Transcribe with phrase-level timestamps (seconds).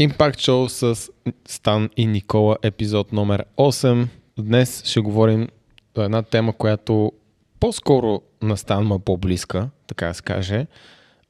[0.00, 1.10] Impact Show с
[1.48, 4.06] Стан и Никола, епизод номер 8.
[4.38, 5.48] Днес ще говорим
[5.96, 7.12] за една тема, която
[7.60, 10.66] по-скоро на Стан ма по-близка, така да се каже,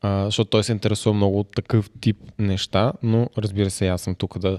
[0.01, 4.15] а, защото той се интересува много от такъв тип неща, но разбира се, аз съм
[4.15, 4.59] тук да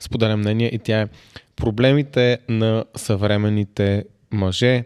[0.00, 1.08] споделям мнение и тя е
[1.56, 4.84] проблемите на съвременните мъже.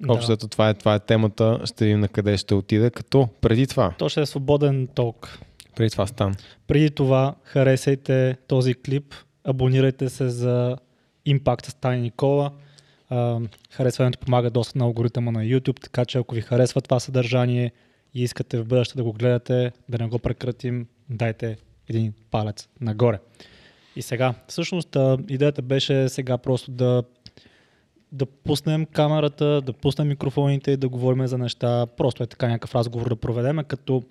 [0.00, 0.12] Да.
[0.12, 3.90] Общото това е, това е темата, ще видим на къде ще отида, като преди това,
[3.98, 5.38] То ще е свободен ток.
[5.76, 6.34] Преди това Стан.
[6.66, 10.76] Преди това харесайте този клип, абонирайте се за
[11.28, 12.52] Impact с Тани Никола.
[13.70, 17.72] Харесването помага доста на алгоритъма на YouTube, така че ако ви харесва това съдържание
[18.14, 21.56] и искате в бъдеще да го гледате, да не го прекратим, дайте
[21.88, 23.18] един палец нагоре.
[23.96, 24.96] И сега, всъщност
[25.28, 27.02] идеята беше сега просто да
[28.12, 31.86] да пуснем камерата, да пуснем микрофоните и да говорим за неща.
[31.96, 34.02] Просто е така някакъв разговор да проведем, като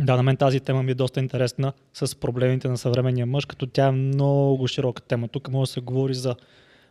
[0.00, 3.66] да, на мен тази тема ми е доста интересна с проблемите на съвременния мъж, като
[3.66, 5.28] тя е много широка тема.
[5.28, 6.34] Тук може да се говори за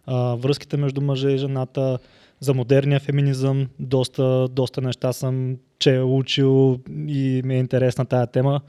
[0.05, 1.99] а, връзките между мъжа и жената,
[2.39, 3.67] за модерния феминизъм.
[3.79, 8.61] Доста, доста неща съм чел, учил и ми е интересна тая тема.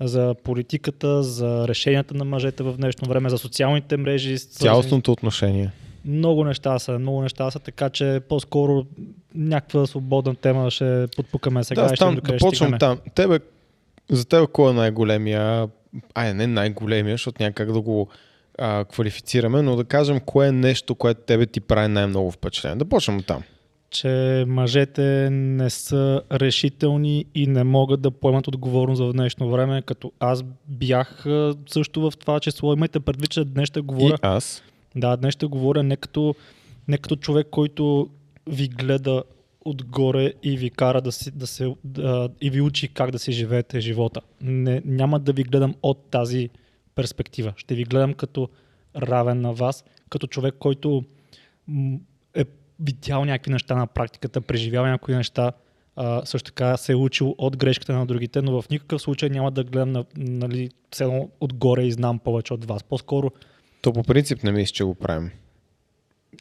[0.00, 4.38] За политиката, за решенията на мъжете в днешно време, за социалните мрежи.
[4.38, 5.70] Цялостното отношение.
[6.04, 8.86] много неща са, много неща са, така че по-скоро
[9.34, 11.82] някаква свободна тема ще подпукаме сега.
[11.82, 12.98] да, и ще там, да почвам там.
[13.14, 13.38] Тебе,
[14.10, 15.68] за тебе кой е най-големия,
[16.14, 18.08] ай не най-големия, защото няма как да го
[18.58, 22.76] а, квалифицираме, но да кажем кое е нещо, което тебе ти прави най-много впечатление.
[22.76, 23.42] Да почнем от там.
[23.90, 30.12] че мъжете не са решителни и не могат да поемат отговорност в днешно време, като
[30.20, 31.24] аз бях
[31.68, 32.72] също в това число.
[32.72, 34.62] Имайте предвид, че днес ще говоря, И аз.
[34.96, 36.34] да, днес ще говоря не като,
[36.88, 38.08] не като човек, който
[38.46, 39.22] ви гледа
[39.64, 43.32] отгоре и ви кара да, си, да се, да, и ви учи как да си
[43.32, 44.20] живеете живота.
[44.40, 46.50] Не, няма да ви гледам от тази
[46.94, 47.52] перспектива.
[47.56, 48.48] Ще ви гледам като
[48.96, 51.04] равен на вас, като човек, който
[52.34, 52.44] е
[52.80, 55.52] видял някакви неща на практиката, преживял някакви неща,
[55.96, 59.50] а, също така се е учил от грешките на другите, но в никакъв случай няма
[59.50, 60.70] да гледам на, нали,
[61.00, 62.84] едно отгоре и знам повече от вас.
[62.84, 63.30] По-скоро
[63.82, 65.30] То по принцип не мисля, че го правим.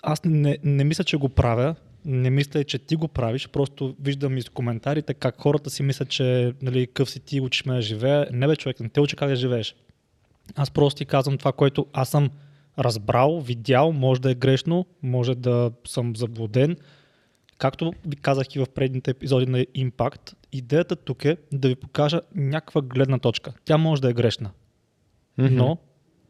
[0.02, 1.76] аз не, не мисля, че го правя.
[2.06, 3.47] Не мисля, че ти го правиш.
[3.47, 7.73] Просто виждам из коментарите как хората си мислят, че нали, къв си ти учиш ме
[7.73, 8.28] да живея.
[8.31, 9.75] Не бе, човек, не те учи как да живееш.
[10.56, 12.29] Аз просто ти казвам това, което аз съм
[12.79, 16.78] разбрал, видял, може да е грешно, може да съм заблуден.
[17.57, 22.22] Както ви казах и в предните епизоди на Impact, идеята тук е да ви покажа
[22.35, 23.53] някаква гледна точка.
[23.66, 24.51] Тя може да е грешна,
[25.38, 25.56] Мгм.
[25.56, 25.78] но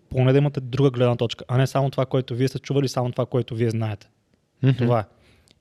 [0.10, 3.12] поне да имате друга гледна точка, а не само това, което вие сте чували, само
[3.12, 4.10] това, което вие знаете.
[4.64, 4.78] Мгм.
[4.78, 5.04] Това е.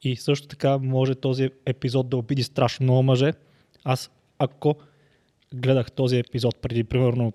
[0.03, 3.33] И също така може този епизод да обиди страшно много мъже.
[3.85, 4.77] Аз ако
[5.55, 7.33] гледах този епизод преди примерно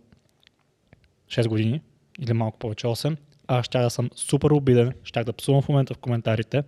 [1.28, 1.82] 6 години
[2.20, 3.18] или малко повече 8,
[3.48, 6.64] аз ще да съм супер обиден, щях да псувам в момента в коментарите,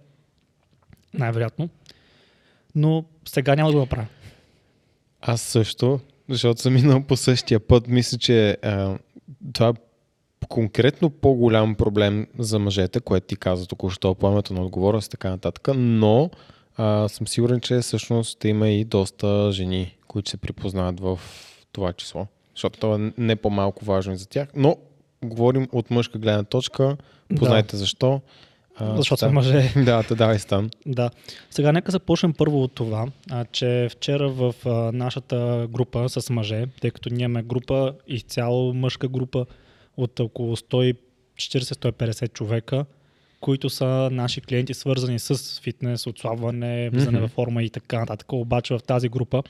[1.14, 1.70] най-вероятно,
[2.76, 4.08] но сега няма да го направя.
[5.22, 6.00] Аз също,
[6.30, 7.88] защото съм минал по същия път.
[7.88, 8.98] Мисля, че а,
[9.54, 9.74] това
[10.50, 15.68] конкретно по-голям проблем за мъжете, което ти каза току-що, поемането на отговорност и така нататък,
[15.76, 16.30] но
[16.78, 21.20] а, съм сигурен, че всъщност има и доста жени, които се припознават в
[21.72, 24.78] това число, защото това е не по-малко важно и за тях, но
[25.24, 26.98] говорим от мъжка гледна точка,
[27.36, 28.22] познайте защо.
[28.80, 29.28] А, Защото да.
[29.28, 29.74] са мъже.
[29.86, 30.70] Да, да, давай стан.
[30.86, 31.10] Да.
[31.52, 36.66] Сега нека започнем първо от това, а, че вчера в а, нашата група с мъже,
[36.82, 39.46] тъй като ние имаме група, изцяло мъжка група
[39.98, 42.86] от около 140-150 човека,
[43.40, 47.22] които са наши клиенти, свързани с фитнес, отслабване, влизане Мгм.
[47.22, 48.34] във форма и така нататък.
[48.34, 49.44] Обаче в тази група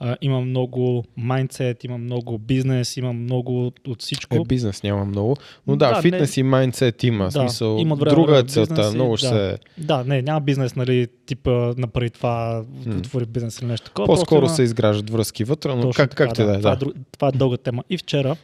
[0.00, 4.36] а, има много майндсет, има много бизнес, има много от всичко.
[4.36, 7.24] Е, бизнес няма много, но да, Да, фитнес и майндсет има.
[7.24, 9.18] Да, смисъл, има време друга е целта, много да.
[9.18, 9.58] ще се...
[9.78, 12.64] Да, не, няма бизнес, нали, типа направи това,
[12.98, 14.06] отвори бизнес или нещо такова.
[14.06, 16.72] По-скоро има- се изграждат връзки вътре, но Точно как, така, как ти да е, Това,
[16.72, 16.78] е да.
[16.78, 17.84] друг, това е дълга тема.
[17.90, 18.36] И вчера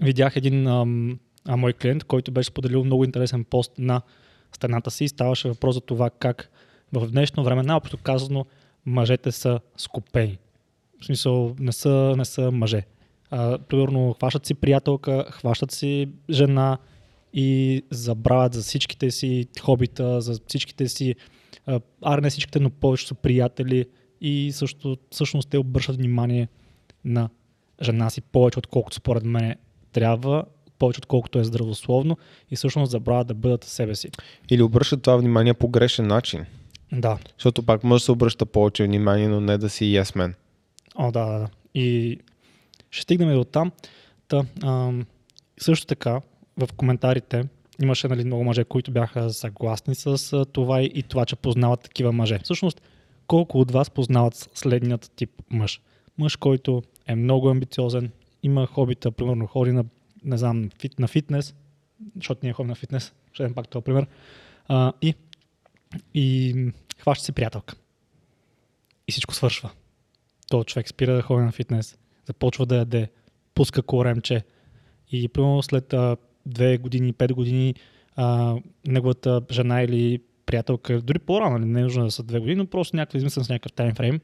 [0.00, 4.02] видях един ам, а, мой клиент, който беше споделил много интересен пост на
[4.52, 5.08] стената си.
[5.08, 6.50] Ставаше въпрос за това как
[6.92, 8.46] в днешно време, най-общо казано,
[8.86, 10.38] мъжете са скупени.
[11.00, 12.82] В смисъл, не са, не са мъже.
[13.30, 16.78] А, примерно, хващат си приятелка, хващат си жена
[17.32, 21.14] и забравят за всичките си хобита, за всичките си,
[22.02, 23.86] аре не всичките, но повечето са приятели
[24.20, 26.48] и също, всъщност те обръщат внимание
[27.04, 27.28] на
[27.82, 29.54] жена си повече, отколкото според мен
[29.96, 30.44] трябва,
[30.78, 32.16] повече отколкото е здравословно
[32.50, 34.10] и всъщност забравят да бъдат себе си.
[34.50, 36.44] Или обръщат това внимание по грешен начин.
[36.92, 40.34] Да, Защото пак може да се обръща повече внимание, но не да си yes man.
[40.94, 41.48] О, да, да, да.
[41.74, 42.18] И
[42.90, 43.72] ще стигнем и до там.
[44.28, 44.92] Та, а,
[45.60, 46.20] също така,
[46.56, 47.44] в коментарите
[47.82, 52.12] имаше нали, много мъже, които бяха съгласни с това и, и това, че познават такива
[52.12, 52.38] мъже.
[52.44, 52.82] Всъщност,
[53.26, 55.80] колко от вас познават следният тип мъж?
[56.18, 58.10] Мъж, който е много амбициозен,
[58.46, 59.84] има хобита, примерно ходи на,
[60.24, 61.54] не знам, фит, на фитнес,
[62.16, 64.06] защото ние ходим на фитнес, ще дадем пак този пример,
[64.68, 65.14] а, и,
[66.14, 66.54] и
[66.98, 67.76] хваща си приятелка.
[69.08, 69.70] И всичко свършва.
[70.48, 73.10] Той човек спира да ходи на фитнес, започва да яде,
[73.54, 74.44] пуска коремче
[75.12, 76.16] и примерно след а,
[76.46, 77.74] две години, пет години
[78.16, 78.56] а,
[78.86, 82.66] неговата жена или приятелка, дори по-рано, нали, не е нужно да са две години, но
[82.66, 84.20] просто някакъв измислен с някакъв таймфрейм,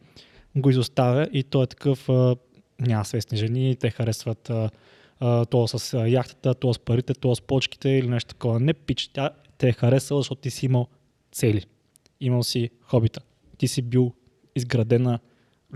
[0.57, 2.37] го изоставя и той е такъв, а,
[2.87, 4.71] няма свестни жени, те харесват а,
[5.21, 8.61] а, то с а, яхтата, то с парите, то с почките или нещо такова.
[8.61, 10.89] Не пич, тя те е харесала, защото ти си имал
[11.33, 11.65] цели.
[12.21, 13.21] Имал си хобита.
[13.59, 14.13] Ти си бил
[14.57, 15.19] изградена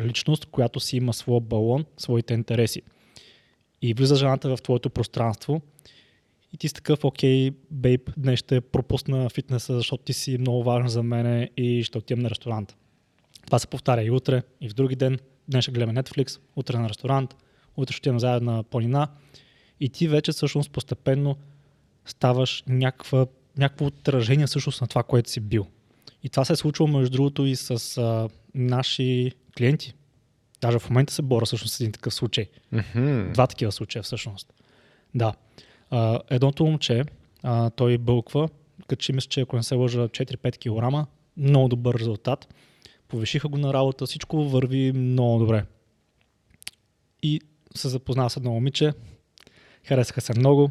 [0.01, 2.83] личност, която си има своя балон, своите интереси.
[3.83, 5.61] И влиза жената в твоето пространство
[6.53, 10.89] и ти си такъв, окей, бейб, днес ще пропусна фитнеса, защото ти си много важен
[10.89, 12.77] за мене и ще отидем на ресторант.
[13.47, 15.19] Това се повтаря и утре, и в други ден.
[15.49, 17.37] Днес ще гледаме Netflix, утре на ресторант,
[17.77, 19.09] утре ще отидем заедно на планина.
[19.81, 21.37] И ти вече всъщност постепенно
[22.07, 23.27] ставаш някаква,
[23.59, 25.67] някакво отражение всъщност на това, което си бил.
[26.23, 29.95] И това се е случило между другото и с а, наши клиенти.
[30.61, 32.47] Даже в момента се боря всъщност с един такъв случай.
[32.73, 33.33] Мгм.
[33.33, 34.53] Два такива случая всъщност.
[35.15, 35.35] Да.
[35.91, 37.05] А, едното момче,
[37.43, 38.49] а, той бълква,
[38.87, 42.55] качи мисля, че ако не се лъжа 4-5 кг, много добър резултат.
[43.09, 45.65] Повишиха го на работа, всичко върви много добре.
[47.23, 47.41] И
[47.75, 48.93] се запозна с едно момиче,
[49.85, 50.71] харесаха се много.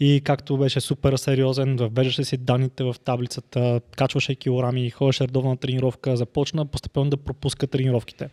[0.00, 6.16] И както беше супер сериозен, въвеждаше си данните в таблицата, качваше килограми, ходеше редовна тренировка,
[6.16, 8.28] започна постепенно да пропуска тренировките.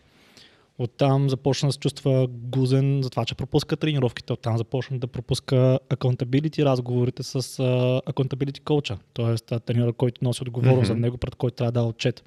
[0.78, 4.32] Оттам започна да се чувства гузен за това, че пропуска тренировките.
[4.32, 9.60] Оттам започна да пропуска accountability разговорите с uh, accountability коуча, т.е.
[9.60, 10.86] тренера, който носи отговорност Мгм.
[10.86, 12.24] за него, пред който трябва да отчет.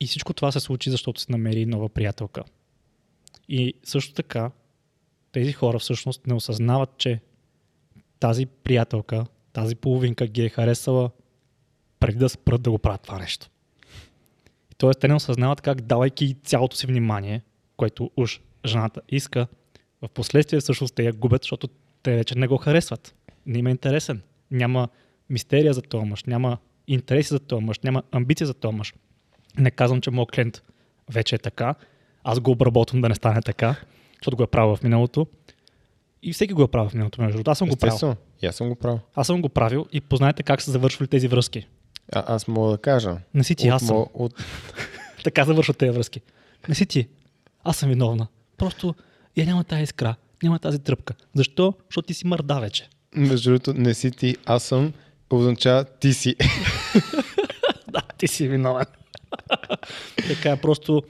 [0.00, 2.44] И всичко това се случи, защото се намери нова приятелка.
[3.48, 4.50] И също така,
[5.32, 7.20] тези хора всъщност не осъзнават, че
[8.20, 11.10] тази приятелка, тази половинка ги е харесала
[12.00, 13.50] преди да спрат да го правят това нещо.
[14.72, 15.08] И т.е.
[15.08, 17.42] не осъзнават как, давайки цялото си внимание,
[17.76, 19.46] което уж жената иска,
[20.02, 21.68] в последствие всъщност те я губят, защото
[22.02, 23.14] те вече не го харесват.
[23.46, 24.22] Не им е интересен.
[24.50, 24.88] Няма
[25.30, 28.94] мистерия за този мъж, няма интереси за този мъж, няма амбиция за този мъж.
[29.58, 30.62] Не казвам, че моят клиент
[31.10, 31.74] вече е така.
[32.24, 33.76] Аз го обработвам да не стане така,
[34.20, 35.26] защото го е правил в миналото.
[36.22, 37.50] И всеки го е правил в миналото, между другото.
[37.50, 38.16] Аз съм го правил.
[38.42, 39.00] Аз съм го правил.
[39.14, 41.66] Аз съм го правил и познайте как са завършвали тези връзки.
[42.12, 43.16] А, аз мога да кажа.
[43.34, 44.06] Не си ти, аз съм.
[44.14, 44.34] от...
[45.24, 46.20] Така завършват тези връзки.
[46.68, 47.08] Не си ти.
[47.64, 48.26] Аз съм виновна.
[48.56, 48.94] Просто
[49.36, 51.14] я няма тази искра, няма тази тръпка.
[51.34, 51.74] Защо?
[51.90, 52.88] Защото ти си мърда вече.
[53.14, 54.92] Между другото, не си ти, аз съм,
[55.30, 56.36] означава ти си.
[57.92, 58.86] да, ти си виновен.
[60.28, 61.02] Така просто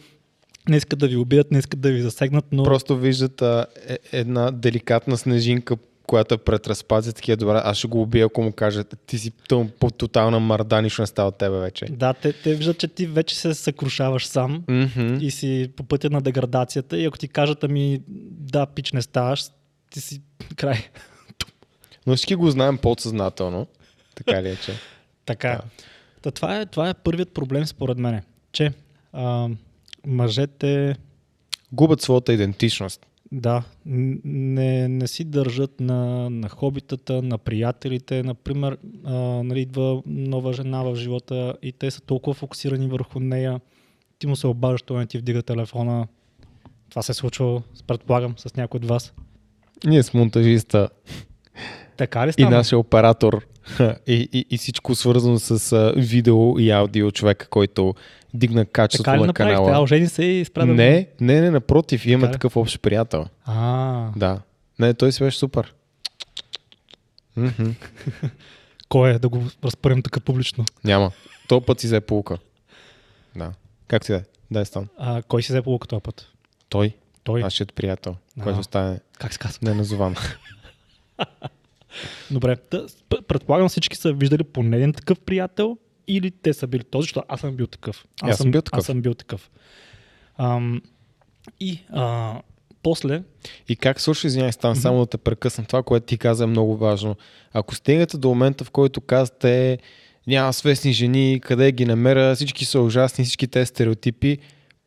[0.68, 3.98] не искат да ви убият, не искат да ви засегнат, но Просто виждат а, е,
[4.12, 5.76] една деликатна снежинка,
[6.06, 9.30] която е пред разпази, такива добре, аз ще го убия, ако му кажат, ти си
[9.48, 11.84] тъм, по тотална марда, нищо не става от тебе вече.
[11.84, 15.16] да, те, те виждат, че ти вече се съкрушаваш сам Мгм.
[15.20, 18.00] и си по пътя на деградацията и ако ти кажат, ами
[18.30, 19.44] да, пич не ставаш,
[19.90, 20.20] ти си
[20.56, 20.88] край.
[22.06, 23.66] Но всички го знаем подсъзнателно.
[24.14, 24.72] Така ли е, че?
[25.26, 25.48] Така.
[25.48, 25.60] Да.
[26.22, 28.22] Та, това, е, това е първият проблем според мен,
[28.52, 28.72] че
[29.12, 29.48] а,
[30.06, 30.96] мъжете
[31.72, 33.06] Губят своята идентичност.
[33.32, 38.22] да, не, не си държат на, на хобитата, на приятелите.
[38.22, 43.60] Например, а, нали, идва нова жена в живота и те са толкова фокусирани върху нея.
[44.18, 46.06] Ти му се обаждаш, той не ти вдига телефона.
[46.90, 49.12] Това се е случвало, предполагам, с някой от вас.
[49.84, 50.88] Ние с монтажиста
[51.96, 52.50] Така ли и става?
[52.50, 53.46] нашия оператор
[54.06, 57.94] и, и, и всичко свързано с а, видео и аудио човека, който
[58.34, 59.72] дигна качеството така ли на канала.
[59.72, 60.74] А, ожени се и спря да...
[60.74, 63.26] Не, не, не, напротив, имаме Така такъв общ приятел.
[63.44, 64.40] А, Да.
[64.78, 65.74] Не, той си беше супер.
[68.88, 70.64] Кой е да го разпърем така публично?
[70.84, 71.10] Няма.
[71.48, 72.38] То път си взе полука.
[73.36, 73.52] Да.
[73.88, 74.22] Как си да?
[74.50, 74.88] Дай стан.
[74.98, 76.28] А, кой си взе полука този път?
[76.68, 76.92] Той,
[77.24, 77.40] Той.
[77.40, 78.42] нашият приятел, А.
[78.42, 79.58] който стане Как се казва?
[79.62, 80.16] неназован.
[82.30, 82.86] Добре, да,
[83.28, 85.76] предполагам всички са виждали поне един такъв приятел
[86.08, 88.06] или те са били този, защото аз съм бил такъв.
[88.22, 88.78] Аз съм бил такъв.
[88.78, 89.50] Аз съм бил такъв.
[90.38, 90.82] Ам,
[91.60, 92.34] и а,
[92.82, 93.22] после,
[93.68, 95.64] И как слушай, извиняй, стан, само да те прекъсна.
[95.64, 97.16] Това, което ти каза е много важно.
[97.52, 99.78] Ако стигнете до момента, в който казвате
[100.26, 104.38] няма свестни жени, къде ги намеря, всички са ужасни, всички тези стереотипи,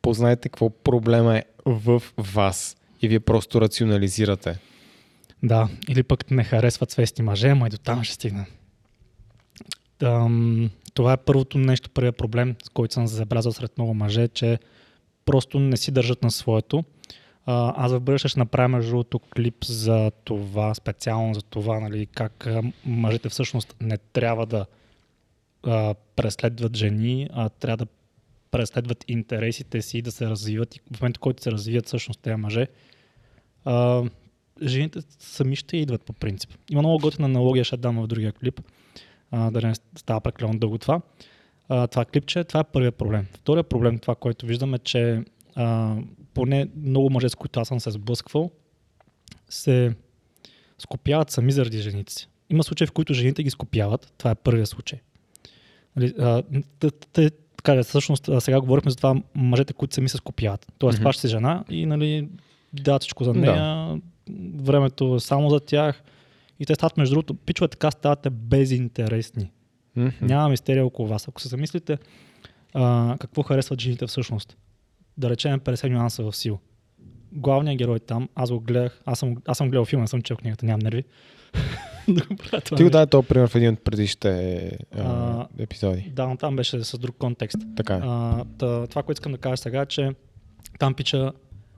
[0.01, 2.77] познайте какво проблема е в вас.
[3.01, 4.60] И вие просто рационализирате.
[5.43, 8.45] Да, или пък не харесват свестни мъже, ама и до там ще стигна.
[10.03, 14.59] Ам, това е първото нещо, първият проблем, с който съм забелязал сред много мъже, че
[15.25, 16.83] просто не си държат на своето.
[17.45, 22.05] А, аз в бъдеще ще направя между другото клип за това, специално за това, нали,
[22.05, 22.47] как
[22.85, 24.65] мъжете всъщност не трябва да
[25.63, 27.88] а, преследват жени, а трябва да
[28.51, 32.67] преследват интересите си, да се развиват и в момента, който се развият всъщност тези мъже,
[33.65, 34.03] а,
[34.62, 36.53] жените сами ще идват по принцип.
[36.72, 38.62] Има много готина аналогия, ще дам в другия клип,
[39.31, 41.01] а, да не става прекалено дълго това.
[41.69, 43.27] А, това клипче, това е първият проблем.
[43.33, 45.24] Вторият проблем, това, което виждаме, че
[45.55, 45.95] а,
[46.33, 48.51] поне много мъже, с които аз съм се сблъсквал,
[49.50, 49.95] се
[50.79, 52.27] скопяват сами заради жените си.
[52.50, 54.13] Има случаи, в които жените ги скопяват.
[54.17, 55.00] Това е първият случай.
[55.95, 56.43] Нали, а,
[56.79, 60.72] т- т- така, всъщност сега говорихме за това мъжете, които сами се скопяват.
[60.77, 61.15] Тоест, mm-hmm.
[61.15, 62.27] си жена и нали,
[62.74, 64.01] дават всичко за нея,
[64.56, 66.03] времето е само за тях.
[66.60, 69.51] И те стават, между другото, пичове така ставате безинтересни.
[69.96, 70.10] Мгм.
[70.22, 71.27] Няма мистерия около вас.
[71.27, 71.98] Ако се замислите
[72.74, 74.58] а, какво харесват жените всъщност,
[75.18, 76.58] да речем 50 нюанса в сила.
[77.32, 80.38] Главният герой там, аз го гледах, аз съм, аз съм гледал филма, не съм чел
[80.38, 81.03] книгата, нямам нерви.
[82.75, 86.12] Ти го даде този пример в един от предишните а, А, епизоди.
[86.15, 87.58] Да, но там беше с друг контекст.
[87.75, 88.00] Така е.
[88.03, 90.12] А, та, това, което искам да кажа сега е, че
[90.80, 91.32] там пича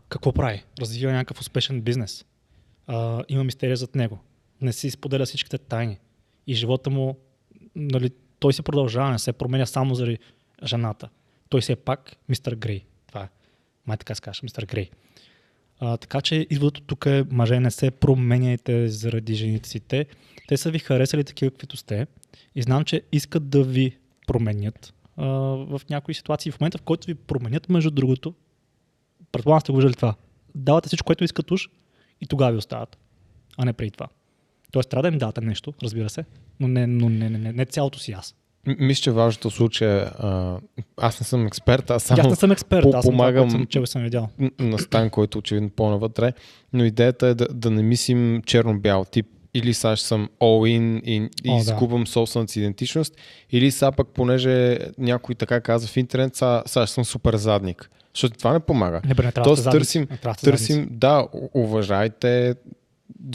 [0.09, 0.63] какво прави?
[0.81, 2.25] Развива някакъв успешен бизнес.
[2.87, 4.19] А, има мистерия зад него.
[4.61, 5.99] Не си споделя всичките тайни.
[6.47, 7.17] И живота му,
[7.75, 10.17] нали, той се продължава, не се променя само заради
[10.63, 11.09] жената.
[11.49, 12.85] Той си е пак мистер Грей.
[13.07, 13.29] Това е.
[13.85, 14.89] Май така се мистер Грей.
[15.79, 19.79] А, така че изводът тук е, мъже, не се променяйте заради жените си.
[19.79, 20.05] Те,
[20.47, 22.07] те са ви харесали такива, каквито сте.
[22.55, 26.51] И знам, че искат да ви променят а, в някои ситуации.
[26.51, 28.33] В момента, в който ви променят, между другото,
[29.31, 30.15] предполагам сте го виждали това,
[30.55, 31.69] давате всичко, което искат уж
[32.25, 32.97] и тогава ви остават,
[33.57, 34.07] а не преди това.
[34.71, 36.25] Тоест, трябва да им давате нещо, разбира се,
[36.59, 38.35] но не, но не, не, не, не цялото си аз.
[38.79, 40.57] Мисля, че важното в случая, а,
[40.97, 43.87] аз не съм експерт, аз Само аз не съм експерт, аз това, помагам- съм и
[43.87, 44.29] съм видял.
[44.59, 46.33] на Стан, който очевидно по-навътре,
[46.73, 49.25] но идеята е да, да не мислим черно-бял тип.
[49.53, 51.59] Или сега ще съм all-in и, и О, да.
[51.59, 53.15] изгубвам собствената си идентичност,
[53.51, 57.89] или сега пък, понеже някой така каза в интернет, сега, сега съм супер задник.
[58.15, 59.01] Защото това не помага.
[59.05, 62.55] Не, бе, не Тоест да търсим, не да търсим, да, уважайте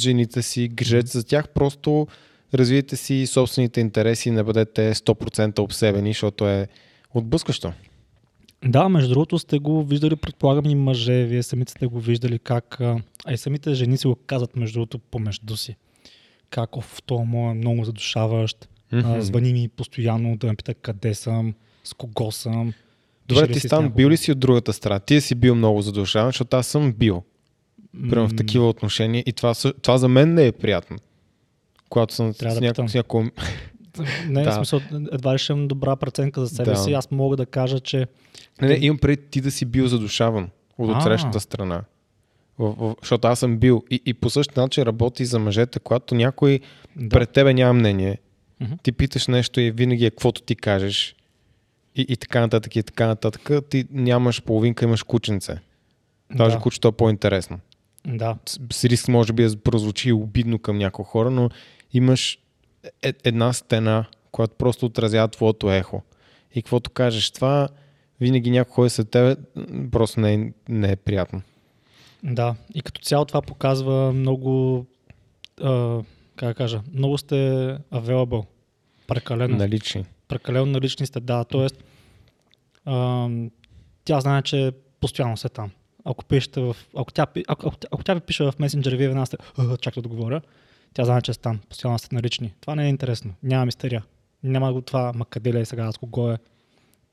[0.00, 2.06] жените си, грижете за тях, просто
[2.54, 6.68] развийте си собствените интереси, не бъдете 100% обсебени, защото е
[7.14, 7.72] отблъскващо.
[8.64, 12.80] Да, между другото сте го виждали, предполагам и мъже, вие самите сте го виждали как,
[12.80, 15.76] а и самите жени си го казват между другото помежду си.
[16.50, 21.14] Как, оф, то му е много задушаващ, а, звъни ми постоянно да ме пита къде
[21.14, 22.72] съм, с кого съм.
[23.28, 24.98] Добре, ти с стан, бил ли си от другата страна?
[24.98, 27.22] Ти си бил много задушаван, защото аз съм бил.
[27.92, 30.96] Примерно в такива отношения и това, това за мен не е приятно.
[31.88, 33.30] Когато съм Трябва с, да няко, с някой...
[34.28, 34.50] Не, Да.
[34.50, 34.80] в смисъл,
[35.12, 36.76] едва ли ще имам добра преценка за себе Да.
[36.76, 36.92] си.
[36.92, 38.06] Аз мога да кажа, че
[38.62, 40.48] Не, не, имам пред ти да си бил задушаван
[40.78, 41.82] от отсрещната страна.
[42.58, 43.84] В, в, защото аз съм бил.
[43.90, 46.60] И, и по същия начин работи за мъжете, когато някой
[46.96, 48.18] да, пред тебе няма мнение,
[48.82, 51.16] ти питаш нещо и винаги е каквото ти кажеш
[52.00, 55.58] и, и така нататък и така нататък, ти нямаш половинка, имаш кученце.
[56.34, 57.60] Даже да, кучето е по-интересно.
[58.06, 58.36] да,
[58.72, 61.50] С, риск може би да прозвучи обидно към някои хора, но
[61.92, 62.38] имаш
[63.02, 66.02] е, една стена, която просто отразява твоето ехо.
[66.54, 67.68] И каквото кажеш това,
[68.20, 69.36] винаги някой ходи след тебе,
[69.90, 71.42] просто не е, не е приятно.
[72.22, 72.54] да.
[72.74, 74.86] И като цяло това показва много,
[75.62, 76.00] а,
[76.36, 77.34] как да кажа, много сте
[77.92, 78.44] available.
[79.06, 79.56] Прекалено.
[79.56, 80.04] Налични.
[80.28, 81.44] Прекалено налични сте, да.
[81.44, 81.84] Тоест,
[84.04, 85.70] тя знае, че постоянно сте там.
[86.04, 89.26] Ако, пишете в, ако, тя, ако, ако, ако тя ви пише в месенджера, вие веднага
[89.26, 90.40] сте, «А, чакай да говоря,
[90.94, 91.60] тя знае, че сте там.
[91.68, 92.54] Постоянно сте налични.
[92.60, 93.34] Това не е интересно.
[93.42, 94.04] Няма мистерия.
[94.42, 96.38] Няма го това, ма къде ли е сега, с кого е.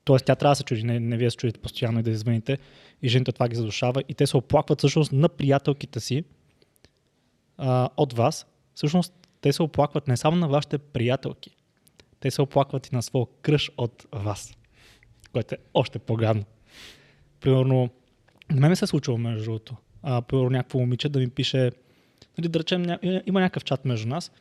[0.04, 2.58] Тоест тя трябва да се чуди, не, не вие се чудите постоянно и да извъните.
[3.02, 4.02] И жените това ги задушава.
[4.08, 6.24] И те се оплакват всъщност на приятелките си
[7.58, 8.46] а, от вас.
[8.74, 11.56] Всъщност те се оплакват не само на вашите приятелки,
[12.20, 14.56] те се оплакват и на своя кръж от вас,
[15.32, 16.44] което е още по-гадно.
[17.40, 17.90] Примерно,
[18.50, 19.76] на мен се е случило между другото.
[20.02, 21.70] А, примерно някакво момиче да ми пише,
[22.38, 22.98] нали, да речем, ня...
[23.26, 24.32] има някакъв чат между нас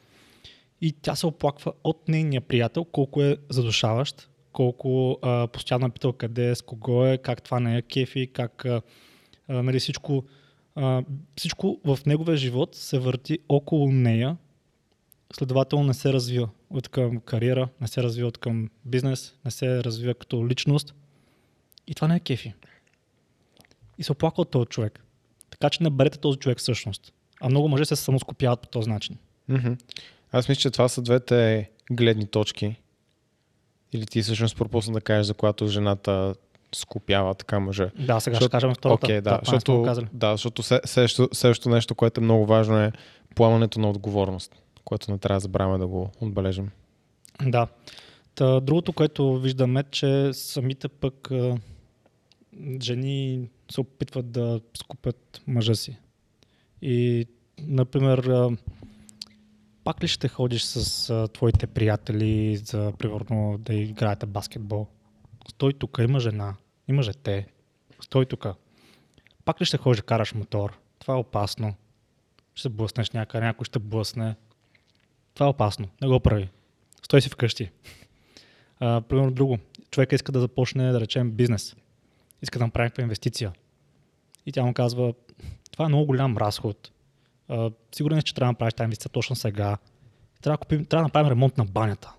[0.82, 6.14] и тя се оплаква от нейния приятел, колко е задушаващ, колко а, постоянно е питал
[6.14, 8.82] къде е, с кого е, как това не е кефи, как а,
[9.50, 10.24] нали, всичко,
[10.76, 11.04] а,
[11.36, 14.38] всичко в неговия живот се върти около нея,
[15.34, 19.84] следователно не се развива от към кариера, не се развива от към бизнес, не се
[19.84, 20.94] развива като личност.
[21.88, 22.54] И това не е кефи.
[23.98, 25.04] И се оплаква от този човек.
[25.50, 27.14] Така че не бъдете този човек всъщност.
[27.42, 29.18] А много мъже се самоскопяват по този начин.
[29.48, 29.74] Мгм.
[30.32, 32.76] Аз мисля, че това са двете гледни точки.
[33.94, 36.36] Или ти всъщност пропусна да кажеш, за когато жената
[36.76, 37.92] скопява така мъже.
[38.00, 39.06] Да, сега Защото- ще кажем втората.
[39.06, 42.92] Окей, да, го защото, да, защото следващото нещо, което е много важно е
[43.36, 44.56] поемането на отговорност,
[44.88, 46.72] което не трябва да забравяме да го отбележим.
[47.42, 47.68] Да.
[48.36, 51.30] Та, другото, което виждаме, че самите пък
[52.82, 55.98] жени се опитват да скупят мъжа си.
[56.82, 57.26] И,
[57.62, 58.50] например,
[59.84, 64.88] пак ли ще ходиш с твоите приятели за, примерно, да играете баскетбол?
[65.50, 66.56] Стой тук, има жена,
[66.88, 67.48] има жете.
[68.02, 68.48] Стой тук.
[69.46, 70.80] Пак ли ще ходиш да караш мотор?
[71.00, 71.74] Това е опасно.
[72.56, 74.36] Ще блъснеш някъде, някой ще блъсне.
[75.38, 75.88] Това е опасно.
[76.02, 76.50] Не го прави.
[77.04, 77.70] Стой си вкъщи.
[78.80, 79.58] А, примерно друго.
[79.92, 81.76] Човека иска да започне, да речем, бизнес.
[82.42, 83.54] Иска да направи инвестиция.
[84.46, 85.14] И тя му казва,
[85.72, 86.92] това е много голям разход.
[87.48, 89.78] А, сигурен си, че трябва да направиш тази инвестиция точно сега.
[90.42, 92.14] Трябва да, купим, трябва да направим ремонт на банята.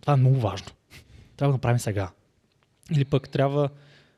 [0.00, 0.68] Това е много важно.
[1.36, 2.10] Трябва да направим сега.
[2.96, 3.68] Или пък трябва,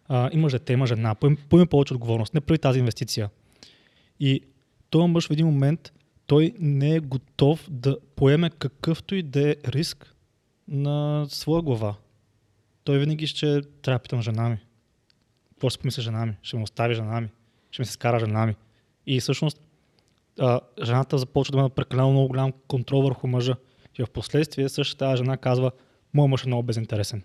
[0.08, 3.30] а, има дете, има жена, поеми повече отговорност, не прави тази инвестиция.
[4.20, 4.40] И
[4.90, 5.92] този мъж в един момент
[6.26, 10.14] той не е готов да поеме какъвто и да е риск
[10.68, 11.94] на своя глава.
[12.84, 14.58] Той винаги ще трябва да питам жена ми.
[15.48, 16.36] Какво ще помисли жена ми?
[16.42, 17.28] Ще му остави жена ми?
[17.70, 18.56] Ще ми се скара жена ми?
[19.06, 19.60] И всъщност
[20.38, 23.56] а, жената започва да има прекалено много голям контрол върху мъжа.
[23.98, 25.70] И в последствие същата тази жена казва,
[26.14, 27.22] моят мъж е много безинтересен.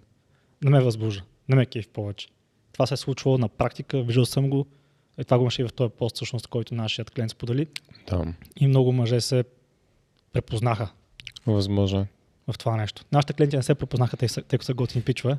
[0.64, 1.24] Не ме възбужда.
[1.50, 2.28] Не ме кейф повече.
[2.74, 4.68] Това се е случвало на практика, виждал съм го.
[5.20, 7.68] И това го имаше и в този пост, всъщност, който нашият клиент сподели.
[8.10, 9.44] Да, И много мъже се
[10.34, 10.90] препознаха
[11.48, 12.00] възможно.
[12.00, 12.08] е.
[12.52, 13.06] в това нещо.
[13.12, 15.38] Нашите клиенти не се препознаха, тъй, тъй като са готини пичове.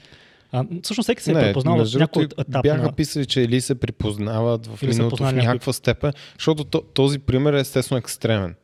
[0.52, 2.92] а, всъщност всеки се е препознал в някой етап Бяха на...
[2.92, 7.18] писали, че или се припознават в миналото в познали някой- някаква степен, защото то- този
[7.18, 8.54] пример е естествено екстремен.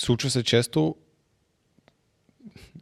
[0.00, 0.96] Случва се често,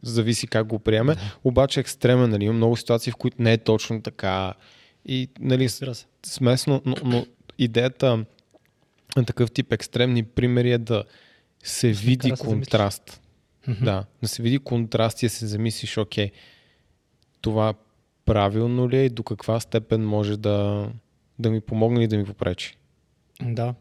[0.01, 4.01] зависи как го приеме, обаче екстремен, нали, има много ситуации, в които не е точно
[4.01, 4.53] така
[5.05, 6.05] и нали, се.
[6.25, 7.25] Смесно, но, но
[7.57, 8.25] идеята
[9.15, 11.03] на такъв тип екстремни примери е да
[11.63, 13.21] се Да се види да контраст.
[13.67, 13.85] Мгм.
[13.85, 16.31] Да, да се види контраст и да се замислиш, окей,
[17.41, 17.73] това
[18.25, 20.89] правилно ли е и до каква степен може да,
[21.39, 22.77] да ми помогне и да ми попречи.
[23.41, 23.75] Да.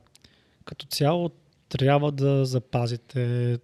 [0.65, 1.31] Като цяло
[1.69, 3.59] трябва да запазите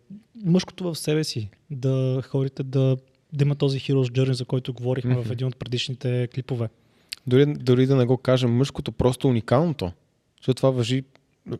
[0.45, 2.97] мъжкото в себе си, да ходите да,
[3.33, 5.33] да има този Heroes Journey, за който говорихме в Мгм.
[5.33, 6.69] един от предишните клипове.
[7.27, 9.93] Дори, дори да не го кажем мъжкото, просто уникалното.
[10.41, 11.05] Защото това въжи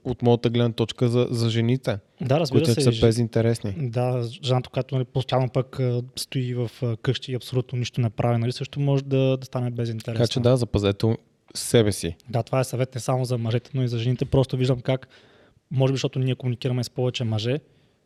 [0.05, 2.93] от моята гледна точка за, за жените, Да, разбира които се.
[2.93, 3.75] са безинтересни.
[3.79, 5.81] Да, жената, която нали, постоянно пък
[6.17, 6.71] стои в
[7.03, 10.25] къщи и абсолютно нищо не прави, нали, също може да, да стане безинтересна.
[10.25, 11.17] Така че да, запазете
[11.55, 12.17] себе си.
[12.29, 14.25] Да, това е съвет не само за мъжете, но и за жените.
[14.25, 15.09] Просто виждам как,
[15.71, 17.59] може би защото ние комуникираме с повече мъже,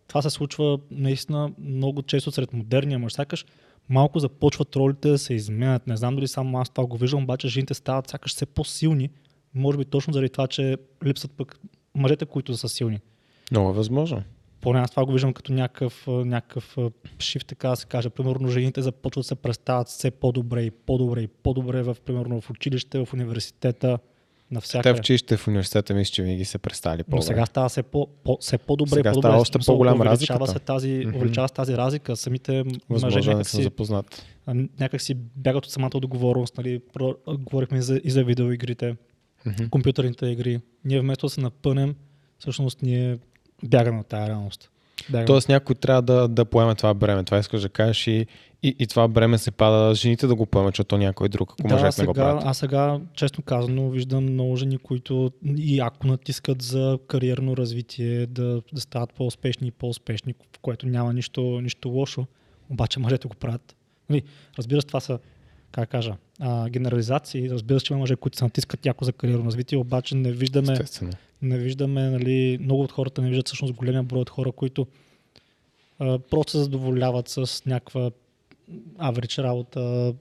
[0.09, 3.13] това се случва наистина много често сред модерния мъж.
[3.13, 3.45] Сякаш
[3.89, 5.87] малко започват ролите да се изменят.
[5.87, 9.11] Не знам дали само аз това го виждам, обаче жените стават сякаш все по-силни.
[9.55, 11.61] Може би точно заради това, че липсват пък
[11.95, 13.01] мъжете, които са силни.
[13.51, 14.23] Много е възможно.
[14.61, 16.77] Поне аз това го виждам като някакъв, някакъв
[17.19, 18.11] шифт, така да се каже.
[18.11, 22.51] Примерно жените започват да се представят все по-добре и по-добре и по-добре в, примерно, в
[22.51, 23.99] училище, в университета,
[24.53, 24.95] Те навсякъде.
[24.95, 27.27] в училище в университета мисля, че винаги се представили Но по-добре.
[27.27, 28.91] сега става все, по, по, все по-добре.
[28.91, 29.29] Сега по-добре.
[29.29, 30.47] става още увеличава разликата.
[30.47, 32.17] се тази, увеличава се тази разлика.
[32.17, 34.25] Самите мъже Възможно е да не някак си, запознат.
[34.81, 36.57] някак си бягат от самата отговорност.
[36.57, 36.81] Нали?
[36.93, 38.97] Про, говорихме и за, и за видеоигрите,
[39.47, 39.65] Мгм.
[39.71, 40.61] компютърните игри.
[40.85, 41.95] Ние вместо да се напънем,
[42.39, 43.19] всъщност ние
[43.65, 44.71] бягаме от тази реалност.
[45.11, 45.27] Бягаме.
[45.27, 47.25] Тоест някой трябва да, да поеме това бреме.
[47.25, 48.27] Това искаш да кажеш и,
[48.63, 51.75] и, и това бреме се пада жените да го поемат, защото някой друг, ако да,
[51.75, 52.43] мъжете сега, не го правят.
[52.47, 58.63] аз сега, честно казано, виждам много жени, които и ако натискат за кариерно развитие, да,
[58.73, 62.27] да стават по-успешни и по-успешни, в което няма нищо, нищо лошо,
[62.71, 63.77] обаче мъжете го правят.
[64.11, 64.23] Нали,
[64.59, 65.19] разбира се, това са,
[65.73, 67.51] как кажа, а, генерализации.
[67.51, 70.73] Разбира се, че има мъже, които се натискат яко за кариерно развитие, обаче не виждаме,
[70.73, 71.13] Естествено.
[71.43, 74.87] не виждаме, нали, много от хората не виждат всъщност големия брой от хора, които
[75.99, 78.11] а, просто се задоволяват с някаква
[78.99, 80.15] аврич работа,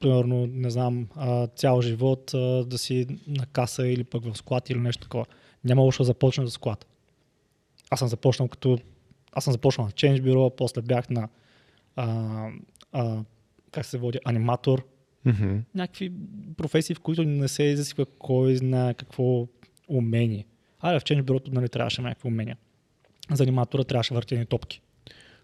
[0.00, 1.08] примерно, не знам,
[1.56, 2.30] цял живот
[2.66, 5.26] да си на каса или пък в склад или нещо такова.
[5.64, 6.86] Няма лошо да започне за склад.
[7.90, 8.78] Аз съм започнал като...
[9.32, 11.28] Аз съм започнал на Change Bureau, после бях на
[11.96, 12.48] а,
[12.92, 13.24] а,
[13.70, 14.86] как се води, аниматор,
[15.24, 15.56] Мгм.
[15.74, 16.12] някакви
[16.56, 19.46] професии, в които не се изисква кой знае какво
[19.88, 20.46] умение.
[20.80, 22.56] Айде в Change Bureau нали, трябваше някакви умения.
[23.32, 24.80] За аниматора трябваше въртени топки.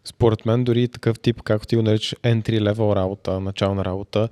[0.05, 4.29] Според мен дори такъв тип, както ти го наричаш, entry level работа, начална работа,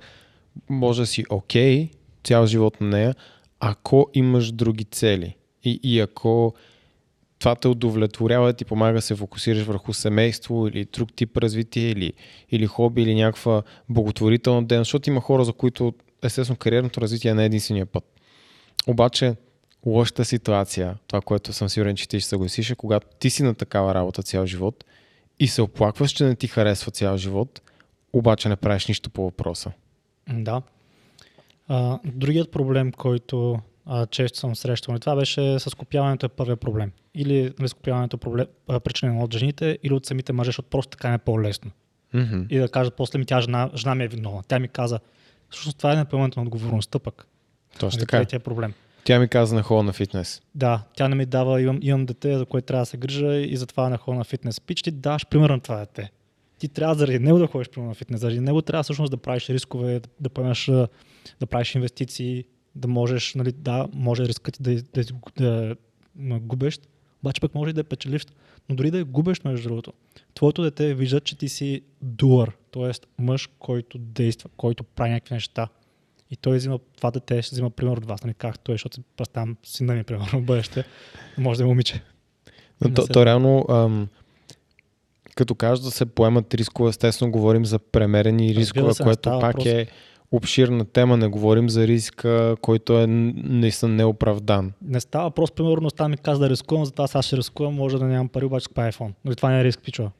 [0.69, 1.89] може да си окей
[2.23, 3.15] цял живот на нея,
[3.59, 5.35] ако имаш други цели.
[5.63, 6.53] И, и ако
[7.39, 12.13] това те удовлетворява, ти помага да се фокусираш върху семейство или друг тип развитие или,
[12.51, 17.43] или хоби или някаква благотворителна ден, защото има хора, за които естествено кариерното развитие не
[17.43, 18.03] е единствения път.
[18.87, 19.35] Обаче
[19.85, 23.55] лошата ситуация, това, което съм сигурен, че ти ще съгласиш, е когато ти си на
[23.55, 24.83] такава работа цял живот
[25.43, 27.61] и се оплакваш, че не ти харесва цял живот,
[28.13, 29.71] обаче не правиш нищо по въпроса.
[30.29, 30.61] Да.
[31.67, 36.91] А, другият проблем, който а, често съм срещал, това беше с копяването е първият проблем.
[37.15, 40.89] Или нали, с копяването проблем, а, причинено от жените, или от самите мъже, защото просто
[40.89, 41.71] така е по-лесно.
[42.15, 42.47] Mm-hmm.
[42.49, 44.43] И да кажат после ми, тя жена, жена ми е виновна.
[44.47, 44.99] Тя ми каза,
[45.49, 47.27] всъщност това е непоемането на отговорността пък.
[47.79, 48.17] Точно Нали, така.
[48.17, 48.73] Третия проблем.
[49.05, 50.41] Тя ми каза на хода на фитнес.
[50.55, 53.57] Да, тя не ми дава, имам, имам дете, за което трябва да се грижа и
[53.57, 54.59] затова не ходя на фитнес.
[54.59, 56.11] Пич, ти даваш пример на това дете.
[56.59, 59.49] Ти трябва заради него да ходиш примерно на фитнес, заради него трябва всъщност да правиш
[59.49, 60.87] рискове, да, да
[61.39, 65.03] да правиш инвестиции, да можеш, нали, да, може рискът да, да,
[65.37, 65.75] да,
[66.15, 66.79] да губеш,
[67.23, 68.25] обаче пък може и да е печеливш.
[68.69, 69.93] Но дори да е губеш, между другото,
[70.33, 72.91] твоето дете вижда, че ти си дуър, т.е.
[73.21, 75.67] мъж, който действа, който прави някакви неща.
[76.33, 79.57] И той взима, това дете ще взима пример от вас, нали, както е, защото представям
[79.63, 80.83] сина ми, примерно, в бъдеще,
[81.37, 82.01] може да е момиче.
[82.81, 84.07] Но Не то, се- то реално, ам,
[85.35, 89.65] като кажа да се поемат рискове, естествено говорим за премерени рискове, се, което пак въпрос.
[89.65, 89.87] е
[90.31, 91.17] обширна тема.
[91.17, 94.71] Не говорим за риска, който е наистина неоправдан.
[94.81, 98.05] Не става въпрос, примерно, става ми каза да рискувам, затова аз ще рискувам, може да
[98.05, 99.11] нямам пари, обаче купа iPhone.
[99.25, 100.11] Но това не е риск, пичова.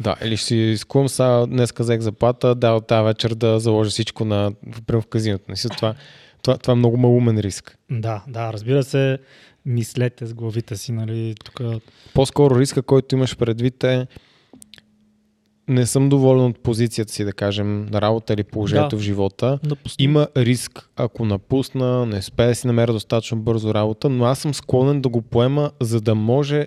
[0.00, 3.90] Да, или ще си изкувам, сега днес взех заплата, да, от тази вечер да заложа
[3.90, 4.52] всичко на,
[4.90, 5.44] в казиното.
[5.48, 5.94] Не си, това,
[6.42, 7.78] това, това е много малумен риск.
[7.90, 9.18] Да, да, разбира се,
[9.66, 11.60] мислете с главите си, нали, тук
[12.14, 14.06] По-скоро риска, който имаш предвид е
[15.68, 19.02] не съм доволен от позицията си, да кажем, на работа или положението Да.
[19.02, 19.58] в живота.
[19.64, 20.04] напусна.
[20.04, 24.54] Има риск, ако напусна, не успея да си намеря достатъчно бързо работа, но аз съм
[24.54, 26.66] склонен да го поема, за да може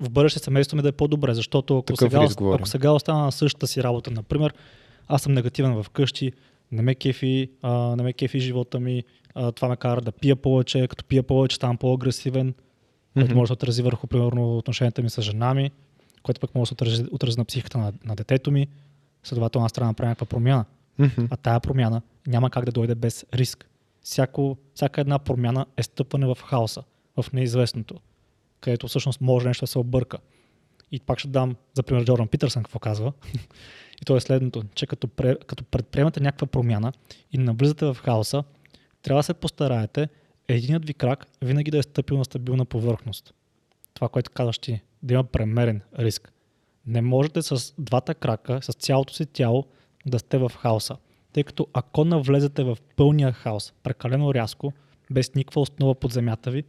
[0.00, 3.32] в бъдеще семейството ми да е по-добре, защото ако Такъв сега, ако сега остана на
[3.32, 4.54] същата си работа, например,
[5.08, 6.32] аз съм негативен в къщи,
[6.72, 9.04] не ме кефи, а, не ме кефи живота ми,
[9.34, 12.54] а, това ме кара да пия повече, като пия повече ставам по-агресивен,
[13.14, 13.38] което Мгм.
[13.38, 15.70] може да отрази върху, примерно, отношенията ми с жена ми,
[16.22, 18.68] което пък може да отрази, отрази на психиката на, на детето ми,
[19.24, 20.64] следователно аз трябва да направя някаква промяна.
[20.98, 21.26] Мгм.
[21.30, 23.68] А тая промяна няма как да дойде без риск.
[24.02, 26.82] Всяко, всяка една промяна е стъпване в хаоса,
[27.16, 27.94] в неизвестното,
[28.60, 30.18] където всъщност може нещо да се обърка.
[30.92, 33.12] И пак ще дам, за пример, Джордан Питърсън какво казва.
[34.02, 36.92] и то е следното, че като, пре, като предприемате някаква промяна
[37.32, 38.44] и навлизате в хаоса,
[39.02, 40.08] трябва да се постараете
[40.48, 43.34] единият ви крак винаги да е стъпил на стабилна повърхност.
[43.94, 46.32] Това, което казваш ти, да има премерен риск.
[46.86, 49.66] Не можете с двата крака, с цялото си тяло
[50.06, 50.96] да сте в хаоса.
[51.32, 54.72] Тъй като ако навлезете в пълния хаос, прекалено рязко,
[55.10, 56.64] без никаква основа под земята ви,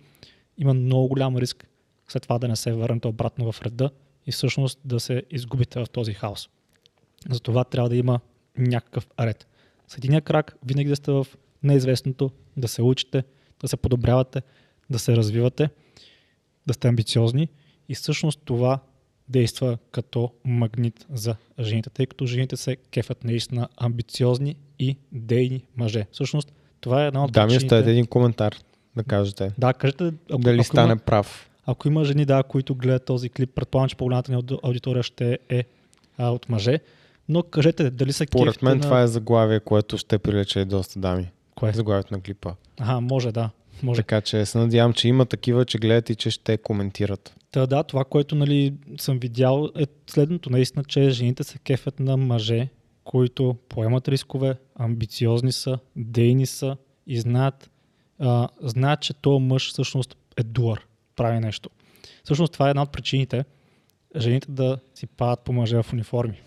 [0.58, 1.68] има много голям риск
[2.08, 3.90] след това да не се върнете обратно в реда
[4.26, 6.50] и всъщност да се изгубите в този хаос.
[7.30, 8.20] Затова трябва да има
[8.58, 9.48] някакъв ред.
[9.88, 11.28] С единия крак винаги да сте в
[11.64, 13.24] неизвестното, да се учите,
[13.62, 14.42] да се подобрявате,
[14.90, 15.70] да се развивате,
[16.68, 17.48] да сте амбициозни
[17.90, 18.80] и всъщност това
[19.30, 26.06] действа като магнит за жените, тъй като жените се кефят наистина амбициозни и дейни мъже.
[26.12, 28.56] Всъщност това е една от Да ми оставете един коментар
[28.96, 29.52] да кажете.
[29.58, 31.50] Да, кажете, ако, Дали ако, стане има, прав.
[31.68, 35.40] Ако има жени, да, които гледат този клип, предполагам, че по-голямата ни ауди- аудитория ще
[35.50, 35.64] е
[36.18, 36.80] а, от мъже,
[37.30, 38.84] но кажете дали са Поред мен на...
[38.84, 41.28] това е заглавие, което ще привлече и доста дами.
[41.56, 41.74] Кое?
[41.74, 42.54] Заглавието на клипа.
[42.80, 43.50] Ага, може, да.
[43.84, 44.02] Може.
[44.02, 47.36] Така че се надявам, че има такива, че гледат и че ще коментират.
[47.52, 52.18] Та, да, това, което нали, съм видял е следното, наистина, че жените се кефят на
[52.18, 52.68] мъже,
[53.04, 56.78] които поемат рискове, амбициозни са, дейни са
[57.08, 57.70] и знаят,
[58.20, 60.87] а, знаят че този мъж всъщност е дуър,
[61.18, 61.70] прави нещо.
[62.24, 63.46] Всъщност това е една от причините
[64.16, 66.42] жените да си падат по мъже в униформи.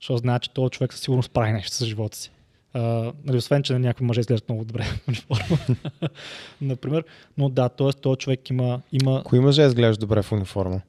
[0.00, 2.30] Защото знаят, че този човек със сигурност прави нещо с живота си.
[2.72, 5.58] А, нали, освен, че някои мъже изглеждат много добре в униформа.
[6.60, 7.04] Например.
[7.38, 7.92] Но да, т.е.
[7.92, 10.80] този човек има, има Кои мъже изглеждат добре в униформа?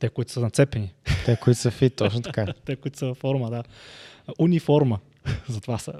[0.00, 0.92] те, които са нацепени.
[1.24, 2.46] Те, които са фит, точно така.
[2.64, 3.62] Те, които са във форма, да.
[4.38, 4.98] Униформа.
[5.48, 5.92] Затова са.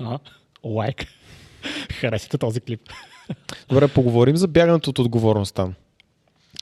[0.00, 0.18] А?
[0.64, 1.06] Лайк.
[1.96, 2.80] Харесате този клип.
[3.68, 5.68] Добре, поговорим за бягането от отговорността.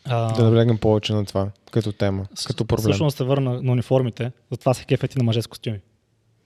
[0.04, 2.82] А, Да наблегнем повече на това, като тема, с- като проблем.
[2.82, 5.80] Всъщност се върна на униформите, затова се кефят и на мъже с костюми.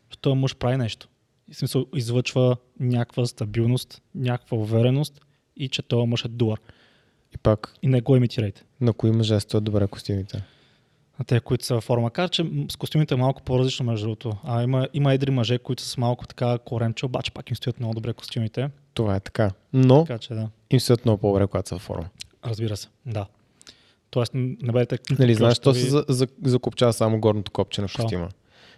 [0.00, 1.08] Защото този мъж прави нещо.
[1.48, 5.20] И смисъл излъчва някаква стабилност, някаква увереност
[5.56, 6.60] и че този мъж е дуър.
[7.34, 8.62] И пак, И не го имитирайте.
[8.80, 10.42] на кои мъже стоят добре костюмите?
[11.18, 12.10] На те, които са във форма.
[12.10, 14.32] Кажа, че с костюмите е малко по-различно между другото.
[14.44, 17.80] А има, има едри мъже, които са с малко така коремче, обаче пак им стоят
[17.80, 18.70] много добре костюмите.
[18.94, 19.50] Това е така.
[19.72, 22.08] Но Така че да, им стоят много по-добре, когато са в форма.
[22.44, 22.88] разбира се.
[23.06, 23.26] Да.
[24.10, 25.84] Тоест, не бъдете Нали, знаеш, то клющави.
[25.84, 28.28] се за, за, закопчава само горното копче на костюма.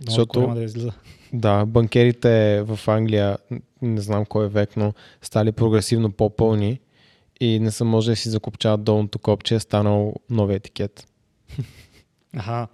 [0.06, 0.92] Защото- да излиза.
[1.32, 3.38] Да, банкерите в Англия,
[3.82, 6.80] не знам кой е век, но стали прогресивно по-пълни
[7.40, 11.06] и не са може да си закопчават долното копче, е станал нови етикет.
[12.36, 12.68] Аха.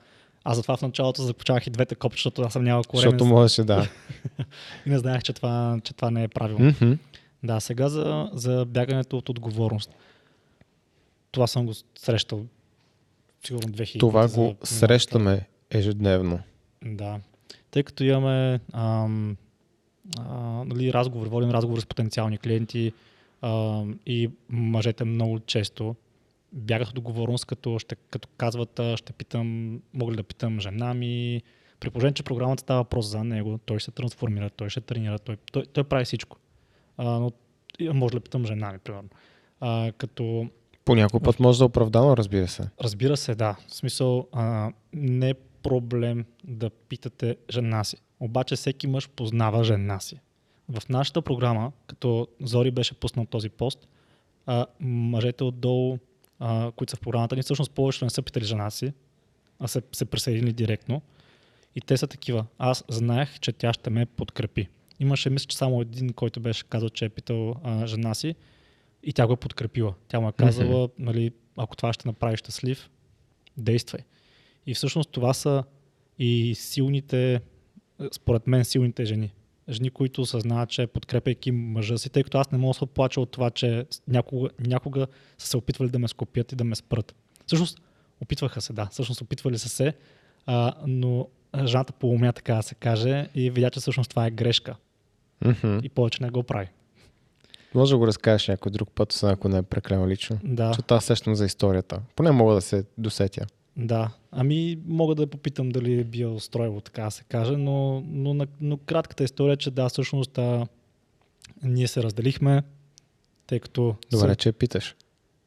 [0.44, 3.64] Аз затова в началото закопчавах и двете копчета, защото аз съм нямал корем Защото можеше,
[3.64, 3.88] да.
[4.86, 6.74] и не знаех, че това, че това не е правилно.
[6.80, 6.92] Мгм.
[7.42, 9.90] Да, сега за, за бягането от отговорност.
[11.30, 12.44] Това съм го срещал
[13.46, 13.98] сигурно 2000.
[14.00, 16.38] Това за- го срещаме ежедневно.
[16.84, 17.20] Да.
[17.70, 19.36] Тъй като имаме ам,
[20.18, 20.24] а,
[20.64, 22.92] нали, разговор, водим разговор с потенциални клиенти
[23.42, 25.96] ам, и мъжете много често
[26.56, 31.42] бягат от отговорност, като, ще, като казват, ще питам, мога ли да питам жена ми.
[31.80, 35.18] При положение, че програмата става въпрос за него, той ще се трансформира, той ще тренира,
[35.18, 36.36] той, той, той прави всичко.
[36.96, 37.32] А, но
[37.92, 39.08] може да питам жена ми, примерно.
[39.60, 40.48] А, като
[40.84, 42.68] По някой път може да е оправдано, разбира се.
[42.80, 43.56] Разбира се, да.
[43.68, 47.96] В смисъл, а, не е проблем да питате жена си.
[48.20, 50.20] Обаче всеки мъж познава жена си.
[50.68, 53.88] В нашата програма, като Зори беше пуснал този пост,
[54.46, 55.98] а, мъжете отдолу,
[56.38, 58.92] а, които са в програмата ни, всъщност повечето не са питали жена си,
[59.58, 61.02] а се, се присъединили директно.
[61.74, 62.46] И те са такива.
[62.58, 64.68] Аз знаех, че тя ще ме подкрепи.
[65.00, 68.34] Имаше, мисля, че само един, който беше казал, че е питал а, жена си
[69.02, 69.94] и тя го е подкрепила.
[70.08, 72.90] Тя му е казала, нали, ако това ще направи щастлив,
[73.56, 74.00] действай.
[74.66, 75.64] И всъщност това са
[76.18, 77.40] и силните,
[78.12, 79.32] според мен, силните жени.
[79.70, 83.20] Жени, които осъзнават, че подкрепяйки мъжа си, тъй като аз не мога да се плача
[83.20, 85.06] от това, че някога, някога
[85.38, 87.14] са се опитвали да ме скопят и да ме спрат.
[87.46, 87.80] Всъщност,
[88.20, 88.88] опитваха се, да.
[88.90, 89.94] Всъщност, опитвали са се,
[90.46, 91.28] а, но
[91.64, 94.76] жената поумя, така да се каже, и видя, че всъщност това е грешка.
[95.44, 95.78] Мгм.
[95.82, 96.68] И повече не го прави.
[97.74, 100.38] Може да го разкажеш някой друг път, ако не е прекалено лично.
[100.44, 100.68] Да.
[100.68, 102.00] Защото аз сещам за историята.
[102.16, 103.46] Поне мога да се досетя.
[103.76, 108.46] Да, ами мога да попитам дали е бил строево, така да се каже, но, но,
[108.60, 110.66] но, кратката история е, че да, всъщност да,
[111.62, 112.62] ние се разделихме,
[113.46, 113.96] тъй като...
[114.10, 114.96] Добре, Са, че питаш.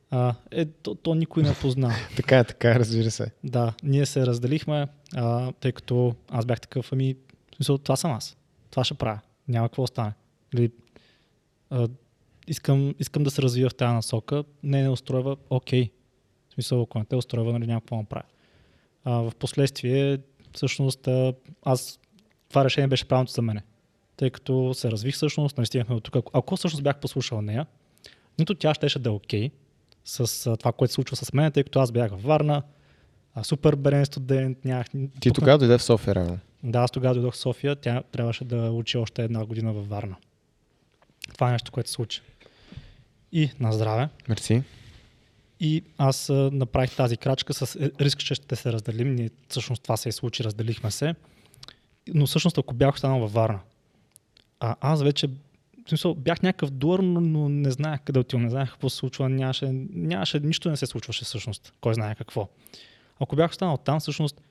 [0.10, 1.92] а, е, то, то никой не позна.
[2.15, 3.32] Така е, така е, разбира се.
[3.44, 7.15] да, ние се разделихме, а, тъй като аз бях такъв, ами,
[7.56, 8.38] смисъл, това съм аз.
[8.72, 9.20] Това ще правя.
[9.48, 10.13] Няма какво стане.
[10.54, 10.72] Или,
[11.70, 11.88] а,
[12.48, 14.44] искам, искам да се развия в тази насока.
[14.63, 15.89] Не, не устройва, окей.
[16.63, 18.26] Смисъл, ако не те устройва, нали няма какво направя.
[19.04, 20.17] А, в последствие,
[20.54, 21.08] всъщност,
[21.63, 22.00] аз
[22.50, 23.63] това решение беше правилното за мене.
[24.17, 26.15] Тъй като се развих всъщност, нали стигнахме до тук.
[26.15, 27.65] Ако, ако всъщност бях послушал нея,
[28.39, 29.52] нито тя щеше да е окей
[30.06, 32.63] с а, това, което се случва с мен, тъй като аз бях във Варна,
[33.34, 34.88] а, супер беден студент, нямах...
[35.19, 36.39] Ти тогава дойде в София, реално.
[36.63, 40.15] Да, аз тогава дойдох в София, тя трябваше да учи още една година във Варна.
[41.34, 42.22] Това е нещо, което се случи.
[43.32, 44.10] И на здраве.
[44.30, 44.63] Мерси.
[45.60, 49.15] И аз направих тази крачка с е, риск, че ще се разделим.
[49.15, 51.15] Ние, всъщност това се и случи, разделихме се.
[52.08, 53.60] Но всъщност ако бях останал във Варна,
[54.60, 55.30] а аз вече
[55.89, 59.30] смисъл, бях някакъв дуър, но, но не знаех къде отивам, не знаех какво се случва,
[59.30, 62.50] нямаше, нямаше, нищо не се случваше всъщност, кой знае какво.
[63.19, 64.41] Ако бях останал там, всъщност,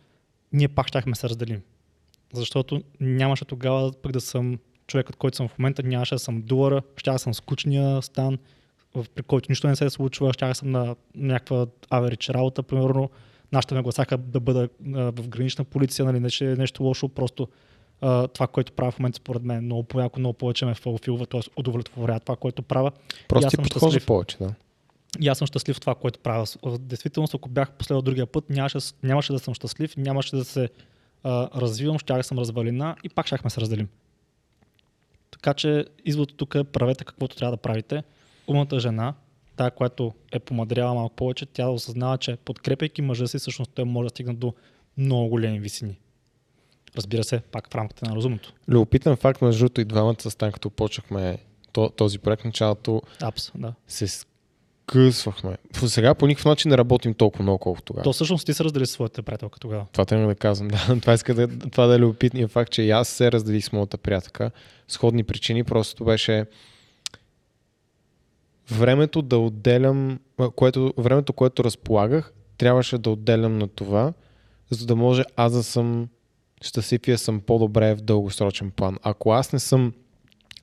[0.52, 1.62] ние пак щяхме се разделим.
[2.32, 6.82] Защото нямаше тогава пък да съм човекът, който съм в момента, нямаше да съм дуъра,
[6.96, 8.38] ще да съм скучния стан,
[9.14, 13.10] при който нищо не се случва, ще да съм на някаква аверич работа, примерно.
[13.52, 17.48] Нашите ме гласаха да бъда в гранична полиция, нали, не че е нещо лошо, просто
[18.00, 21.40] а, това, което правя в момента, според мен, много по-яко, много повече ме фулфилва, т.е.
[21.56, 22.92] удовлетворява това, което правя.
[23.28, 24.54] Просто ти подхожда повече, да.
[25.20, 26.44] И аз съм щастлив в това, което правя.
[26.62, 30.68] В действителност, ако бях последвал другия път, нямаше, нямаше да съм щастлив, нямаше да се
[31.22, 33.88] а, развивам, щях да съм развалина и пак щяхме се разделим.
[35.30, 38.02] Така че изводът тук е правете каквото трябва да правите.
[38.48, 39.14] Умната жена,
[39.56, 44.06] тая, която е помадряла малко повече, тя осъзнава, че подкрепяйки мъжа си, всъщност той може
[44.06, 44.54] да стигне до
[44.96, 45.98] много големи висини.
[46.96, 48.52] Разбира се, пак в рамките на разумното.
[48.68, 51.38] Любопитен факт, между другото, и двамата с Тан, като почнахме
[51.72, 53.74] то- този проект, началото Апс, да.
[53.88, 54.24] се
[54.88, 55.56] скъсвахме.
[55.86, 58.04] Сега по никакъв начин не работим толкова много, колкото тогава.
[58.04, 59.86] То всъщност ти се раздели с своята приятелка тогава.
[59.92, 60.68] Това трябва да казвам.
[60.88, 63.72] Да, това, иска да, това да е любопитният факт, че и аз се разделих с
[63.72, 64.50] моята приятелка.
[64.88, 66.46] Сходни причини, просто беше
[68.70, 70.18] времето да отделям,
[70.56, 74.12] което, времето, което разполагах, трябваше да отделям на това,
[74.70, 76.08] за да може аз да съм
[76.62, 78.98] щастлив и да съм по-добре в дългосрочен план.
[79.02, 79.92] Ако аз не съм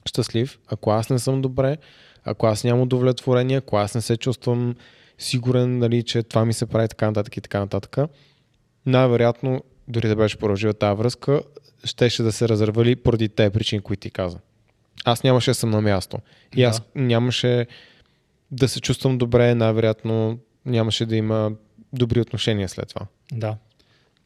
[0.05, 1.77] щастлив, ако аз не съм добре,
[2.23, 4.75] ако аз нямам удовлетворение, ако аз не се чувствам
[5.17, 7.97] сигурен, нали, че това ми се прави така нататък и така нататък,
[8.85, 11.41] най-вероятно, дори да беше продължила тази връзка,
[11.83, 14.37] щеше да се разървали поради тези причини, които ти каза.
[15.05, 16.17] Аз нямаше да съм на място.
[16.55, 17.67] И аз нямаше
[18.51, 21.51] да се чувствам добре, най-вероятно нямаше да има
[21.93, 23.07] добри отношения след това.
[23.31, 23.57] Да.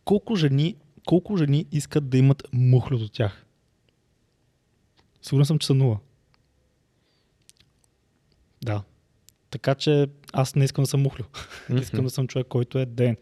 [0.06, 3.46] Колко жени, колко жени искат да имат мухлю до тях?
[5.22, 6.00] Сигурен съм, че са нула.
[8.64, 8.84] Да.
[9.50, 11.24] Така че аз не искам да съм мухлю.
[11.82, 13.18] искам да съм човек, който е ден.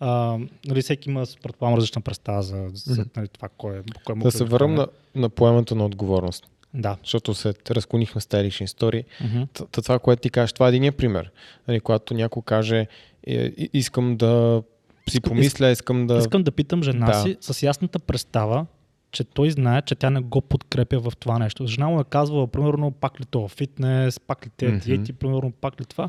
[0.00, 4.18] А, нали, всеки има, предполагам, различна представа за, за нали, това, кой е, кой е
[4.18, 6.46] Да се върнем на, на поемането на отговорност.
[6.74, 6.96] Да.
[7.02, 9.04] Защото се разклонихме с тези лични истории.
[9.52, 11.30] Т- Това, което ти кажеш, това е един пример.
[11.68, 12.86] Нали, когато някой каже,
[13.26, 14.62] е, искам да
[15.08, 16.18] си помисля, искам да...
[16.18, 17.14] Искам да питам жена Да.
[17.14, 18.66] си с ясната представа,
[19.10, 21.66] че той знае, че тя не го подкрепя в това нещо.
[21.66, 25.80] Жена му е казвала, примерно, пак ли то фитнес, пак ли те диети, примерно, пак
[25.80, 26.08] ли това.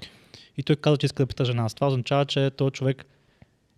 [0.58, 1.76] И той каза, че иска да пита жена си.
[1.76, 3.06] Това означава, че този човек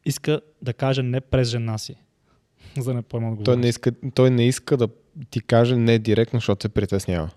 [0.06, 1.96] иска да каже не през жена си.
[2.78, 3.46] За да не поема отговорност.
[3.46, 4.88] Той не, иска, той не иска да
[5.30, 7.30] ти каже не директно, защото се притеснява.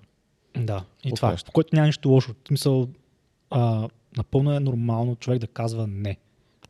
[0.56, 1.52] Да, и От това, нещо.
[1.52, 2.34] което няма нищо лошо.
[2.44, 2.88] В смисъл,
[3.50, 6.16] а, напълно е нормално човек да казва не.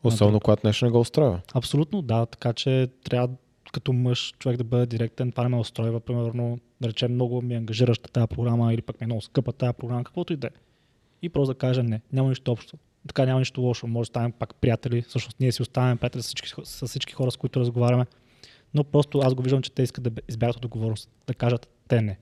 [0.03, 1.41] Особено когато нещо не го устроява.
[1.53, 2.25] Абсолютно, да.
[2.25, 3.29] Така че трябва
[3.73, 5.31] като мъж човек да бъде директен.
[5.31, 9.01] Това не ме устройва, примерно, да речем, много ми е ангажираща тази програма или пък
[9.01, 10.49] ми е много скъпа тази програма, каквото и да е.
[11.21, 12.01] И просто да кажа не.
[12.13, 12.77] Няма нищо общо.
[13.07, 13.87] Така няма нищо лошо.
[13.87, 15.01] Може да станем пак приятели.
[15.01, 18.05] Всъщност ние си оставаме приятели с всички, с всички хора, с които разговаряме.
[18.75, 21.09] Но просто аз го виждам, че те искат да избягат от отговорност.
[21.27, 22.17] Да кажат те не.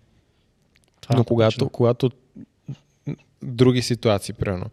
[1.01, 1.69] Това Но е когато, логично.
[1.69, 2.09] когато
[3.43, 4.65] други ситуации, примерно,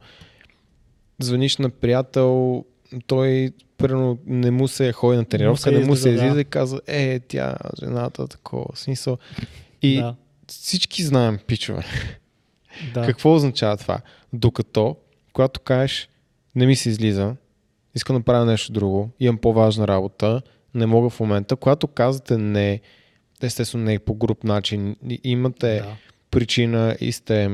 [1.19, 2.64] звъниш на приятел,
[3.07, 6.40] той примерно не му се ходи на тренировка, се не му се излиза, да.
[6.40, 9.19] и казва, е, тя, жената, такова, смисъл.
[9.83, 10.14] И Да,
[10.47, 11.85] всички знаем, пичове,
[12.95, 13.07] да.
[13.07, 14.01] какво означава това.
[14.33, 14.97] Докато,
[15.33, 16.09] когато кажеш,
[16.55, 17.37] не ми се излиза,
[17.95, 20.43] искам да правя нещо друго, имам по-важна работа,
[20.74, 22.80] не мога в момента, когато казвате не,
[23.42, 25.96] естествено не е по груп начин, имате да.
[26.30, 27.50] причина и сте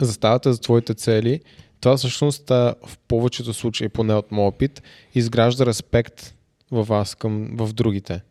[0.00, 1.40] заставате за твоите цели,
[1.80, 4.82] това всъщност в повечето случаи, поне от моят опит,
[5.14, 6.34] изгражда респект
[6.70, 8.22] във вас към, в другите.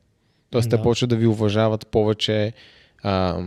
[0.50, 0.84] Тоест те Да.
[0.84, 2.54] почват да ви уважават повече
[3.04, 3.44] а,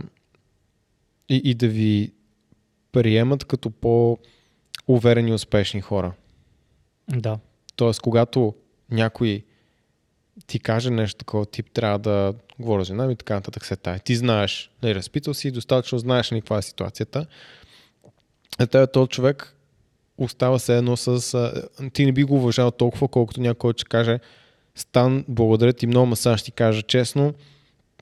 [1.29, 2.13] и, и да ви
[2.93, 6.13] приемат като по-уверени и успешни хора.
[7.09, 7.39] Да.
[7.77, 8.55] Тоест, когато
[8.91, 9.45] някой
[10.47, 13.99] ти каже нещо такова, тип трябва да говоря с жена ми, така нататък се тая.
[13.99, 17.27] Ти знаеш, нали, разпитал си, достатъчно знаеш нали, каква е ситуацията.
[18.59, 19.55] А той този човек
[20.19, 21.35] остава се едно с...
[21.35, 24.19] А, ти не би го уважавал толкова, колкото някой ще каже
[24.75, 27.35] Стан, благодаря ти много, сега ще ти кажа честно,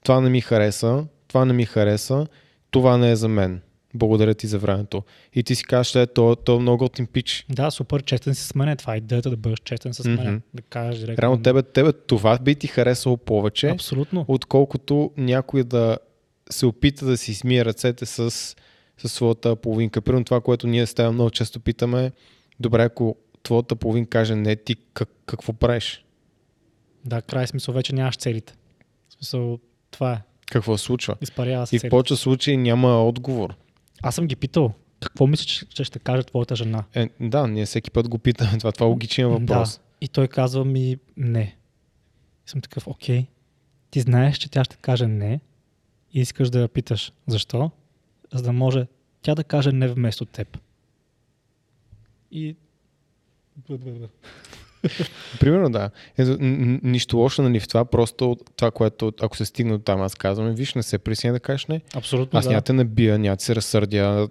[0.03, 2.27] това не ми хареса, това не ми хареса,
[2.70, 3.61] това не е за мен.
[3.96, 5.02] Благодаря ти за времето.
[5.35, 7.46] И ти си кажеш, е, то, то е много готин пич.
[7.50, 8.76] Да, супер честен си с мен.
[8.76, 10.32] Това е идеята да бъдеш честен с мен.
[10.32, 10.37] Мгм.
[10.54, 11.22] Да кажеш директно.
[11.22, 14.24] Реално тебе, тебе това би ти харесало повече, Абсолютно.
[14.28, 15.98] отколкото някой да
[16.50, 18.30] се опита да си смие ръцете с,
[18.98, 20.00] с своята половинка.
[20.00, 22.12] Примерно това, което ние с теб много често питаме,
[22.61, 26.04] добре, ако твоята половин каже не, ти как, какво правиш?
[27.04, 28.54] Да, край смисъл, вече нямаш целите.
[29.09, 29.59] В смисъл,
[29.90, 30.22] това е.
[30.50, 31.16] Какво случва?
[31.20, 33.54] Изпарява се И в повече случаи няма отговор.
[34.07, 36.85] Аз съм ги питал, какво мислиш, че, че ще каже твоята жена?
[36.95, 38.59] Е, да, ние всеки път го питаме.
[38.59, 39.77] Това, това е логичен въпрос.
[39.77, 39.83] Да.
[40.01, 41.57] И той казва ми не.
[42.47, 43.27] И съм такъв, окей.
[43.90, 45.40] Ти знаеш, че тя ще каже не
[46.12, 47.12] и искаш да я питаш.
[47.27, 47.71] Защо?
[48.33, 48.87] За да може
[49.23, 50.59] тя да каже не вместо теб.
[52.31, 52.57] И...
[55.40, 55.90] Примерно да.
[56.18, 60.14] Ето, нищо лошо нали, в това, просто това, което ако се стигне до там, аз
[60.14, 61.81] казвам, виж, не се присъедини да кажеш не.
[61.94, 62.51] Абсолютно Аз да.
[62.51, 64.29] няма те набия, няма се разсърдя,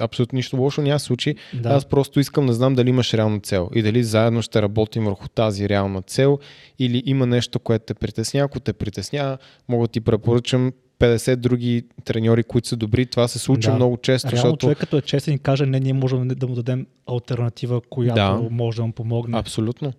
[0.00, 1.34] абсолютно нищо лошо няма случи.
[1.54, 1.68] да.
[1.68, 5.28] Аз просто искам да знам дали имаш реална цел и дали заедно ще работим върху
[5.28, 6.38] тази реална цел
[6.78, 8.44] или има нещо, което те притеснява.
[8.44, 13.06] Ако те притеснява, мога да ти препоръчам 50 други треньори, които са добри.
[13.06, 13.76] Това се случва Да.
[13.76, 16.54] много често, Реално защото човек като е честен и каже не, ние можем да му
[16.54, 18.48] дадем альтернатива, която Да.
[18.50, 19.38] може да му помогне.
[19.38, 19.92] абсолютно.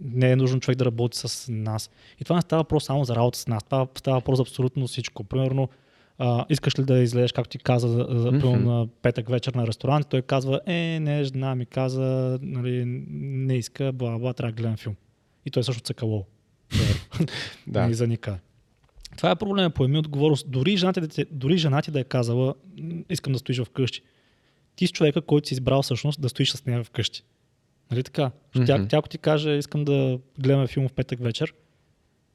[0.00, 1.90] не е нужно човек да работи с нас.
[2.20, 3.64] И това не става въпрос само за работа с нас.
[3.64, 5.24] Това става въпрос за абсолютно всичко.
[5.24, 5.68] Примерно,
[6.18, 9.66] а, искаш ли да излезеш, както ти каза, за, за примерно, на петък вечер на
[9.66, 12.84] ресторант, той казва, е, не, жена ми каза, нали,
[13.20, 14.94] не иска, бла, бла, трябва да гледам филм.
[15.46, 16.24] И той също цъкало.
[17.66, 17.88] Да.
[17.90, 18.38] И заника.
[19.18, 20.50] Това е проблема, поеми отговорност.
[20.50, 24.02] Дори жената, дори жена ти да е казала, «М, искам да стоиш вкъщи.
[24.76, 27.22] Ти си човека, който си избрал всъщност да стоиш с нея вкъщи.
[27.90, 28.30] Нали така?
[28.66, 28.88] Тя, Мгм.
[28.88, 31.54] тя, ако ти каже, искам да гледаме филм в петък вечер,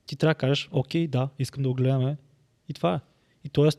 [0.06, 2.18] ти трябва да кажеш, окей, да, искам да го гледаме.
[2.70, 3.00] И това е.
[3.44, 3.70] И т.е.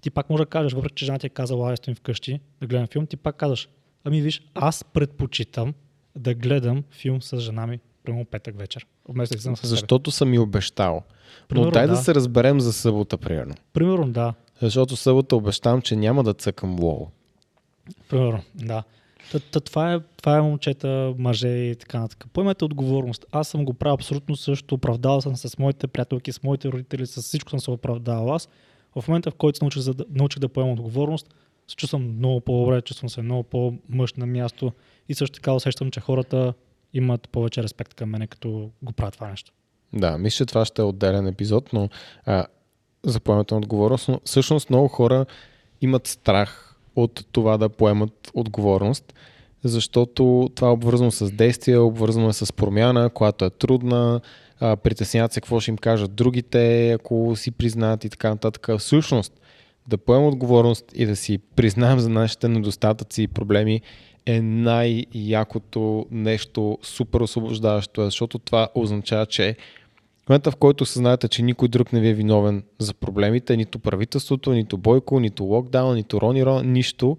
[0.00, 2.66] ти пак може да кажеш, въпреки че жена ти е казала, аз стоим вкъщи да
[2.66, 3.68] гледам филм, ти пак казваш,
[4.04, 5.74] ами виж, аз предпочитам
[6.16, 8.86] да гледам филм с жена ми, примерно петък вечер.
[9.08, 9.68] Вместо да излизам с.
[9.68, 11.04] Защото съм ми обещал.
[11.42, 11.92] Но Примерно, дай да.
[11.92, 11.96] да.
[11.96, 13.54] се разберем за събота, примерно.
[13.72, 14.34] Примерно, да.
[14.62, 17.06] Защото събота обещавам, че няма да цъкам лоу.
[18.08, 18.82] Примерно, да.
[19.32, 22.26] Та, та, това, е, това е момчета, мъже и така нататък.
[22.32, 23.26] Поемете отговорност.
[23.32, 24.74] Аз съм го правил абсолютно също.
[24.74, 28.48] Оправдал съм с моите приятелки, с моите родители, с всичко съм се оправдал аз.
[29.00, 31.34] В момента, в който се научих, за да, научих да поемам отговорност,
[31.68, 34.72] се чувствам много по-добре, чувствам се много по-мъж на място
[35.08, 36.54] и също така усещам, че хората
[36.92, 39.52] имат повече респект към мене, като го правят това нещо.
[39.94, 41.88] Да, мисля, че това ще е отделен епизод, но
[42.26, 42.46] а,
[43.04, 45.26] за поемането на отговорност, но всъщност много хора
[45.80, 49.14] имат страх от това да поемат отговорност,
[49.64, 54.20] защото това е обвързано с действие, обвързано е с промяна, която е трудна,
[54.60, 58.68] а, притесняват се какво ще им кажат другите, ако си признаят и така нататък.
[58.78, 59.40] Всъщност,
[59.86, 63.80] да поемем отговорност и да си признаем за нашите недостатъци и проблеми
[64.26, 69.56] е най-якото нещо, супер освобождаващо, защото това означава, че
[70.24, 73.78] в момента, в който съзнаете, че никой друг не ви е виновен за проблемите, нито
[73.78, 77.18] правителството, нито Бойко, нито локдаун, нито Рони Рон, нищо,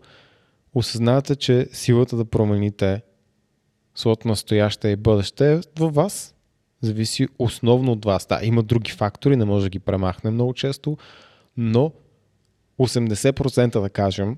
[0.73, 3.01] осъзнавате, че силата да промените
[3.95, 6.35] своето настояще и бъдеще е във вас.
[6.81, 8.25] Зависи основно от вас.
[8.25, 10.97] Да, има други фактори, не може да ги премахне много често,
[11.57, 11.91] но
[12.79, 14.37] 80% да кажем,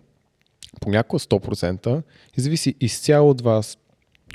[0.82, 2.04] понякога 100%,
[2.38, 3.78] и зависи изцяло от вас,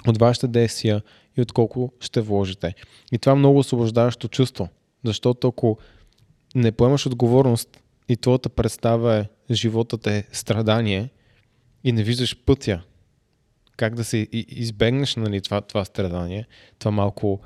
[0.06, 1.02] от вашите действия
[1.36, 2.74] и от колко ще вложите.
[3.12, 4.68] И това е много освобождаващо чувство,
[5.04, 5.78] защото ако
[6.54, 11.10] не поемаш отговорност и твоята представа е животът е страдание
[11.84, 12.82] и не виждаш пътя,
[13.76, 16.46] как да се избегнеш нали, това, това страдание,
[16.78, 17.40] това малко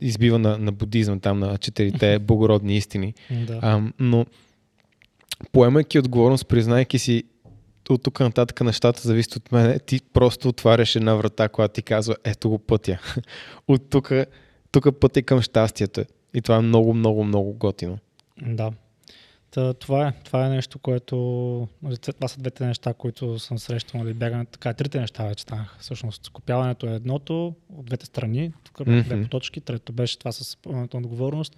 [0.00, 3.14] избива на, на будизъм, там на четирите благородни истини.
[3.46, 3.58] Да.
[3.62, 4.26] А, но
[5.52, 7.24] поемайки отговорност, признайки си
[7.90, 12.16] от тук нататък нещата зависят от мен, ти просто отваряш една врата, която ти казва,
[12.24, 12.98] ето го пътя.
[13.68, 14.12] от тук,
[14.72, 16.04] тук пътя към щастието.
[16.34, 17.98] И това е много, много, много готино.
[18.42, 18.72] Да.
[19.50, 21.16] Та, това, е, това е нещо, което...
[21.82, 24.02] нали, Това са двете неща, които съм срещал.
[24.02, 25.78] Нали, бягане, така, трите неща вече станаха.
[25.80, 29.04] Всъщност, скопяването е едното от двете страни, тук mm-hmm.
[29.04, 29.60] две точки.
[29.60, 31.56] Трето беше това с на отговорност.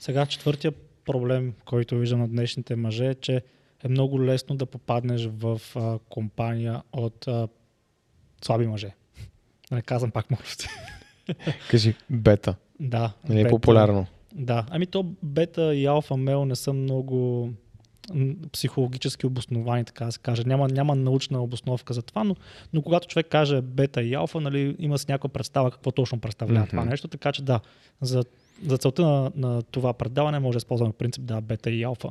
[0.00, 0.72] Сега четвъртия
[1.04, 3.42] проблем, който виждам на днешните мъже е, че
[3.84, 7.48] е много лесно да попаднеш в а, компания от а,
[8.44, 8.94] слаби мъже.
[9.70, 10.68] Да не казвам пак мъжности.
[11.70, 12.54] Кажи, бета.
[12.80, 13.12] да.
[13.28, 13.54] Не е бета.
[13.54, 14.06] популярно.
[14.34, 14.66] Да.
[14.70, 17.50] Ами то бета и алфа мел не са много
[18.52, 20.42] психологически обосновани, така да се каже.
[20.46, 22.36] Няма, няма научна обосновка за това, но,
[22.72, 26.60] но когато човек каже бета и алфа, нали, има с някаква представа какво точно представлява
[26.60, 26.70] Мгм.
[26.70, 27.60] това нещо, така че да,
[28.00, 28.24] за,
[28.66, 32.08] за целта на, на това предаване може да използваме принцип да бета и алфа.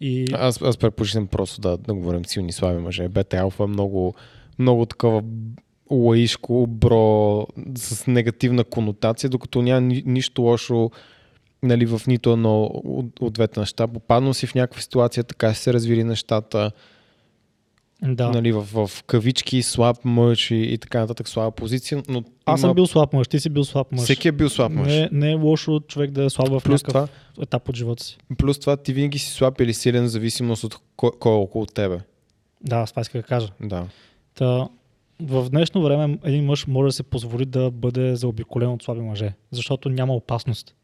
[0.00, 3.08] И Аз, аз предпочитам просто да, да говорим силни слаби мъже.
[3.32, 4.14] И алфа е много,
[4.58, 5.22] много такова
[5.90, 7.46] лаишко, бро,
[7.76, 10.90] с негативна конотация, докато няма ни, нищо лошо
[11.62, 13.88] нали, в нито едно от, от двете неща.
[13.88, 16.70] Попаднал си в някаква ситуация, така се развили нещата,
[18.02, 18.30] да.
[18.30, 22.68] нали, в, в кавички, слаб мъж и, и така нататък, слаба позиция, но Аз има-
[22.68, 24.00] съм бил слаб мъж, ти си бил слаб мъж.
[24.02, 24.86] всеки е бил слаб мъж.
[24.88, 27.10] Не, не е лошо човек да е слаб в Плюс някакъв
[27.42, 28.18] етап от живота си.
[28.38, 31.66] Плюс това ти винаги си слаб или силен, в зависимост от кой, кой е около
[31.66, 31.98] тебе.
[32.64, 33.48] Да, аз това исках да кажа.
[33.60, 33.86] Да.
[34.34, 34.68] Та,
[35.22, 39.32] в днешно време един мъж може да се позволи да бъде заобиколен от слаби мъже,
[39.50, 40.74] защото няма опасност.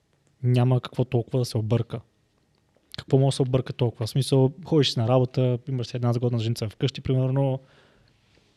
[0.42, 2.00] Няма какво толкова да се обърка.
[2.96, 4.06] Какво може да се обърка толкова?
[4.06, 7.60] В смисъл, ходиш си на работа, имаш си една сгодна женица вкъщи, примерно,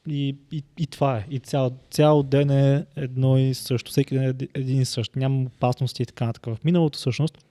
[0.08, 1.26] и, и, и това е.
[1.30, 3.92] И цял, цял ден е едно и също.
[3.92, 5.16] Всеки ден е еди- един и същ.
[5.16, 6.56] Няма опасности и така нататък.
[6.56, 7.46] В миналото всъщност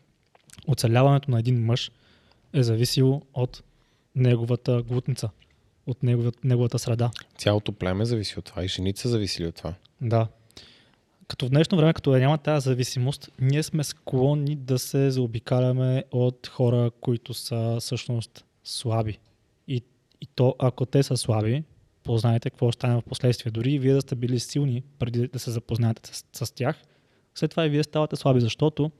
[0.67, 1.91] оцеляването на един мъж
[2.53, 3.63] е зависело от
[4.15, 5.31] неговата глутница,
[5.87, 7.11] от неговата, неговата среда.
[7.39, 9.75] Цялото племе зависи от това и жените са зависели от това.
[10.01, 10.29] Да.
[11.29, 16.47] Като в днешно време, като няма тази зависимост, ние сме склонни да се заобикаляме от
[16.47, 19.19] хора, които са всъщност слаби.
[19.69, 19.83] И,
[20.21, 21.65] и то, ако те са слаби,
[22.05, 23.53] познайте какво ще стане в последствие.
[23.53, 26.77] Дори и вие да сте били силни преди да се запознаете с, с тях,
[27.35, 28.91] след това и вие ставате слаби, защото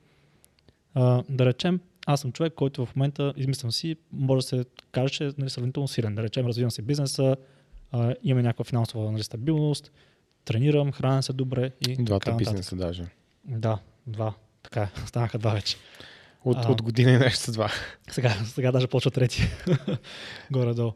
[0.93, 5.13] а, да речем, аз съм човек, който в момента, измислям си, може да се каже,
[5.13, 6.15] че е нали, сравнително силен.
[6.15, 7.35] Да речем, развивам си бизнеса,
[7.91, 9.91] а, имаме някаква финансова нали, стабилност,
[10.45, 13.05] тренирам, храня се добре и Двата бизнеса даже.
[13.45, 14.33] Да, два.
[14.63, 15.77] Така е, станаха два вече.
[16.45, 16.71] От, А.
[16.71, 17.71] от година и нещо са два.
[18.11, 19.41] Сега, сега даже почва трети.
[20.51, 20.91] Горе-долу.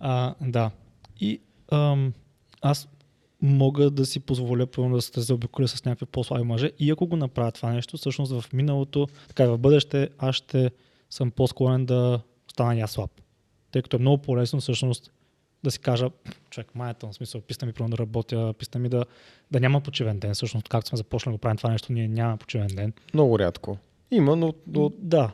[0.00, 0.70] А, да.
[1.20, 1.40] И
[1.72, 2.12] ам,
[2.62, 2.88] аз
[3.42, 7.52] мога да си позволя да се заобиколя с някакви по-слаби мъже и ако го направя
[7.52, 10.70] това нещо, всъщност в миналото, така и в бъдеще, аз ще
[11.10, 12.20] съм по-склонен да
[12.52, 13.10] стана аз слаб.
[13.72, 15.12] Тъй като е много по-лесно всъщност
[15.64, 16.10] да си кажа,
[16.50, 19.04] човек, майната, в смисъл, писна ми да работя, писна ми да,
[19.50, 20.34] да няма почивен ден.
[20.34, 22.92] Всъщност, както сме започнали да правим това нещо, ние нямаме почивен ден.
[23.14, 23.78] Много рядко.
[24.10, 25.30] Има, но, но Да,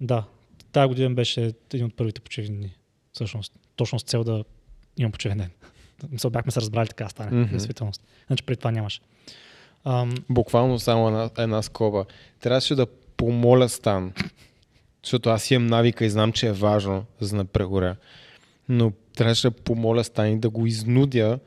[0.00, 0.24] да.
[0.72, 2.76] Тая година беше един от първите почивни дни.
[3.12, 4.44] Всъщност, точно с цел да
[4.98, 5.50] имам почивен ден.
[6.10, 7.50] Мисъл, бяхме се разбрали така да стане, mm-hmm.
[7.50, 8.04] действителност.
[8.26, 9.00] Значи преди това нямаше.
[9.84, 12.04] Ам, Буквално само една, една скоба.
[12.40, 14.12] Трябваше да помоля Стан,
[15.04, 17.96] защото аз имам навика и знам, че е важно, за да не прегоря.
[18.68, 21.38] Но трябваше да помоля Стан и да го изнудя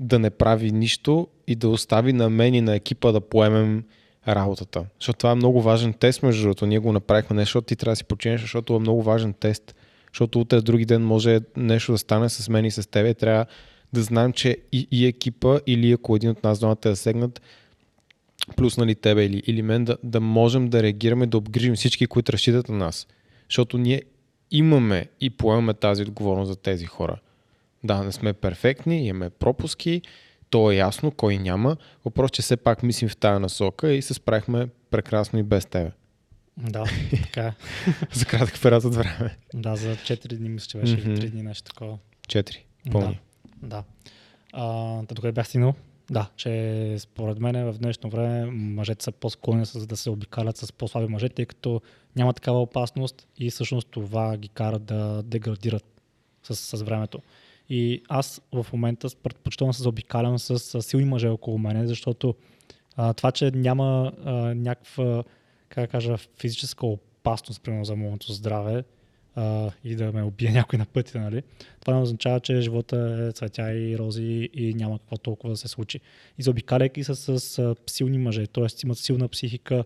[0.00, 3.84] да не прави нищо и да остави на мен и на екипа да поемем
[4.28, 4.84] работата.
[5.00, 6.66] Защото това е много важен тест, между другото.
[6.66, 9.74] Ние го направихме не защото ти трябва да си починеш, защото е много важен тест.
[10.12, 13.14] Защото утре, други ден може нещо да стане с мен и с тебе.
[13.14, 13.46] Трябва
[13.92, 17.42] да знаем, че и, и екипа, или ако един от нас двамата е засегнат,
[18.56, 22.32] плюс нали тебе или, или мен, да, да можем да реагираме, да обгрижим всички, които
[22.32, 23.06] разчитат на нас.
[23.48, 24.02] Защото ние
[24.50, 27.20] имаме и поемаме тази отговорност за тези хора.
[27.84, 30.02] Да, не сме перфектни, имаме пропуски,
[30.50, 31.76] то е ясно, кой няма.
[32.04, 35.90] Въпрос, че все пак мислим в тази насока и се справихме прекрасно и без тебе.
[36.56, 36.84] да,
[37.22, 37.52] така е.
[38.12, 39.36] За кратък период от време.
[39.54, 41.10] Да, за 4 дни мисля, че беше Мгм.
[41.10, 41.98] или 3 дни нещо такова.
[42.28, 42.64] Четири.
[42.92, 43.20] Пълни.
[43.62, 43.82] Да.
[44.52, 44.62] А,
[45.06, 45.74] та докъде бях стигнал?
[46.10, 51.06] Да, че според мен в днешно време мъжете са по-склонни да се обикалят с по-слаби
[51.06, 51.80] мъже, тъй като
[52.16, 55.84] няма такава опасност и всъщност това ги кара да деградират
[56.42, 57.18] с, с времето.
[57.68, 62.34] И аз в момента предпочитам да се заобикалям с, с силни мъже около мене, защото
[62.96, 65.24] а, това, че няма а, някаква,
[65.68, 68.84] как да кажа, физическа опасност, примерно за моето здраве
[69.38, 71.42] а, и да ме убие някой на пътя, нали?
[71.80, 75.68] това не означава, че живота е цветя и рози и няма какво толкова да се
[75.68, 76.00] случи.
[76.38, 78.66] И заобикаляйки се с, с силни мъже, т.е.
[78.84, 79.84] имат силна психика,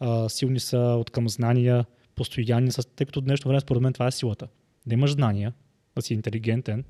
[0.00, 1.84] а, силни са от към знания,
[2.14, 4.48] постоянни са, тъй като днешно време според мен това е силата.
[4.86, 5.52] Да имаш знания,
[5.96, 6.84] да си интелигентен,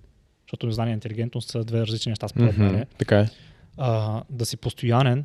[0.46, 2.86] защото знание и интелигентност са две различни неща според мен.
[2.98, 3.28] Така е.
[3.76, 5.24] А, да си постоянен,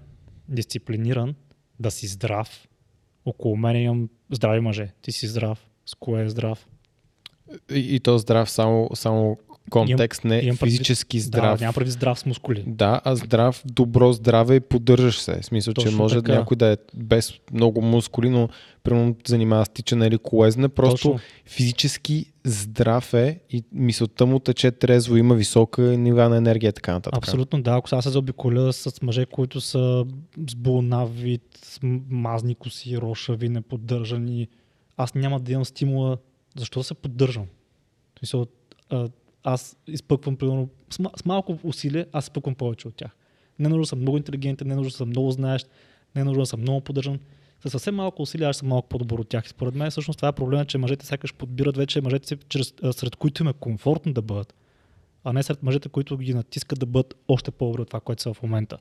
[0.49, 1.35] дисциплиниран,
[1.79, 2.67] да си здрав.
[3.25, 4.91] Около мен имам здрави мъже.
[5.01, 5.65] Ти си здрав.
[5.85, 6.67] С кое е здрав?
[7.71, 9.37] И, и то здрав само, само
[9.69, 11.59] контекст, не имам предвид- физически здрав.
[11.59, 12.63] Да, няма преди здрав с мускули.
[12.67, 15.41] Да, а здрав, добро здраве и поддържаш се.
[15.41, 16.35] В смисъл, че Точно може така.
[16.35, 18.49] някой да е без много мускули, но
[18.83, 21.19] примерно занимава с тичане или колезне, просто Точно.
[21.45, 26.93] физически здрав е и мисълта му тече трезво, има висока нива на енергия и така
[26.93, 27.17] нататък.
[27.17, 27.71] Абсолютно да.
[27.71, 30.05] Ако сега се заобиколя с мъже, които са
[30.49, 34.47] с болнавид, с м- мазни коси, рошави, неподдържани,
[34.97, 36.17] аз няма да имам стимула.
[36.57, 37.45] Защо да се поддържам?
[39.43, 43.11] Аз изпъквам, примерно, с, ма- с малко усилие, аз изпъквам повече от тях.
[43.59, 45.69] Не е нужно съм много интелигентен, не е нужно съм много знаещ,
[46.15, 47.19] не е нужно съм много поддържан.
[47.65, 49.45] С съвсем малко усилия аз съм малко по-добър от тях.
[49.45, 52.73] И според мен всъщност това е проблема, че мъжете сякаш подбират вече мъжете си, чрез,
[52.91, 54.53] сред които им е комфортно да бъдат
[55.23, 58.33] а не сред мъжете, които ги натискат да бъдат още по-добри от това, което са
[58.33, 58.77] в момента.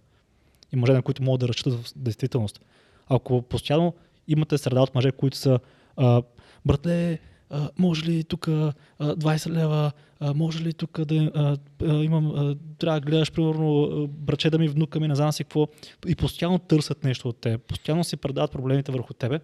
[0.73, 2.61] И мъже, на които могат да разчитат в действителност.
[3.09, 3.95] Ако постоянно
[4.29, 5.59] имате среда от мъже, които са
[5.97, 6.23] а,
[6.67, 7.19] братле,
[7.51, 11.59] а, може ли тук 20 лева, а, може ли тук да а,
[12.03, 15.69] имам, а, трябва да гледаш, примерно, браче да ми, внука ми, не знам си какво,
[16.07, 19.41] и постоянно търсят нещо от теб, постоянно си предават проблемите върху тебе,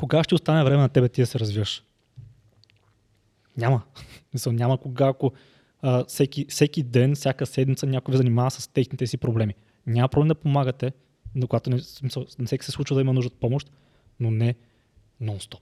[0.00, 1.82] кога ще остане време на тебе ти да се развиваш?
[3.56, 3.82] Няма.
[4.34, 5.32] Мисъл, няма кога, ако
[5.82, 9.54] а, всеки, всеки ден, всяка седмица някой ви занимава с техните си проблеми.
[9.86, 10.92] Няма проблем да помагате,
[11.34, 13.70] но когато не, смисъл, не всеки се случва да има нужда от помощ,
[14.20, 14.54] но не
[15.22, 15.60] нон-стоп.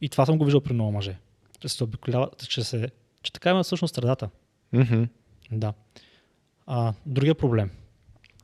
[0.00, 1.16] И това съм го виждал при много мъже.
[1.60, 2.88] Че се обиколяват, че, се,
[3.22, 4.30] че така има всъщност средата.
[4.72, 5.02] Мгм.
[5.52, 5.72] Да.
[6.66, 7.70] А, другия проблем,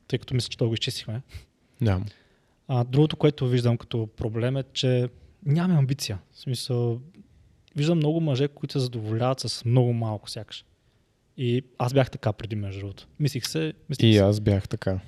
[0.09, 1.23] тъй като мисля, че това го изчистихме,
[1.81, 2.01] Да.
[2.69, 5.09] а, другото, което виждам като проблем е, че
[5.47, 6.19] нямаме амбиция.
[6.33, 7.01] В смисъл,
[7.77, 10.65] виждам много мъже, които се задоволяват с много малко сякаш.
[11.37, 13.07] И аз бях така преди между другото.
[13.21, 15.01] Мислих се, мислих И аз бях така.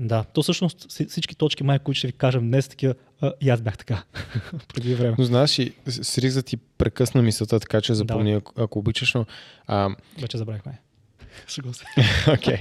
[0.00, 3.50] Да, то всъщност вси- всички точки май, които ще ви кажем днес, такива, а, и
[3.50, 4.02] аз бях така
[4.68, 5.14] преди време.
[5.18, 8.78] Но знаеш, и с- с риск да ти прекъсна мисълта, така че запомни, ако, ако
[8.78, 9.26] обичаш, но...
[9.66, 9.90] А,
[10.20, 10.80] Вече забравихме.
[11.48, 11.84] Шегувам се.
[12.32, 12.56] Окей.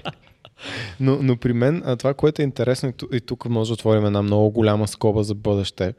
[1.00, 4.22] Но, но при мен а, това, което е интересно, и тук може да отворим една
[4.22, 5.94] много голяма скоба за бъдеще,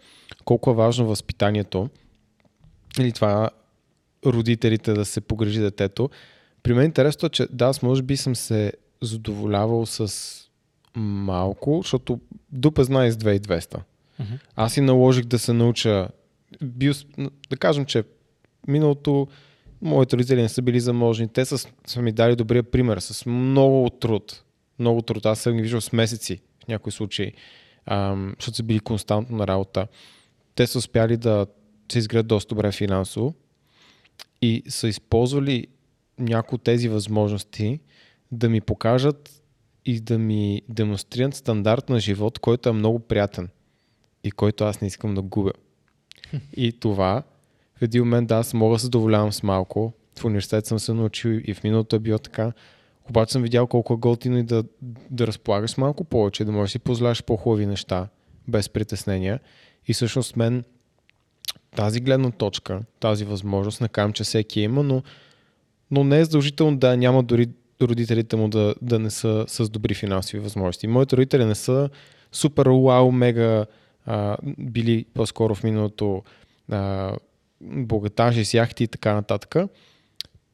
[0.44, 1.88] колко е важно възпитанието
[2.98, 3.50] или това
[4.26, 6.10] родителите да се погрежи детето.
[6.62, 8.72] При мен интересното е, че да, аз може би съм се
[9.02, 10.14] задоволявал с
[10.96, 12.20] малко, защото
[12.52, 13.80] дупе знае с 2200.
[14.20, 14.34] Мгм.
[14.56, 16.08] Аз си наложих да се науча,
[16.62, 16.92] бил,
[17.50, 18.04] да кажем, че
[18.68, 19.28] миналото
[19.82, 21.28] моите родители не са били заможни.
[21.28, 24.44] Те са, са ми дали добрия пример с много труд.
[24.78, 25.26] Много труд.
[25.26, 27.32] Аз съм ги виждал с месеци в някои случаи,
[27.86, 29.86] ам, защото са били константно на работа.
[30.54, 31.46] Те са успяли да
[31.92, 33.34] се изградят доста добре финансово
[34.42, 35.66] и са използвали
[36.18, 37.80] някои от тези възможности
[38.32, 39.39] да ми покажат
[39.84, 43.48] и да ми демонстрират стандарт на живот, който е много приятен
[44.24, 45.52] и който аз не искам да губя.
[46.56, 47.22] И това
[47.76, 49.92] в един момент да, аз мога да се задоволявам с малко.
[50.18, 52.52] В университет съм се научил и в миналото е било така.
[53.08, 54.64] Обаче съм видял колко е готино и да,
[55.10, 58.08] да разполагаш малко повече, да можеш да си позволяш по-хубави неща,
[58.48, 59.40] без притеснения.
[59.86, 60.64] И всъщност мен
[61.76, 65.02] тази гледна точка, тази възможност, не казвам, че всеки има, но,
[65.90, 67.48] но не е задължително да няма дори
[67.82, 70.86] родителите му да, да не са с добри финансови възможности.
[70.86, 71.90] Моите родители не са
[72.32, 73.66] супер вау, мега
[74.06, 76.22] а, били по-скоро в миналото
[76.70, 77.12] а,
[77.60, 79.54] богатажи с яхти и така нататък.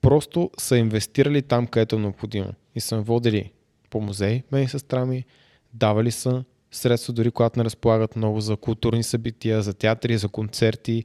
[0.01, 2.53] Просто са инвестирали там, където е необходимо.
[2.75, 3.51] И са водили
[3.91, 5.25] по музей, мен и сестра ми,
[5.75, 11.05] давали са средства, дори когато не разполагат много за културни събития, за театри, за концерти,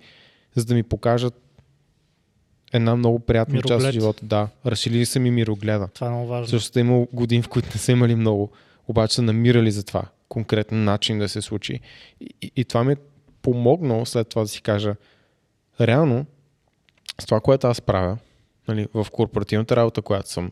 [0.56, 1.42] за да ми покажат
[2.74, 3.80] една много приятна Мироглед.
[3.80, 4.26] част от живота.
[4.26, 5.88] Да, разширили са ми мирогледа.
[5.94, 6.48] Това е много важно.
[6.48, 8.52] Също е имало години, в които не са имали много,
[8.88, 11.80] обаче са намирали за това конкретен начин да се случи.
[12.22, 12.98] И, и, това ми е
[13.42, 14.96] помогнало след това да си кажа,
[15.82, 16.26] реално,
[17.22, 18.18] с това, което аз правя,
[18.68, 20.52] нали, в корпоративната работа, която съм,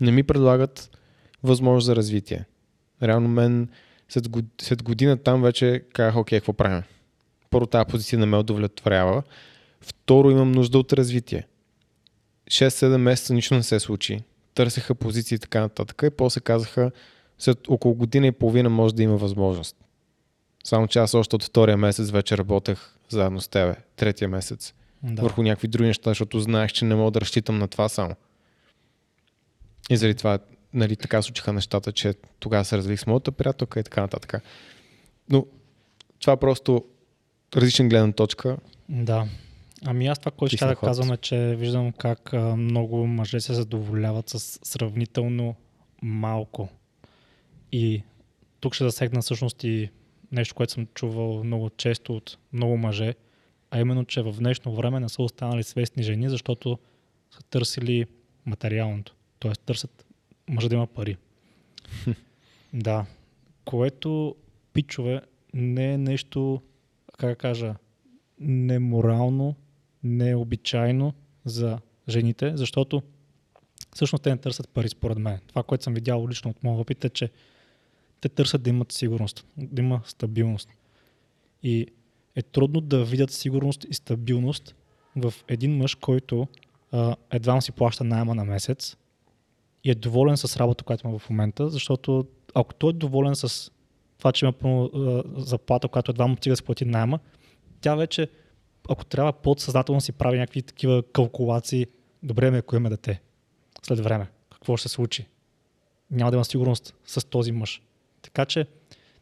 [0.00, 0.98] не ми предлагат
[1.42, 2.44] възможност за развитие.
[3.02, 3.68] Реално мен
[4.08, 6.82] след, год, след година там вече казах, окей, какво правим?
[7.50, 9.22] Първо тази позиция не ме удовлетворява.
[9.80, 11.46] Второ, имам нужда от развитие.
[12.50, 14.22] 6-7 месеца нищо не се случи.
[14.54, 16.02] Търсеха позиции и така нататък.
[16.06, 16.90] И после казаха,
[17.38, 19.76] след около година и половина може да има възможност.
[20.64, 23.74] Само че аз още от втория месец вече работех заедно с тебе.
[23.96, 24.74] Третия месец.
[25.02, 25.22] Да.
[25.22, 28.14] Върху някакви други неща, защото знаех, че не мога да разчитам на това само.
[29.90, 30.38] И заради това
[30.74, 34.42] нали, така случиха нещата, че тогава се развих с моята приятелка и така нататък.
[35.28, 35.46] Но
[36.20, 36.84] това просто
[37.56, 38.56] различен гледна точка.
[38.88, 39.26] Да.
[39.86, 43.54] Ами аз това, което ще да казвам е, че виждам как а, много мъже се
[43.54, 45.54] задоволяват с сравнително
[46.02, 46.68] малко.
[47.72, 48.02] И
[48.60, 49.90] тук ще засегна всъщност и
[50.32, 53.14] нещо, което съм чувал много често от много мъже,
[53.70, 56.78] а именно, че в днешно време не са останали свестни жени, защото
[57.30, 58.06] са търсили
[58.46, 59.14] материалното.
[59.38, 60.06] Тоест търсят
[60.48, 61.16] мъжа да има пари.
[62.72, 63.06] да.
[63.64, 64.36] Което,
[64.72, 65.20] пичове,
[65.54, 66.62] не е нещо,
[67.18, 67.74] как да кажа,
[68.40, 69.54] неморално,
[70.04, 71.78] необичайно за
[72.08, 73.02] жените, защото
[73.94, 75.40] всъщност те не търсят пари според мен.
[75.46, 77.30] Това, което съм видял лично от моя опит е, че
[78.20, 80.68] те търсят да имат сигурност, да има стабилност.
[81.62, 81.86] И
[82.36, 84.74] е трудно да видят сигурност и стабилност
[85.16, 86.48] в един мъж, който
[86.92, 88.96] а, едва си плаща найема на месец
[89.84, 93.70] и е доволен с работа, която има в момента, защото ако той е доволен с
[94.18, 94.88] това, че има
[95.36, 97.18] заплата, която едва му стига да си плати найема,
[97.80, 98.28] тя вече,
[98.88, 101.86] ако трябва подсъзнателно си прави някакви такива калкулации,
[102.22, 103.20] добре ме, ако имаме дете
[103.82, 105.26] след време, какво ще се случи?
[106.10, 107.82] Няма да има сигурност с този мъж.
[108.22, 108.66] Така че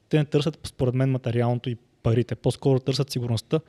[0.09, 2.35] те не търсят, според мен, материалното и парите.
[2.35, 3.61] По-скоро търсят сигурността.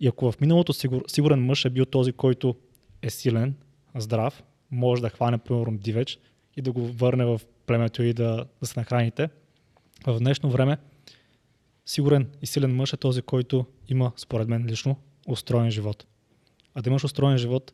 [0.00, 2.56] И ако в миналото сигур, сигурен мъж е бил този, който
[3.02, 3.54] е силен,
[3.94, 6.18] здрав, може да хване, примерно, дивеч
[6.56, 9.28] и да го върне в племето и да, да се нахраните,
[10.06, 10.78] в днешно време
[11.86, 16.06] сигурен и силен мъж е този, който има, според мен лично, устроен живот.
[16.74, 17.72] А да имаш устроен живот,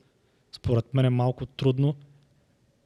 [0.52, 1.94] според мен е малко трудно,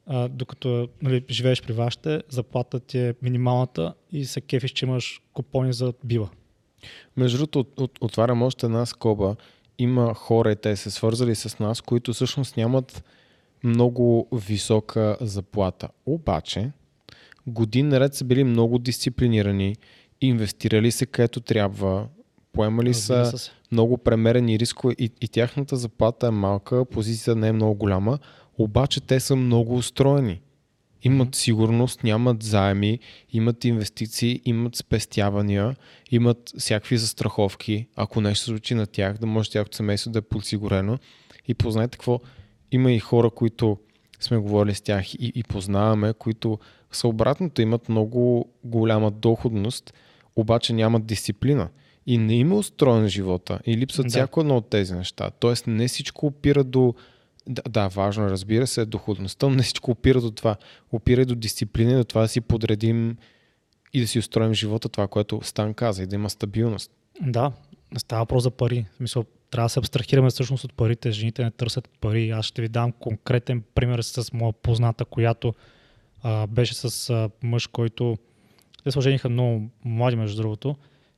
[0.05, 5.21] а, докато нали, живееш при вашите, заплата ти е минималната и се кефиш, че имаш
[5.33, 6.29] купони за бива.
[7.17, 9.35] Между другото, от, от, отварям още една скоба.
[9.79, 13.03] Има хора, и те се свързали с нас, които всъщност нямат
[13.63, 15.89] много висока заплата.
[16.05, 16.71] Обаче,
[17.47, 19.75] години наред са били много дисциплинирани,
[20.21, 22.07] инвестирали се където трябва,
[22.53, 23.51] поемали са се.
[23.71, 28.19] Много премерени рискове и, и тяхната заплата е малка, позицията не е много голяма,
[28.57, 30.41] обаче те са много устроени.
[31.03, 32.99] Имат сигурност, нямат заеми,
[33.31, 35.75] имат инвестиции, имат спестявания,
[36.11, 40.21] имат всякакви застраховки, ако нещо се случи на тях, да може тяхното семейство да е
[40.21, 40.97] подсигурено.
[41.47, 42.19] И познайте какво,
[42.71, 43.77] има и хора, които
[44.19, 46.59] сме говорили с тях и, и познаваме, които
[46.91, 49.93] са обратното, имат много голяма доходност,
[50.35, 51.69] обаче нямат дисциплина.
[52.07, 53.59] И не има устроен живота.
[53.65, 54.09] И липсват Да.
[54.09, 55.31] всяко едно от тези неща.
[55.39, 56.93] Тоест не всичко опира до...
[57.49, 60.55] Да, да, важно е, разбира се, е доходността, но не всичко опира до това.
[60.91, 63.17] Опира и до дисциплина, и до това да си подредим
[63.93, 66.91] и да си устроим живота, това, което Стан каза, и да има стабилност.
[67.21, 67.51] Да,
[67.97, 68.85] става въпрос за пари.
[68.93, 71.11] В смисъл, трябва да се абстрахираме всъщност от парите.
[71.11, 72.29] Жените не търсят пари.
[72.29, 75.53] Аз ще ви дам конкретен пример с моя позната, която
[76.23, 78.17] а, беше с а, мъж, който...
[78.83, 80.75] Те се ожениха много млади, между другото,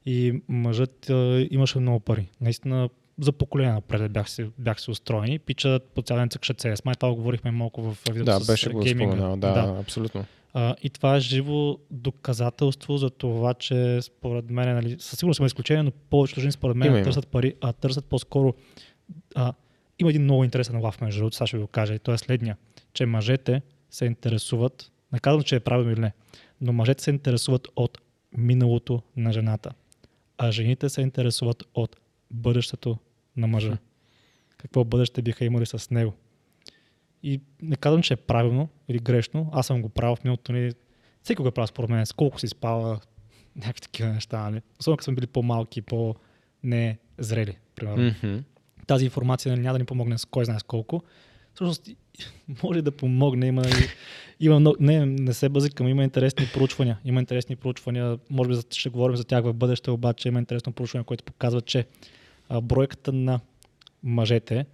[0.10, 2.30] и мъжът а, имаше много пари.
[2.42, 2.90] Наистина
[3.22, 5.40] за поколение напред бях си, бях си устроени.
[5.40, 6.86] Пича по цял ден цъкаше CS.
[6.86, 9.16] Май това го говорихме малко в видеото Да, с беше го гейминга.
[9.16, 10.26] Да, да, абсолютно.
[10.54, 15.46] А, и това е живо доказателство за това, че според мен, нали, със сигурност има
[15.46, 17.04] изключение, но повечето жени според мен Има, има.
[17.06, 18.54] търсят пари, а търсят по-скоро.
[19.36, 19.54] А,
[20.00, 22.18] има един много интересен лав между другото, сега ще ви го кажа, и то е
[22.18, 22.58] следния,
[22.94, 26.12] че мъжете се интересуват Не казвам, че е правилно или не.
[26.62, 27.98] Но мъжете се интересуват от
[28.38, 29.72] миналото на жената.
[30.42, 31.96] А жените се интересуват от
[32.32, 32.98] бъдещето
[33.38, 33.78] на мъжа.
[34.58, 36.14] Какво бъдеще биха имали с него.
[37.24, 39.50] И не казвам, че е правилно или грешно.
[39.54, 40.72] Аз съм го правил в миналото ни.
[41.24, 42.06] Всеки го е правил според мен.
[42.06, 43.00] С колко си спава,
[43.56, 44.50] някакви такива неща.
[44.50, 44.62] Нали?
[44.80, 48.12] Особено като съм били по-малки, по-незрели, примерно.
[48.12, 48.44] Mm-hmm.
[48.88, 51.04] Тази информация нали, няма да ни помогне с кой знае с колко.
[51.60, 51.90] Всъщност
[52.64, 53.48] може да помогне.
[53.48, 53.90] Има, и-
[54.46, 57.00] има много, не, не се базикам, има интересни проучвания.
[57.06, 58.20] Има интересни проучвания.
[58.30, 61.86] Може би ще говорим за тях в бъдеще, обаче има интересно проучване, което показва, че
[62.62, 63.40] бройката на
[64.04, 64.66] мъжете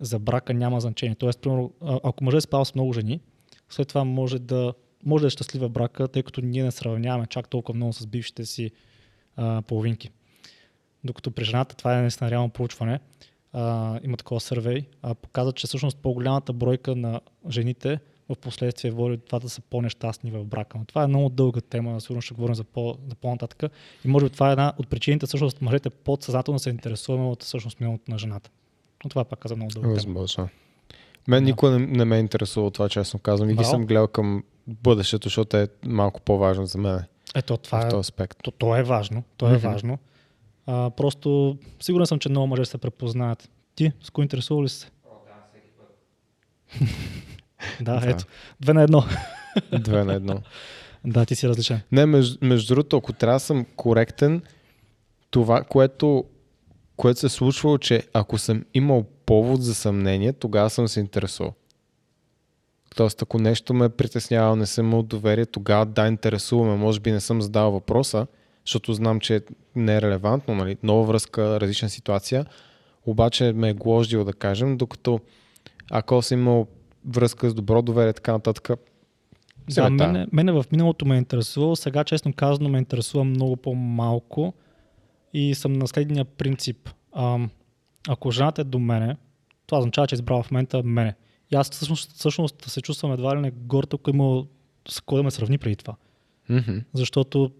[0.00, 1.14] за брака няма значение.
[1.14, 3.20] Тоест, примерно, ако мъжът е спал с много жени,
[3.68, 4.74] след това може да,
[5.06, 8.44] може да е щастлива брака, тъй като ние не сравняваме чак толкова много с бившите
[8.44, 8.70] си
[9.36, 10.10] а, половинки.
[11.04, 13.00] Докато при жената, това е наистина реално проучване,
[13.52, 17.20] а, има такова сървей, а, показва, че всъщност по-голямата бройка на
[17.50, 17.98] жените
[18.28, 20.78] в последствие води това да са по-нещастни в брака.
[20.78, 23.72] Но това е много дълга тема, сигурно ще говорим за, по, за по-нататък.
[24.04, 27.80] И може би това е една от причините, всъщност мъжете подсъзнателно се интересуваме от всъщност
[27.80, 28.50] миналото на жената.
[29.04, 29.94] Но това пак каза много дълга тема.
[29.94, 30.48] Възможно.
[31.28, 31.46] Мен Да.
[31.50, 33.50] никога не, не ме е интересувало това, честно казвам.
[33.50, 37.84] И ги съм гледал към бъдещето, защото е малко по-важно за мен Ето, това в
[37.84, 38.38] е, този аспект.
[38.42, 39.22] то, то е важно.
[39.36, 39.68] То е Мгм.
[39.68, 39.98] важно.
[40.66, 43.50] А, просто сигурен съм, че много мъже се препознаят.
[43.74, 44.90] Ти, с кой интересува ли се?
[47.80, 48.10] да, Да.
[48.10, 48.24] ето.
[48.60, 49.04] Две на едно.
[49.80, 50.40] Две на едно.
[51.04, 51.80] да, ти си различен.
[51.92, 54.42] Не, между, между другото, ако трябва да съм коректен,
[55.30, 56.24] това, което,
[56.96, 61.54] което се е случвало, че ако съм имал повод за съмнение, тогава съм се интересувал.
[62.96, 66.76] Тоест, ако нещо ме притеснявало, не съм имал доверие, тогава да, интересуваме.
[66.76, 68.26] Може би не съм задал въпроса,
[68.66, 69.40] защото знам, че
[69.76, 70.76] не е релевантно, нали?
[70.82, 72.46] нова връзка, различна ситуация,
[73.06, 75.20] обаче ме е глождил да кажем, докато
[75.90, 76.66] ако съм имал
[77.04, 78.70] връзка с добро доверие, така нататък,
[79.74, 84.54] Да, мене, мене в миналото ме е интересувало, сега честно казано ме интересува много по-малко
[85.32, 86.90] и съм на следния принцип.
[87.12, 87.50] Ам,
[88.08, 89.16] ако жената е до мене,
[89.66, 91.14] това означава, че е избрала в момента мене.
[91.52, 94.44] И аз всъщност, всъщност се чувствам едва ли не горд, ако има
[94.88, 95.96] с кой да ме сравни преди това.
[96.48, 96.78] Мгм.
[96.94, 97.50] Защото е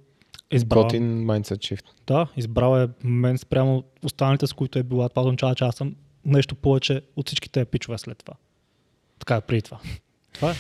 [0.51, 1.85] избрала, Готин mindset shift.
[2.07, 5.09] да, избрала е мен спрямо останалите, с които е била.
[5.09, 8.35] Това означава, че аз съм нещо повече от всичките пичове след това.
[9.19, 9.79] Така е преди това.
[10.33, 10.55] Това е.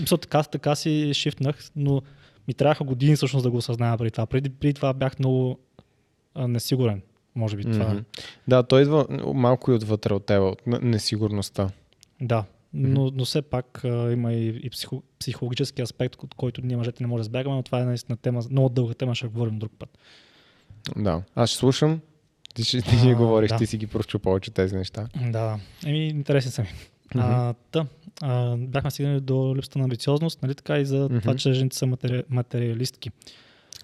[0.00, 2.02] Мисля, така, така си шифнах, но
[2.48, 4.26] ми трябваха години всъщност да го осъзная преди това.
[4.26, 5.58] Преди, преди това бях много
[6.34, 7.02] а, несигурен.
[7.34, 7.88] Може би това.
[7.88, 7.98] Мгм.
[8.48, 11.70] Да, той идва малко и отвътре от теб, от несигурността.
[12.20, 12.44] Да.
[12.72, 17.02] Но, но все пак а, има и, и психо, психологически аспект, от който ние мъжете
[17.02, 19.72] не може да избягаме, но това е наистина тема, много дълга тема, ще говорим друг
[19.78, 19.98] път.
[20.96, 21.22] Да.
[21.34, 22.00] Аз ще слушам.
[22.54, 23.56] Ти ще, ти А, говориш, да.
[23.56, 25.08] ти си ги прочу повече тези неща.
[25.30, 26.68] Да, еми, интересни са ми.
[27.14, 27.86] А, та,
[28.22, 31.18] а, бяхме стигнали до липсата на амбициозност, нали така и за Мгм.
[31.20, 32.22] това, че жените са матери...
[32.28, 33.10] материалистки.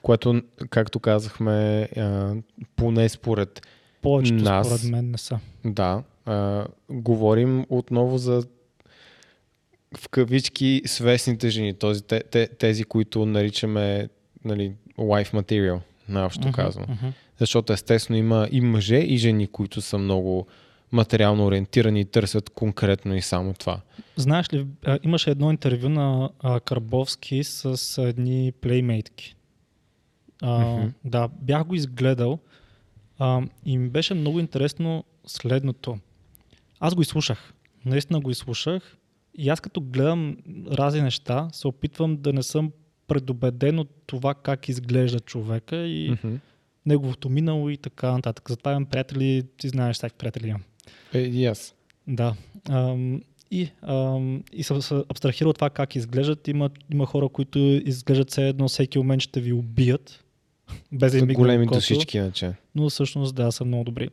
[0.03, 2.35] Което, както казахме, а,
[2.77, 3.67] поне според
[4.03, 4.67] Повечето Нас.
[4.67, 5.39] според мен не са.
[5.65, 8.43] да, а, говорим отново за
[9.97, 14.09] в кавички свестните жени, този, те, те, тези, които наричаме
[14.45, 16.87] нали, life material, наобщо Мгм, казвам.
[16.89, 17.07] мгм.
[17.39, 20.47] Защото естествено има и мъже, и жени, които са много
[20.93, 23.81] материално ориентирани и търсят конкретно и само това.
[24.17, 24.67] Знаеш ли,
[25.03, 26.31] имаше едно интервю на
[26.65, 29.37] Карбовски с едни плеймейтки.
[30.43, 30.89] А, Мгм.
[31.05, 32.39] Да, бях го изгледал
[33.19, 35.99] а, и ми беше много интересно следното.
[36.81, 37.53] Аз го изслушах.
[37.85, 38.97] Наистина го изслушах
[39.39, 40.37] и аз като гледам
[40.71, 42.73] разни неща, се опитвам да не съм
[43.07, 46.35] предубеден от това как изглежда човека и Мгм.
[46.87, 48.49] неговото минало и така нататък.
[48.49, 50.63] Затова имам приятели, ти знаеш, всяки приятели имам.
[51.15, 51.75] Е, и аз.
[52.07, 52.35] Да.
[52.69, 56.49] Ам, и, ам, и съм се абстрахирал това как изглеждат.
[56.49, 60.25] Има, има хора, които изглеждат все едно всеки момент ще ви убият.
[60.93, 62.53] Без да им мигне Големи душички, иначе.
[62.75, 64.09] Но всъщност да, са много добри.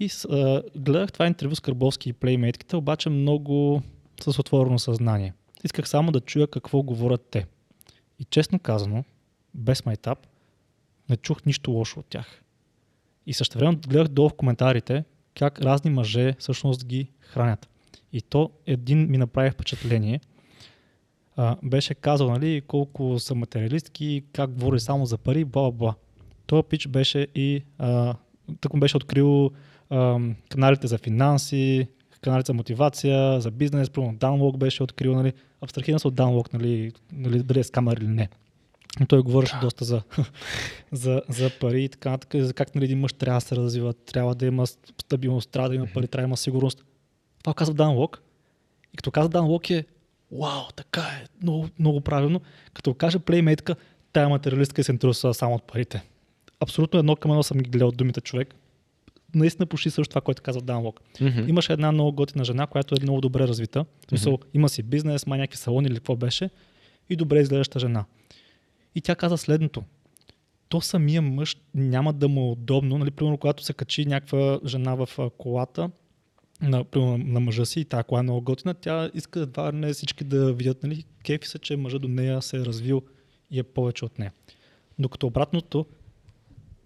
[0.00, 3.82] И а, гледах това интервю с Карбовски и плеймейтките, обаче много
[4.20, 5.34] с отворено съзнание.
[5.64, 7.46] Исках само да чуя какво говорят те.
[8.18, 9.04] И честно казано,
[9.54, 10.26] без майтап,
[11.08, 12.42] не чух нищо лошо от тях.
[13.26, 15.04] И също време гледах долу в коментарите
[15.38, 17.68] как разни мъже всъщност ги хранят.
[18.12, 20.20] И то един ми направи впечатление.
[21.36, 25.94] А, беше казал, нали, колко са материалистки, как говори само за пари, бла, бла.
[26.46, 28.14] Той пич беше и а,
[28.60, 29.50] тък му беше открил
[29.90, 31.88] а, каналите за финанси,
[32.26, 36.92] каналите за мотивация, за бизнес, примерно Downlock беше открил, нали, абстрахиран се от Downlock, нали,
[37.12, 38.28] нали, дали е скамер или не.
[39.00, 40.02] Но той говореше доста за,
[40.92, 43.94] за, за пари и така нататък, за как нали, един мъж трябва да се развива,
[43.94, 46.84] трябва да има стабилност, трябва да има пари, трябва да има сигурност.
[47.42, 48.18] Това казва Downlock.
[48.94, 49.84] И като казва Downlock е
[50.32, 52.40] вау, така е, много, много правилно.
[52.74, 53.76] Като каже плеймейтка,
[54.12, 56.02] тая материалистка се интересува само от парите.
[56.60, 58.54] Абсолютно едно към едно съм ги гледал думите човек.
[59.36, 61.00] Наистина почти също това, което каза Дан Лок.
[61.20, 61.48] Мгм.
[61.48, 63.84] Имаше една много готина жена, която е много добре развита.
[64.06, 66.50] В смисъл, има си бизнес, ма някакви салони или какво беше.
[67.10, 68.04] И добре изглеждаща жена.
[68.94, 69.82] И тя каза следното.
[70.68, 74.94] То самия мъж няма да му е удобно, нали, примерно когато се качи някаква жена
[74.94, 75.08] в
[75.38, 75.90] колата,
[76.62, 79.92] на, примерно, на мъжа си и тази кола е много готина, тя иска едва не
[79.92, 83.02] всички да видят, нали, кефи се, че мъжа до нея се е развил
[83.50, 84.32] и е повече от нея.
[84.98, 85.86] Докато обратното,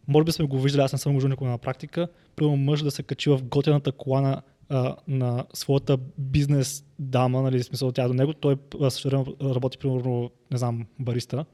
[0.09, 2.91] може би сме го виждали, аз не съм го виждал на практика, примерно мъж да
[2.91, 8.15] се качи в готината кола на, а, на своята бизнес дама, нали, смисъл тя до
[8.15, 11.45] него, той а, същевременно работи, примерно, не знам, бариста,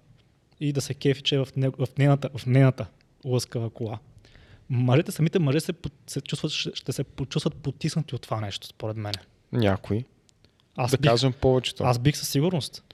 [0.60, 2.86] и да се кефи, че е в, не, в, нейната, в нейната
[3.24, 3.98] лъскава кола.
[4.70, 5.72] Мъжете, самите мъже се,
[6.06, 9.12] се чувстват, ще, се почувстват потиснати от това нещо, според мен.
[9.52, 10.04] Някой.
[10.76, 11.84] Аз, да бих, кажем повечето.
[11.84, 12.84] аз бих със сигурност.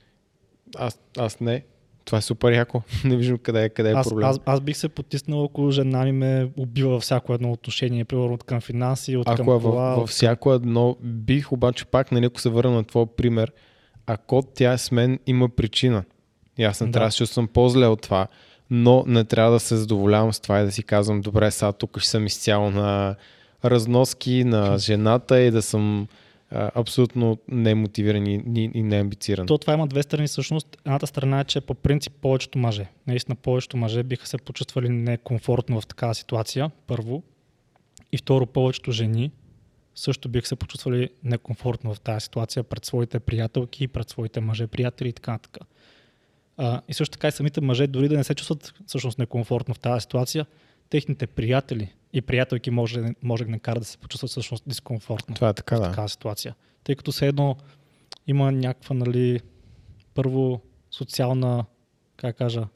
[0.76, 1.64] Аз, аз не.
[2.04, 2.82] Това е супер яко.
[3.04, 4.28] не виждам къде е, къде е Аз, проблем.
[4.28, 8.34] аз, аз бих се потиснал, ако жена ми ме убива във всяко едно отношение, примерно
[8.34, 9.84] от към финанси, от към Ако е кола.
[9.84, 13.52] във, във всяко едно, бих обаче пак, нали, ако се върна на твоя пример,
[14.06, 16.04] ако тя с мен, има причина.
[16.58, 16.92] И аз не Да.
[16.92, 18.26] трябва да се чувствам по-зле от това,
[18.70, 21.98] но не трябва да се задоволявам с това и да си казвам, добре, сега тук
[21.98, 23.14] ще съм изцяло на
[23.64, 26.08] разноски на жената и да съм
[26.54, 29.46] абсолютно немотивиран и, и, и неамбициран.
[29.46, 30.76] То това има две страни всъщност.
[30.86, 35.80] Едната страна е, че по принцип повечето мъже, наистина повечето мъже биха се почувствали некомфортно
[35.80, 37.22] в такава ситуация, първо.
[38.12, 39.30] И второ, повечето жени
[39.94, 45.08] също биха се почувствали некомфортно в тази ситуация пред своите приятелки, пред своите мъже, приятели
[45.08, 45.66] и така нататък.
[46.88, 50.00] И също така и самите мъже, дори да не се чувстват всъщност некомфортно в тази
[50.00, 50.46] ситуация,
[50.90, 55.48] техните приятели и приятелки може, може да не карат да се почувстват всъщност дискомфортно Това
[55.48, 55.88] е така, в да.
[55.88, 56.54] такава ситуация.
[56.84, 57.56] Тъй като все едно
[58.26, 59.40] има някаква, нали,
[60.14, 60.60] първо
[60.90, 61.64] социална,
[62.16, 62.66] как кажа,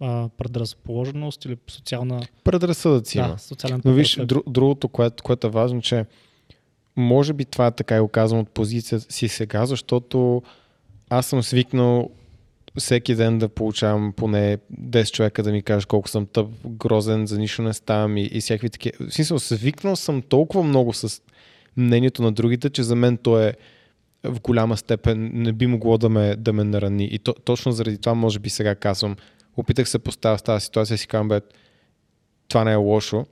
[0.00, 2.20] а, предразположеност или социална...
[2.44, 3.18] Предразсъдъци.
[3.18, 6.06] Да, социален Но виж, дру, другото, което, което е важно, че
[6.96, 10.42] може би това е така и го казвам от позицията си сега, защото
[11.10, 12.10] аз съм свикнал
[12.78, 17.38] всеки ден да получавам поне 10 човека да ми кажат колко съм тъп, грозен, за
[17.38, 19.06] нищо не ставам и, и всякакви такива.
[19.08, 21.22] В смисъл, свикнал съм толкова много с
[21.76, 23.54] мнението на другите, че за мен то е
[24.24, 27.04] в голяма степен не би могло да ме, да ме нарани.
[27.04, 29.16] И то, точно заради това, може би сега казвам,
[29.56, 31.40] опитах се поставя в тази ситуация си казвам, бе,
[32.48, 33.26] това не е лошо,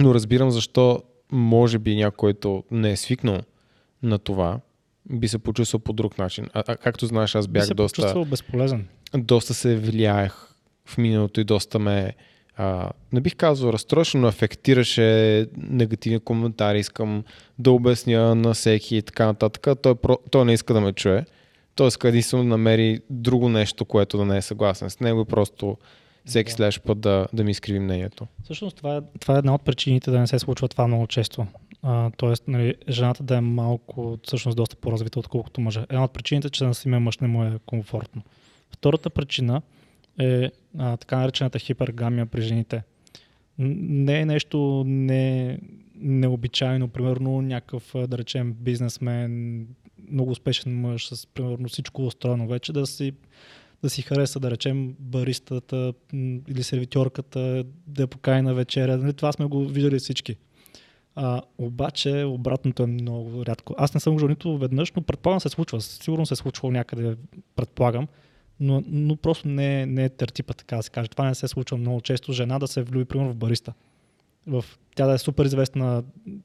[0.00, 1.02] но разбирам защо
[1.32, 3.38] може би някой, който не е свикнал
[4.02, 4.60] на това,
[5.10, 6.46] би се почувствал по друг начин.
[6.52, 8.86] А, а както знаеш, аз Би бях се доста, безполезен.
[9.14, 10.32] доста се влияех
[10.84, 12.12] в миналото и доста ме,
[12.56, 17.24] а, не бих казал разстроеше, но афектираше негативни коментари, искам
[17.58, 19.82] да обясня на всеки и така нататък.
[19.82, 21.24] Той, про- той не иска да ме чуе.
[21.74, 25.24] Той иска единствено да намери друго нещо, което да не е съгласен с него и
[25.24, 25.76] просто
[26.24, 26.56] всеки Да.
[26.56, 28.26] следващ път да, да ми изкриви мнението.
[28.44, 31.46] Всъщност това е, това е една от причините да не се случва това много често.
[31.82, 35.86] А, тоест, нали, жената да е малко, всъщност доста по-развита, отколкото мъжа.
[35.90, 38.22] Една от причините, че на самия мъж не му е комфортно.
[38.70, 39.62] Втората причина
[40.20, 42.82] е а, така наречената хипергамия при жените.
[43.58, 45.58] Не е нещо не,
[45.94, 49.66] необичайно, примерно някакъв, да речем, бизнесмен,
[50.10, 53.12] много успешен мъж с примерно всичко устроено вече, да си
[53.82, 55.92] да си хареса, да речем, баристата
[56.48, 58.96] или сервитьорката, да я покани на вечеря.
[58.96, 60.36] Нали, това сме го виждали всички.
[61.14, 63.74] А, обаче обратното е много рядко.
[63.78, 65.80] Аз не съм го нито веднъж, но предполагам се случва.
[65.80, 67.16] Сигурно се е случвало някъде,
[67.56, 68.08] предполагам,
[68.60, 71.08] но, но просто не, е- не е тертипа, така да се каже.
[71.08, 72.32] Това не се случва много често.
[72.32, 73.72] Жена да се влюби, примерно, в бариста.
[74.46, 76.02] В, тя да е супер известна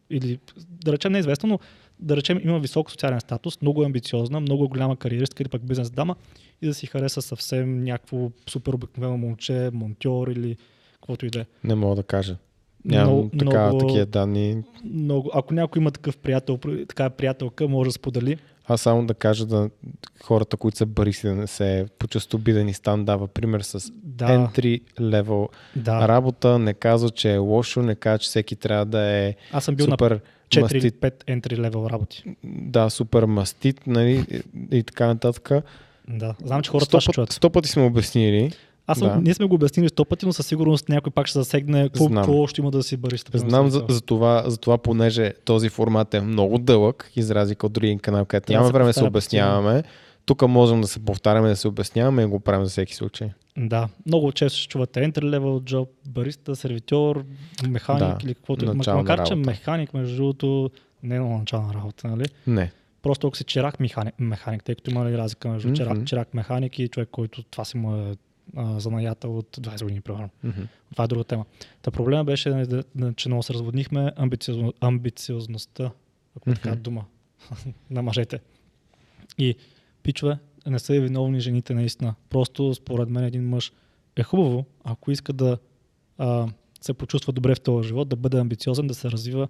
[0.09, 0.39] или
[0.70, 1.59] да речем не е известна, но
[1.99, 5.65] да речем има висок социален статус, много е амбициозна, много е голяма кариеристка или пък
[5.68, 6.15] бизнес дама
[6.61, 10.57] и да си хареса съвсем някакво супер обикновено момче, монтьор или
[10.93, 11.45] каквото и да е.
[11.63, 12.38] Не мога да кажа.
[12.88, 14.57] Нямам Много- така, много- такива данни.
[14.85, 18.38] Много, ако някой има такъв приятел, така приятелка, може да сподели.
[18.67, 19.69] Аз само да кажа да
[20.23, 22.73] хората, които са баристи, да не се почувстват обидени.
[22.73, 26.07] Стан дава пример с Да, entry level да.
[26.07, 26.59] работа.
[26.59, 29.85] Не казва, че е лошо, не казва, че всеки трябва да е Аз съм бил
[29.85, 30.19] супер на
[30.49, 32.23] 4 мастит, или 5 entry level работи.
[32.45, 35.51] да, супер мастит, нали, и, така нататък.
[36.09, 36.35] Да.
[36.43, 37.31] Знам, че хората Сто, това ще чуят.
[37.31, 38.51] сто пъти сме обяснили.
[38.88, 39.15] Аз съм, да.
[39.21, 42.61] ние сме го обяснили сто пъти, но със сигурност някой пак ще засегне какво, още
[42.61, 43.38] има да си бариста.
[43.38, 47.97] Знам за, за, това, за това, понеже този формат е много дълъг, изразика от други
[48.01, 49.83] канал, където няма време да се обясняваме.
[50.25, 53.29] Тук можем да се повтаряме, да се обясняваме и го правим за всеки случай.
[53.57, 57.23] Да, много често ще чувате entry level job, бариста, сервитьор,
[57.69, 58.73] механик Да, или каквото.
[58.73, 59.49] начална Макар, че работа.
[59.49, 60.69] механик, между другото,
[61.03, 62.25] не е много начална работа, нали?
[62.47, 62.71] Не.
[63.01, 66.05] Просто ако си чирак механик, механик тъй като има ли разлика между чирак, Мгм.
[66.05, 68.15] чирак механик и човек, който това си му е
[68.55, 70.29] а, занаята от 20 години, примерно.
[70.43, 70.61] Мгм.
[70.91, 71.45] Това е друга тема.
[71.81, 72.83] Та проблема беше, нали,
[73.15, 75.91] че много се разводнихме амбициозно, амбициозността,
[76.37, 77.05] ако е така дума,
[77.89, 78.39] на мъжете.
[79.37, 79.55] И
[80.03, 82.15] пичове, не са и виновни жените наистина.
[82.29, 83.71] Просто според мен един мъж
[84.15, 85.57] е хубаво, ако иска да
[86.17, 86.47] а,
[86.81, 89.47] се почувства добре в този живот, да бъде амбициозен, да се развива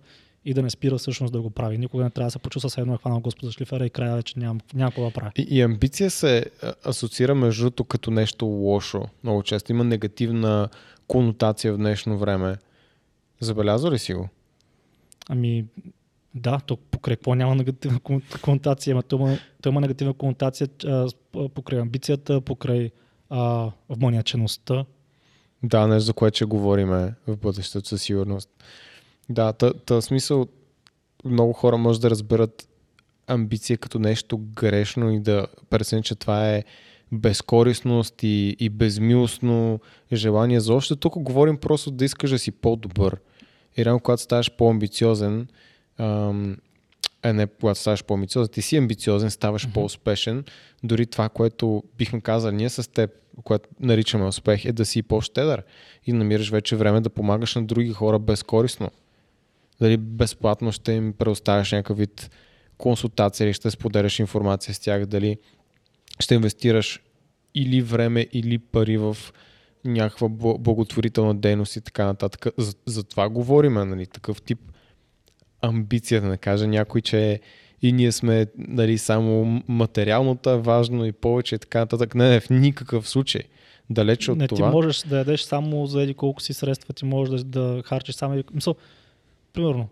[0.47, 1.77] и да не спира всъщност да го прави.
[1.77, 4.39] Никога не трябва да се почувства все едно е хванал Господа шлифера и края вече
[4.39, 5.31] няма, няма какво да прави.
[5.35, 6.45] И, и амбиция се
[6.85, 9.05] асоциира между другото като нещо лошо.
[9.23, 10.69] Много често има негативна
[11.07, 12.57] конотация в днешно време.
[13.39, 14.29] Забелязва ли си го?
[15.29, 15.65] Ами,
[16.35, 21.07] да, то покрай какво няма негативна кон- конотация, ама то има, негативна конотация а,
[21.53, 22.91] покрай амбицията, покрай
[23.29, 24.85] а, вманячеността.
[25.63, 28.49] Да, нещо за което ще говориме в бъдещето със сигурност.
[29.29, 30.47] Да, та, та смисъл
[31.25, 32.69] много хора може да разберат
[33.27, 36.63] амбиция като нещо грешно и да преценят, че това е
[37.11, 39.79] безкорисност и, и безмилостно
[40.13, 40.95] желание за още.
[40.95, 43.17] Тук говорим просто да искаш да си по-добър.
[43.77, 45.47] И реално, когато ставаш по-амбициозен,
[45.97, 46.57] ам,
[47.23, 49.73] а не когато ставаш по-амбициозен, ти си амбициозен, ставаш Мгм.
[49.73, 50.43] по-успешен.
[50.83, 53.11] Дори това, което бихме казали ние с теб,
[53.43, 55.63] което наричаме успех, е да си по-щедър
[56.05, 58.91] и намираш вече време да помагаш на други хора безкорисно.
[59.81, 62.29] Дали безплатно ще им предоставяш някакъв вид
[62.77, 65.37] консултация или ще споделяш информация с тях, дали
[66.19, 67.01] ще инвестираш
[67.55, 69.17] или време, или пари в
[69.85, 72.45] някаква бл- благотворителна дейност и така нататък.
[72.57, 74.59] За, за това говориме, нали, такъв тип
[75.61, 77.39] амбиция, да не кажа някой, че
[77.81, 82.15] и ние сме нали, само материалното е важно и повече и така нататък.
[82.15, 83.41] Не, не, в никакъв случай.
[83.89, 84.69] Далече от не, това.
[84.69, 88.15] ти можеш да ядеш само за еди колко си средства, ти можеш да, да харчиш
[88.15, 88.43] само...
[88.53, 88.75] Мисъл,
[89.57, 89.87] примерно,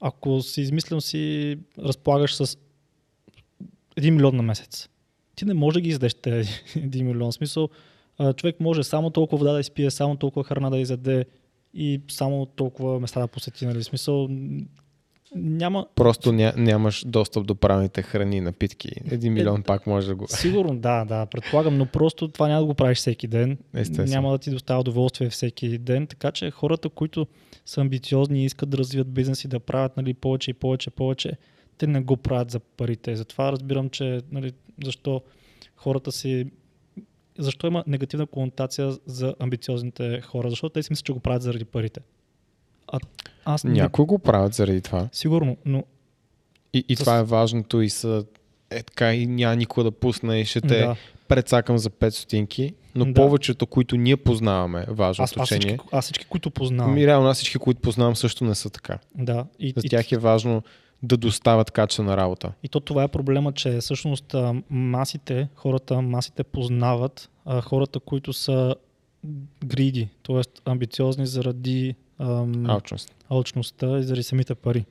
[0.00, 2.58] ако си измислям си, разполагаш с
[3.96, 4.88] 1 милион на месец,
[5.34, 7.30] ти не можеш да ги издеш тези 1 милион.
[7.30, 7.68] В смисъл,
[8.36, 11.24] човек може само толкова вода да изпие, само толкова храна да изяде
[11.74, 13.66] и само толкова места да посети.
[13.66, 13.78] Нали?
[13.78, 14.28] В смисъл,
[15.34, 18.90] няма, Просто ня, нямаш достъп до правилните храни напитки.
[19.10, 20.26] Един милион пак може да го...
[20.28, 23.58] Сигурно, да, да, предполагам, но просто това няма да го правиш всеки ден.
[23.74, 24.10] Естествено.
[24.10, 27.26] Няма да ти доставя удоволствие всеки ден, така че хората, които
[27.66, 31.32] са амбициозни и искат да развиват бизнес и да правят нали, повече и повече, повече,
[31.78, 33.16] те не го правят за парите.
[33.16, 34.52] Затова разбирам, че нали,
[34.84, 35.22] защо
[35.76, 36.46] хората си
[37.38, 40.50] защо има негативна конотация за амбициозните хора?
[40.50, 42.00] Защото те си мислят, че го правят заради парите.
[42.88, 42.98] А,
[43.44, 43.72] аз не...
[43.72, 45.08] Някои го правят заради това.
[45.12, 45.84] Сигурно, но
[46.74, 48.24] И, и С- това е важното и са
[48.70, 50.96] е така и няма никога да пусне и ще те да.
[51.28, 53.14] прецакам за 5 стотинки, но Да.
[53.14, 55.60] повечето, които ние познаваме, Аз, важното аз, учение.
[55.68, 56.94] всички, аз всички, които познавам.
[56.94, 58.98] Ми реално аз всички, които познавам, също не са така.
[59.14, 59.46] Да.
[59.58, 60.62] И, За и, тях е важно
[61.02, 62.52] да доставят качествена работа.
[62.62, 64.34] И то това е проблема, че всъщност
[64.70, 68.74] масите, хората, масите познават а, хората, които са
[69.64, 70.40] гриди, т.е.
[70.64, 73.14] амбициозни заради ам, Алчност.
[73.32, 74.84] Алчността и заради самите пари.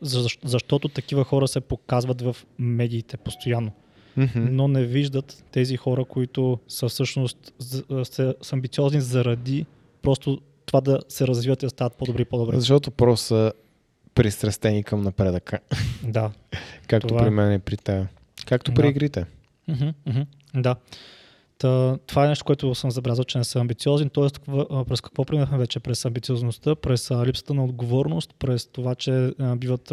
[0.00, 3.72] За, защото такива хора се показват в медиите постоянно,
[4.16, 4.46] Мгм.
[4.46, 7.52] но не виждат тези хора, които са всъщност
[8.04, 9.66] са, са амбициозни заради
[10.02, 12.56] просто това да се развиват и да стават по-добри и по-добре.
[12.56, 13.52] Защото просто са
[14.14, 15.58] пристрастени към напредъка.
[16.04, 16.30] Да,
[16.86, 18.06] Както Това при мен и при теб.
[18.46, 18.88] Както при Да.
[18.88, 19.24] игрите.
[19.68, 20.20] Мгм, мгм,
[20.54, 20.76] Да.
[21.58, 24.10] Та, това е нещо, което съм забелязал, че не са амбициозни.
[24.16, 25.80] А, през какво преминахме вече?
[25.80, 29.92] През амбициозността, през липсата на отговорност, през това, че биват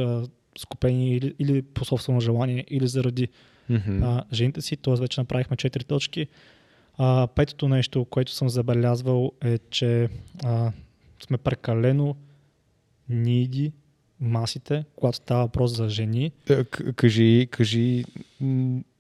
[0.57, 3.28] скупени или, или по собствено желание, или заради
[3.70, 4.03] Мгм.
[4.03, 4.78] а, жените си.
[4.78, 6.28] Тоест, вече направихме четири точки.
[6.97, 10.09] А, петото нещо, което съм забелязвал е, че
[10.43, 10.72] а,
[11.26, 12.16] сме прекалено
[13.09, 13.72] ниди
[14.20, 16.32] масите, когато става въпрос за жени.
[16.49, 18.05] Е, к- Кажи, кажи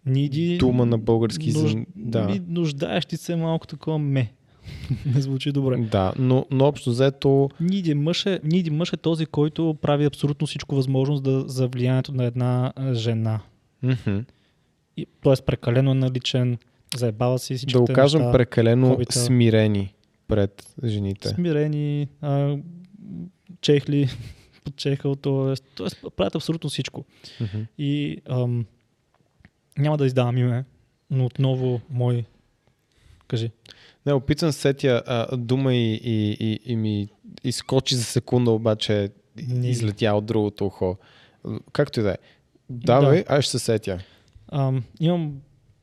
[0.05, 1.71] Ниди, дума на български нуж...
[1.71, 1.77] за...
[1.95, 2.39] Да.
[2.47, 4.31] нуждаещи се малко такова ме.
[5.05, 5.77] Не звучи добре.
[5.77, 10.47] Да, но, но общо взето Ниди мъж, е, ниди мъж е този, който прави абсолютно
[10.47, 13.39] всичко възможно да, за влиянието на една жена.
[13.83, 14.19] мгм,
[14.97, 16.57] И, тоест прекалено наличен,
[16.95, 19.13] заебава си всичките да го кажем неща, прекалено хобита.
[19.13, 19.93] смирени
[20.27, 21.27] пред жените.
[21.29, 22.57] смирени, а,
[23.61, 24.07] чехли,
[24.65, 26.09] под чехъл, т.е.
[26.15, 27.05] правят абсолютно всичко.
[27.41, 27.61] Мгм.
[27.77, 28.65] И ам,
[29.77, 30.65] няма да издавам име,
[31.09, 32.25] но отново мой...
[33.27, 33.51] Кажи.
[34.05, 37.07] Не, опитвам се сетя а, дума и, и, и, и ми
[37.43, 39.09] изкочи за секунда, обаче
[39.47, 39.69] Не.
[39.69, 40.97] излетя от другото ухо.
[41.71, 42.17] Както и да е.
[42.69, 43.99] Давай, аз ще се сетя.
[44.51, 45.41] Ам, имам,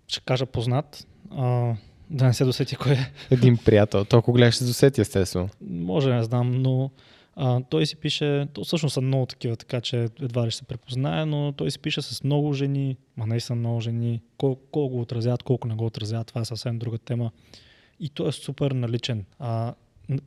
[0.08, 1.74] ще кажа познат, а,
[2.10, 3.12] да не се досети кой е.
[3.30, 4.04] Един приятел.
[4.04, 5.48] То ако гледаш, ще се досети, естествено.
[5.70, 6.90] Може, не знам, но
[7.36, 10.64] А, той си пише, то всъщност са много такива, така че едва ли ще се
[10.64, 14.94] препознае, но той си пише с много жени, ма не са много жени, колко, колко
[14.94, 17.30] го отразяват, колко не го отразяват, това е съвсем друга тема.
[18.00, 19.24] И той е супер наличен.
[19.38, 19.74] А,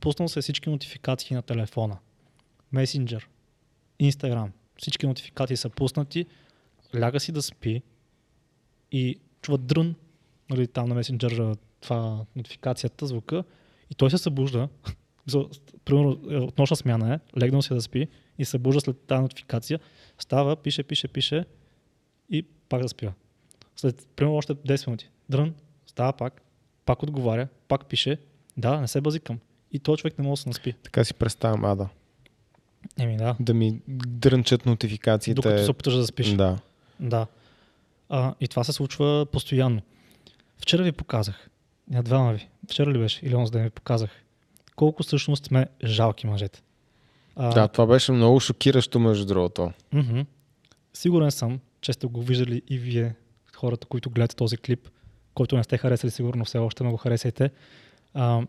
[0.00, 1.98] пуснал се всички нотификации на телефона.
[2.72, 3.28] Месенджер,
[3.98, 6.26] Инстаграм, всички нотификации са пуснати,
[6.96, 7.82] ляга си да спи
[8.92, 9.94] и чува дрън,
[10.50, 13.44] нали, там на месенджера това нотификацията, звука,
[13.90, 14.68] и той се събужда,
[15.26, 15.44] за,
[15.84, 18.08] примерно е, от нощна смяна е, легнал се да спи
[18.38, 19.80] и се събужда след тази нотификация,
[20.18, 21.44] става, пише, пише, пише
[22.30, 23.12] и пак да спива.
[23.76, 25.54] След примерно още 10 минути, дрън,
[25.86, 26.42] става пак,
[26.84, 28.18] пак отговаря, пак пише,
[28.56, 29.38] да, не се базикам.
[29.72, 30.72] И този човек не може да се наспи.
[30.82, 31.88] Така си представям Ада.
[32.98, 35.34] Еми да, Да ми дрънчат нотификациите.
[35.34, 36.28] докато се опиташ да спиш.
[36.28, 36.58] Да.
[37.00, 37.26] Да.
[38.08, 39.82] А, и това се случва постоянно.
[40.58, 41.50] Вчера ви показах,
[41.88, 44.10] не двама ви, вчера ли беше или онзи ден ви показах,
[44.76, 46.62] колко всъщност сме жалки мъжете.
[47.36, 49.72] А, да, това беше много шокиращо, между другото.
[49.92, 50.20] Мгм.
[50.94, 53.14] Сигурен съм, че сте го виждали и вие,
[53.56, 54.88] хората, които гледате този клип,
[55.34, 57.50] който не сте харесали, сигурно все още не го харесайте.
[58.14, 58.42] А,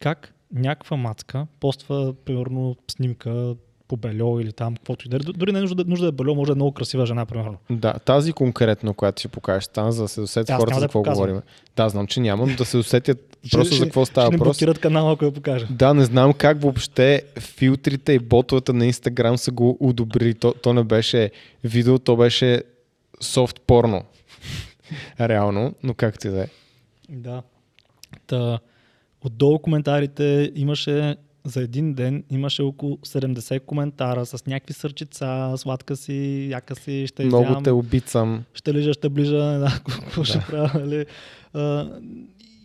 [0.00, 3.56] как някаква мацка поства, примерно, снимка
[3.88, 5.20] по бельо или там, каквото и да е.
[5.20, 7.26] Дори не е нужда, да- нужда да е бельо, може да е много красива жена,
[7.26, 7.56] примерно.
[7.70, 10.84] Да, тази конкретно, която ще покажеш там, за да се усетят Аз хората няма за
[10.84, 11.26] да какво показвам.
[11.26, 11.42] говорим.
[11.76, 13.18] Да, знам, че нямам да се усетят
[13.50, 14.56] просто Ще- за какво става Ще въпрос.
[14.56, 15.66] блокират канала, ако я покажа.
[15.70, 20.34] Да, не знам как въобще филтрите и ботовете на Инстаграм са го одобрили.
[20.34, 21.30] То, то не беше
[21.64, 22.62] видео, то беше
[23.20, 24.02] софт порно.
[25.20, 26.46] Реално, но както и да е.
[27.08, 27.42] Да.
[28.26, 28.58] Та,
[29.22, 31.16] отдолу коментарите имаше
[31.48, 37.24] за един ден имаше около 70 коментара с някакви сърчица, сладка си, яка си, ще
[37.24, 38.44] Много изям, те обицам.
[38.54, 40.46] ще лежа, ще ближа, не знам какво ще Да.
[40.46, 40.80] правя.
[40.80, 41.06] Нали?
[41.54, 41.90] А,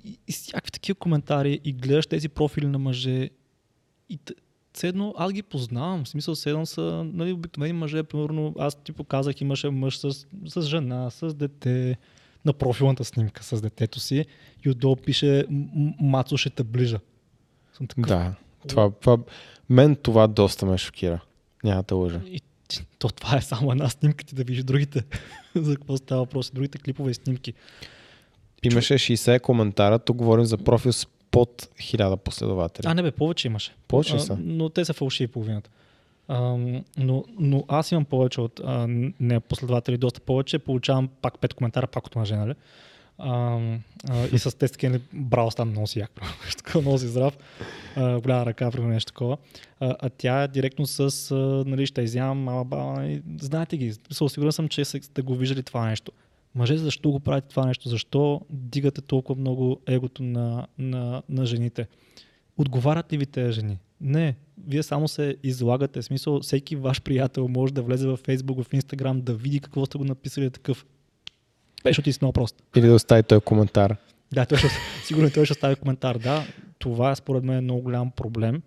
[0.05, 3.29] и, и всякакви такива коментари и гледаш тези профили на мъже
[4.09, 4.19] и
[4.73, 6.03] все едно аз ги познавам.
[6.03, 6.81] В смисъл, седно са
[7.13, 8.03] нали, обикновени мъже.
[8.03, 11.97] Примерно, аз ти показах, имаше мъж с, с жена, с дете,
[12.45, 14.25] на профилната снимка с детето си
[14.65, 16.99] и отдолу пише «М- м- Мацо ще те ближа.
[17.73, 18.05] Съм такъв.
[18.07, 18.36] Да.
[18.68, 19.18] Това, това,
[19.70, 21.20] мен това доста ме шокира.
[21.64, 22.22] Няма да лъжа.
[22.26, 22.41] И,
[22.99, 25.03] то това е само една снимка, ти да видиш другите.
[25.55, 27.53] за какво става въпрос, другите клипове и снимки.
[28.64, 32.88] Имаше 60 коментара, тук говорим за профил с под 1000 последователи.
[32.88, 33.76] А, не бе, повече имаше.
[33.88, 34.38] Повече А, са.
[34.39, 35.70] Но те са фалшиви половината.
[36.28, 36.39] А,
[36.97, 38.86] но, но аз имам повече от а,
[39.20, 40.59] не последователи, доста повече.
[40.59, 42.53] Получавам пак пет коментара, пак от мъже, нали?
[44.34, 46.22] И с тези такива браво стана много си як,
[46.76, 47.38] много си здрав,
[47.95, 49.38] а, голяма ръка, примерно нещо такова.
[49.80, 51.36] А, а тя е директно с, а,
[51.68, 55.89] нали, ще изям, мама, баба, и знаете ги, се съм, че сте го виждали това
[55.89, 56.11] нещо.
[56.55, 57.89] Мъже, защо го правите това нещо?
[57.89, 61.88] Защо дигате толкова много егото на, на, на жените?
[62.57, 63.80] Отговарят ли ви тези жени?
[64.01, 64.36] Не.
[64.68, 66.01] Вие само се излагате.
[66.01, 69.86] В смисъл, всеки ваш приятел може да влезе във Facebook, в Instagram, да види какво
[69.86, 70.86] сте го написали такъв.
[71.84, 72.63] Беше ти си много прост.
[72.75, 73.95] Или да остави този коментар.
[74.34, 74.67] Да, той ще,
[75.05, 76.17] сигурно той ще остави коментар.
[76.17, 76.45] Да,
[76.79, 78.61] това е според мен много голям проблем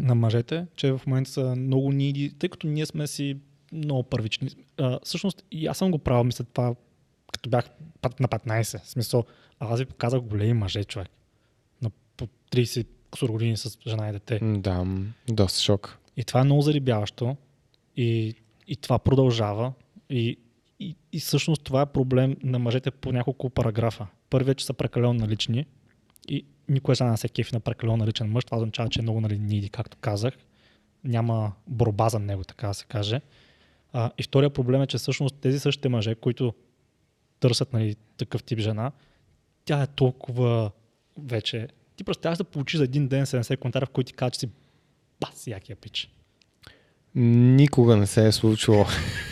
[0.00, 3.36] на мъжете, че в момента са много ниди, тъй като ние сме си
[3.72, 4.50] много първични.
[4.78, 6.74] А, всъщност и аз съм го правил, мисля това,
[7.32, 7.70] като бях
[8.20, 8.82] на 15.
[8.84, 9.24] В смисъл,
[9.60, 11.08] аз ви показах големи мъже, човек.
[11.82, 14.38] На по 30 кусор години с жена и дете.
[14.42, 14.86] Да,
[15.28, 15.98] доста шок.
[16.16, 17.36] И това е много зарибяващо.
[17.96, 18.34] И,
[18.66, 19.72] и това продължава.
[20.10, 20.36] И,
[20.80, 24.06] и, и всъщност това е проблем на мъжете по няколко параграфа.
[24.30, 25.66] Първият, че са прекалено налични.
[26.28, 28.44] И никой жена не се кефи на прекалено наличен мъж.
[28.44, 30.34] Това означава, че е много нали, ниди, както казах.
[31.04, 33.20] Няма борба за него, така да се каже.
[33.92, 36.54] А, и втория проблем е, че всъщност тези същите мъже, които
[37.40, 38.92] търсят нали, такъв тип жена,
[39.64, 40.70] тя е толкова
[41.18, 41.68] вече...
[41.96, 44.48] Ти представяш да получиш за един ден 70 коментара, в които ти кажа, че си
[45.20, 46.10] бас, якия пич.
[47.14, 48.86] Никога не се е случило.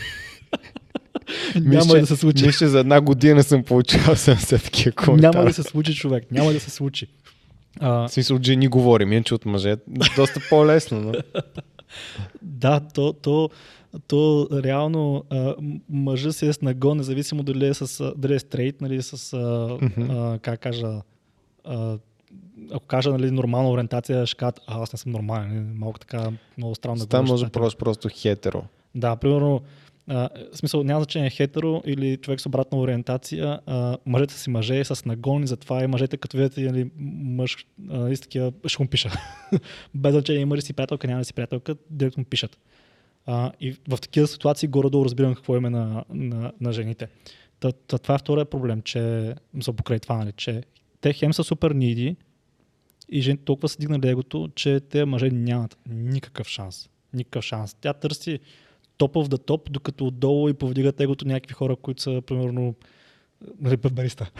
[1.55, 2.45] Няма да се случи.
[2.45, 5.31] Мисля, за една година съм получавал 70 такива коментара.
[5.33, 6.31] Няма да се случи, човек.
[6.31, 7.07] Няма да се случи.
[7.79, 9.75] А, В смисъл, от жени говорим, иначе от мъже.
[10.15, 11.13] Доста по-лесно, но...
[12.41, 13.49] да, то, то,
[14.07, 15.55] то реално а,
[15.89, 19.77] мъжа си е с наго, независимо дали е, с, дали е стрейт, нали, с, а,
[19.81, 20.11] Мгм.
[20.11, 21.01] а, как кажа,
[21.65, 21.97] а,
[22.73, 25.47] ако кажа нали, нормална ориентация, ще кажат, а, аз не съм нормален.
[25.55, 27.05] нали, Малко така, много странно.
[27.05, 28.63] Там може просто, просто хетеро.
[28.95, 29.61] Да, примерно,
[30.09, 33.59] в смисъл, няма значение хетеро или човек с обратна ориентация.
[33.65, 38.15] А, мъжете си мъже с нагони, затова и мъжете, като видят нали, мъж а, и
[38.15, 39.11] с такива, ще му пиша.
[39.95, 42.57] Без значение има ли си приятелка, няма ли си приятелка, директно му пишат.
[43.25, 47.07] А, и в такива ситуации горе-долу разбирам какво име на, на, на жените.
[47.59, 50.63] Та, та, това е втория проблем, че са покрай това, нали, че
[51.01, 52.15] те хем са супер ниди
[53.09, 56.89] и жените толкова са дигнали егото, че те мъже нямат никакъв шанс.
[57.13, 57.73] Никакъв шанс.
[57.73, 58.39] Тя търси
[58.99, 62.75] топ of the топ, докато отдолу и повдигат егото някакви хора, които са примерно
[63.61, 64.31] нали, бариста.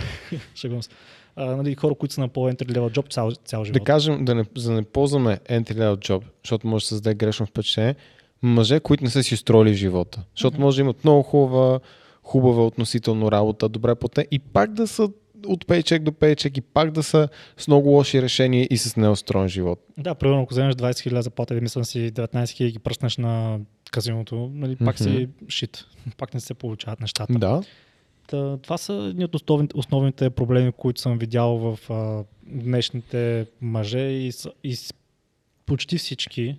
[0.55, 0.89] Шегувам се.
[1.35, 3.73] А, нали, хора, които са на по-entry level job цял, цял живот.
[3.73, 7.15] Да кажем, да не, за да не ползваме entry level job, защото може да създаде
[7.15, 7.95] грешно впечатление,
[8.41, 10.23] мъже, които не са си строили в живота.
[10.35, 11.79] Защото може да имат много хубава,
[12.23, 15.09] хубава относително работа, добре платен и пак да са
[15.45, 19.47] от пейчек до пейчек и пак да са с много лоши решения и с неустроен
[19.47, 19.79] живот.
[19.97, 23.59] Да, примерно, ако вземеш 20 000 заплата и мисля си 19 000 ги пръснеш на
[23.91, 25.85] казиното, нали, пак си шит.
[26.17, 27.33] Пак не се получават нещата.
[27.33, 27.61] Да.
[28.27, 33.99] Та, това са едни от основните, основните проблеми, които съм видял в а, днешните мъже
[33.99, 34.31] и,
[34.63, 34.77] и
[35.65, 36.57] почти всички,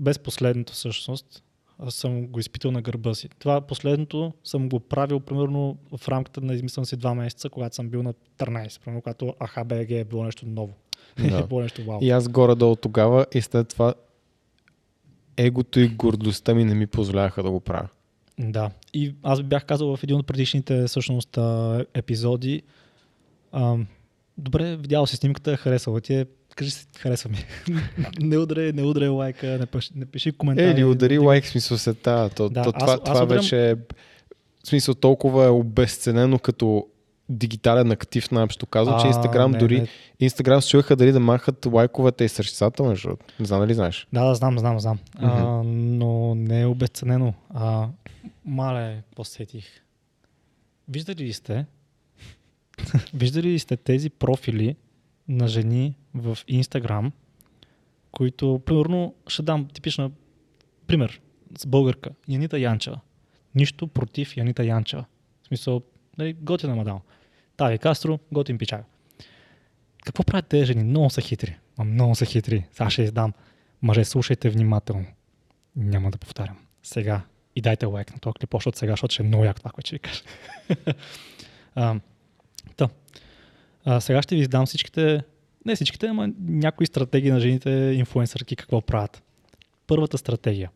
[0.00, 1.42] без последното всъщност,
[1.78, 3.28] аз съм го изпитал на гърба си.
[3.38, 7.88] Това последното съм го правил примерно в рамките на измислям си два месеца, когато съм
[7.88, 10.72] бил на 13, примерно когато АХБГ е било нещо ново.
[11.30, 11.38] Да.
[11.38, 11.98] е било нещо вау.
[12.02, 13.94] И аз горе-долу тогава и след това
[15.36, 17.88] егото и гордостта ми не ми позволяваха да го правя.
[18.38, 18.70] Да.
[18.94, 21.38] И аз бях казал в един от предишните всъщност
[21.94, 22.62] епизоди.
[23.52, 23.76] А,
[24.38, 26.26] добре, видял си снимката, харесала ти е.
[26.56, 27.38] Кажи си, харесва ми.
[28.20, 30.66] не удрай, не удрай лайка, не пиши, не пиши коментари.
[30.66, 32.28] Е, или удари лайк, в смисъл се та.
[32.28, 33.78] То, Да, то, аз- това, аз това ударям- вече е в
[34.64, 36.86] смисъл толкова е обесценено като
[37.28, 39.88] дигитален актив на общо казва, че Инстаграм не, дори.
[40.20, 43.08] Инстаграм се чуеха дали да махат лайковете и сърчицата, между.
[43.40, 44.06] Не знам дали знаеш.
[44.12, 44.98] Да, да, знам, знам, знам.
[45.16, 47.34] А, но не е обесценено.
[47.50, 47.88] А,
[48.44, 49.64] мале, посетих.
[50.88, 51.66] Виждали ли сте?
[53.14, 54.76] виждали ли сте тези профили
[55.28, 57.12] на жени в Инстаграм,
[58.12, 60.10] които, примерно, ще дам типична
[60.86, 61.20] пример
[61.58, 62.10] с българка.
[62.28, 63.00] Янита Янчева.
[63.54, 65.04] Нищо против Янита Янчева.
[65.42, 65.82] В смисъл,
[66.18, 67.00] нали, готина мадам.
[67.56, 68.84] Тави Кастро, готин пичага.
[70.04, 70.84] Какво правят тези жени?
[70.84, 71.56] Много са хитри.
[71.84, 72.66] Много са хитри.
[72.72, 73.32] Сега ще издам.
[73.82, 75.06] Мъже, слушайте внимателно.
[75.76, 76.56] Няма да повтарям.
[76.82, 77.22] Сега.
[77.56, 79.86] И дайте лайк на този клип, защото сега, защото ще е много як това, което
[79.86, 80.22] ще ви кажа.
[82.76, 82.88] та.
[83.84, 85.22] А, сега ще ви издам всичките,
[85.66, 89.22] не всичките, ама някои стратегии на жените инфуенсърки какво правят.
[89.86, 90.70] Първата стратегия.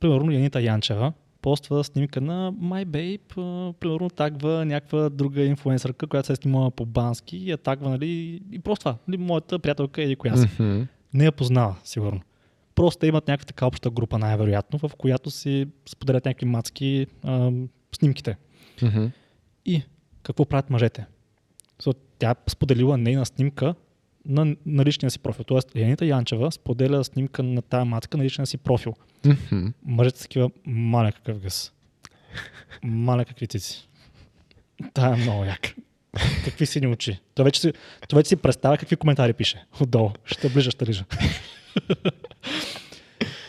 [0.00, 1.12] Примерно Янита Янчева
[1.46, 6.86] поства снимка на My Babe, примерно тагва някаква друга инфуенсърка, която се е снимала по
[6.86, 10.48] бански и я тагва, нали, и просто това, нали, моята приятелка или коя си.
[10.58, 10.82] Мгм.
[11.14, 12.20] Не я познава, сигурно.
[12.74, 17.52] Просто имат някаква така обща група, най-вероятно, в която си споделят някакви мацки а,
[17.96, 18.36] снимките.
[18.82, 19.06] Мгм.
[19.66, 19.82] И
[20.22, 21.06] какво правят мъжете?
[22.18, 23.74] Тя споделила нейна снимка
[24.24, 25.44] на, на личния си профил.
[25.44, 28.94] Тоест, Янита Янчева споделя снимка на тая мацка на личния си профил.
[29.24, 29.66] Мгм.
[29.84, 31.72] Мъжете такива, маля какъв гъс.
[32.82, 33.88] Маля какви цици.
[34.94, 35.74] Тая е много як.
[36.44, 37.18] Какви сини очи.
[37.34, 37.72] Той вече си,
[38.08, 40.10] той вече си представя какви коментари пише отдолу.
[40.24, 41.04] Ще ближа, ще лижа.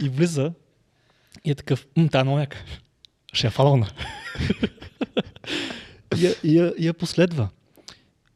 [0.04, 0.54] и влиза
[1.46, 2.58] и е такъв, м, тая е много яка.
[3.34, 3.88] Ще я фалона.
[6.18, 7.50] и, я, и, я, и я последва.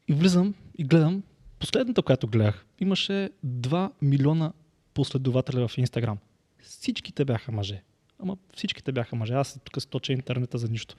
[0.08, 1.22] И влизам и гледам,
[1.58, 4.52] последната, която гледах, имаше 2 милиона
[4.94, 6.18] последователя в Инстаграм.
[6.62, 7.82] Всичките бяха мъже.
[8.18, 9.34] Ама всичките бяха мъже.
[9.34, 10.96] Аз тук сточа интернета за нищо.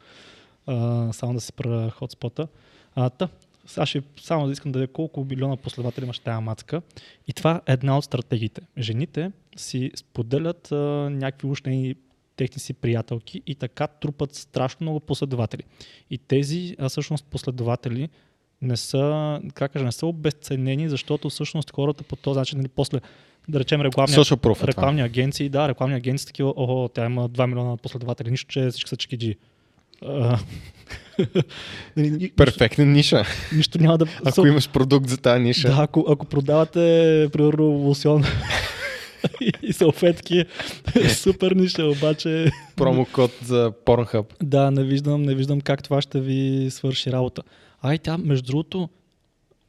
[0.66, 2.48] А, само да си правя хотспота.
[2.96, 3.30] А, та,
[3.66, 6.82] сега ще само да искам да видя колко милиона последователи имаш тази мацка.
[7.28, 8.62] И това е една от стратегиите.
[8.78, 10.76] Жените си споделят а,
[11.10, 11.96] някакви ушни
[12.36, 15.64] техни си приятелки и така трупат страшно много последователи.
[16.10, 18.10] И тези а, всъщност последователи
[18.64, 23.00] не са, как кажа, не са обесценени, защото всъщност хората по този начин, нали, после,
[23.48, 24.68] да речем, рекламни, е това.
[24.68, 28.90] рекламни агенции, да, рекламни агенции такива, охо, тя има 2 милиона последователи, нищо, че всички
[28.90, 29.36] са чекиджи.
[31.98, 33.24] Нали, Перфектна ниша.
[33.56, 34.06] Нищо няма да...
[34.26, 35.68] Ако имаш продукт за тази ниша.
[35.68, 38.24] Да, ако, ако продавате, примерно, лосьон
[39.42, 40.46] и, и салфетки,
[41.16, 44.26] супер ниша, обаче Промокод за Pornhub.
[44.44, 47.42] да, не виждам, не виждам как това ще ви свърши работа.
[47.84, 48.90] Ай, тя, между другото,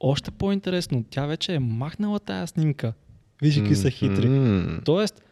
[0.01, 2.93] още по-интересно, тя вече е махнала тая снимка.
[3.43, 4.29] Виж какви са хитри.
[4.85, 5.23] Тоест,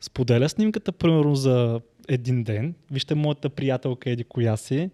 [0.00, 2.74] споделя снимката, примерно, за един ден.
[2.90, 4.90] Вижте моята приятелка еди коя си.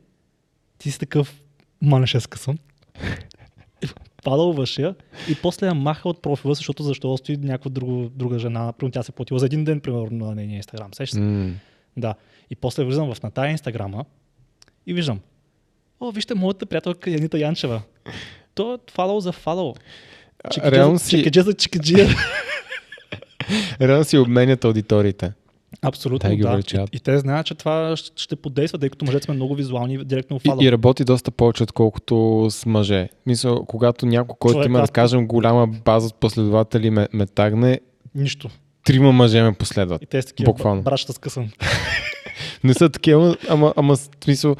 [0.79, 1.43] Ти си такъв,
[1.83, 2.59] ма не ще скъсам.
[4.25, 4.95] Падалваш я
[5.31, 8.73] и после я маха от профила, защото защо стои някаква друга, друга жена.
[8.73, 10.95] Примерно тя се е платила за един ден, примерно, на нейния инстаграм.
[10.95, 11.21] Сещаш се?
[11.21, 11.55] М.
[11.97, 12.15] Да.
[12.51, 14.05] И после влизам в на тая инстаграма
[14.87, 15.21] и виждам.
[16.01, 17.83] О, вижте моята приятелка Янита Янчева.
[18.55, 19.75] То е фалал за фалал.
[20.65, 22.09] Реално си, за чекеджия.
[23.81, 25.33] реално си обменят аудиториите.
[25.83, 26.35] Абсолютно, да.
[26.35, 26.91] И, увеличават.
[26.93, 30.37] и, те знаят, че това ще, подейства, тъй като мъжете сме много визуални и директно
[30.45, 30.65] И, фала.
[30.65, 33.09] и работи доста повече, отколкото с мъже.
[33.27, 37.81] Мисля, когато някой, който има, да кажем, голяма база от последователи ме, ме тагне,
[38.15, 38.51] Нищо.
[38.85, 40.03] трима мъже ме последват.
[40.03, 40.83] И те са такива Буквално.
[40.83, 41.51] брашата с късан.
[42.65, 44.57] Не са такива, ама, ама смисъл,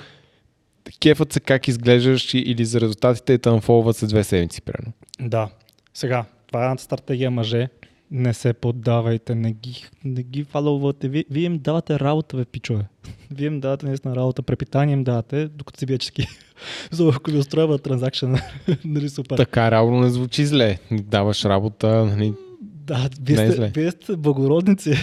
[1.01, 4.93] кефът се как изглеждаш или за резултатите и те нафолват след две седмици, примерно.
[5.21, 5.49] Да.
[5.95, 7.69] Сега, това е едната стратегия мъже.
[8.11, 11.09] Не се поддавайте, не ги, не ги фаловате.
[11.09, 12.85] Вие, вие им давате работа, бе, пичове.
[13.31, 16.27] Вие им давате наистина работа, препитание им давате, докато си вие чески.
[16.91, 18.35] За ако ви устроява транзакшн,
[18.85, 19.37] нали супер.
[19.37, 20.79] Така реално не звучи зле.
[20.91, 22.35] Даваш работа, нали?
[22.63, 24.95] Да, вие е сте, вие сте благородници.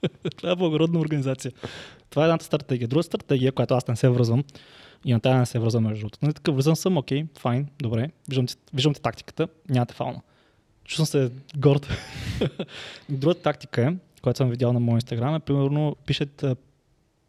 [0.36, 1.52] Това е благородна организация.
[2.10, 2.88] Това е едната стратегия.
[2.88, 4.44] Друга стратегия, която аз не се връзвам,
[5.04, 6.18] и на тази не се връзвам между другото.
[6.22, 10.20] Нали, така връзвам съм, окей, файн, добре, виждам, ти- виждам ти тактиката, нямате фауна.
[10.84, 11.88] Чувствам се горд.
[13.08, 16.56] Другата тактика е, която съм видял на моя инстаграм, е примерно пишат, а,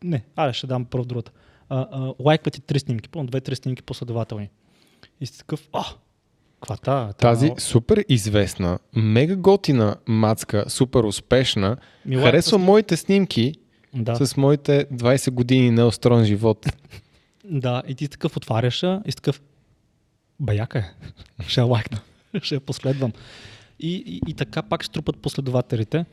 [0.03, 1.31] не, аре, ще дам първо другата.
[1.69, 2.37] А, а,
[2.67, 4.49] три снимки, пълно две-три снимки последователни.
[5.21, 5.83] И си такъв, а,
[6.61, 7.13] каква та?
[7.13, 11.77] Тази супер известна, мега готина мацка, супер успешна,
[12.13, 13.53] харесва моите снимки
[13.93, 14.25] да.
[14.25, 16.65] с моите 20 години неустроен живот.
[17.49, 19.41] Да, и ти такъв отваряш и такъв,
[20.39, 20.83] баяка е,
[21.47, 21.99] ще я лайкна,
[22.41, 23.11] ще я последвам.
[23.79, 26.05] И, и, и така пак ще трупат последователите.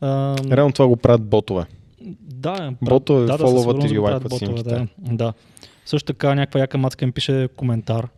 [0.00, 1.64] А, Реално това го правят ботове.
[2.20, 4.70] да, Ботове да, да, фоловат го правят лайкват снимките.
[4.70, 5.32] Да, да.
[5.86, 8.08] Също така някаква яка мацка им пише коментар.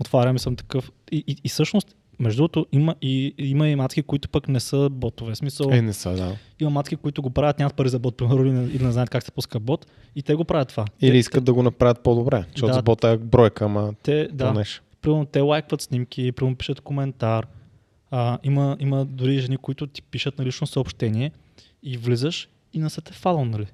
[0.00, 0.92] Отварям и съм такъв.
[1.12, 4.88] И, и, и всъщност, между другото, има и, има и мацки, които пък не са
[4.90, 5.34] ботове.
[5.34, 6.36] Смисъл, Е, не са, да.
[6.60, 9.10] има мацки, които го правят, нямат пари за бот, примерно, или, не- или не знаят
[9.10, 9.86] как се пуска бот.
[10.16, 10.84] И те го правят това.
[11.02, 12.82] Или те, искат да го направят по-добре, защото Да.
[12.82, 14.64] бота е бройка, ама те, да.
[15.02, 17.46] примерно те лайкват снимки, примерно пишат коментар.
[18.10, 21.32] А, има, има дори жени, които ти пишат на лично съобщение
[21.82, 23.66] и влизаш и не са те фалал, нали?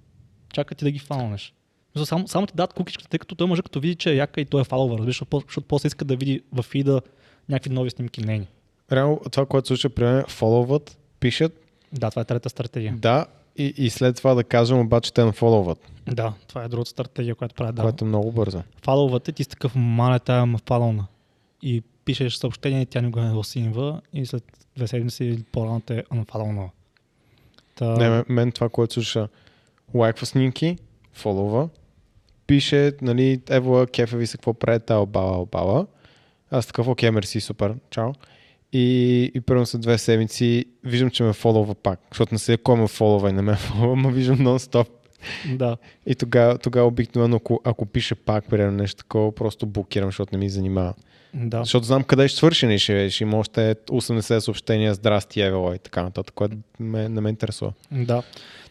[0.53, 1.55] Чака ти да ги фалнеш.
[1.95, 4.41] Мисля, Само, само ти дадат кукичката, тъй като той мъж като види, че е яка
[4.41, 7.01] и той е фаловър, разбираш, защото, по- защото после иска да види в фида
[7.49, 8.47] някакви нови снимки нейни.
[8.93, 11.53] Реално това, което се случва при мен, фоловат, пишат,
[11.93, 12.95] Да, това е трета стратегия.
[12.99, 13.27] да,
[13.59, 17.55] и, и след това да кажем обаче те нафоловат, Да, това е другата стратегия, която
[17.55, 17.75] правят.
[17.75, 17.83] Да.
[17.83, 18.63] което е много бързо.
[18.83, 21.07] Фаловате, ти си такъв, маля, тая ме фалълна.
[21.63, 24.45] И пишеш съобщение, тя не го синва и след
[24.77, 26.69] две седмици или по-рано те е unfollowнала.
[27.75, 27.85] Та...
[27.97, 29.29] Не, мен това, което слуша,
[29.95, 30.79] лайква снимки,
[31.13, 31.69] фолова,
[32.47, 35.87] пише, нали, ево, кефа ви се, какво правите, албала, албала.
[36.51, 38.13] Аз такъв, окей, мерси, супер, чао.
[38.73, 42.77] И, и първо след две седмици виждам, че ме фолова пак, защото не се кой
[42.77, 44.89] ме фолова и не ме фолова, но виждам нон-стоп.
[45.55, 45.77] Да.
[46.07, 50.39] И тогава, тогава обикновено, ако, ако пише пак, примерно нещо такова, просто блокирам, защото не
[50.39, 50.95] ми занимава.
[51.35, 51.59] Да.
[51.59, 56.03] Защото знам къде ще свърши, ще, ще има още 80 съобщения, здрасти, евела и така
[56.03, 57.73] нататък, което ме, не ме интересува.
[57.93, 58.23] Да.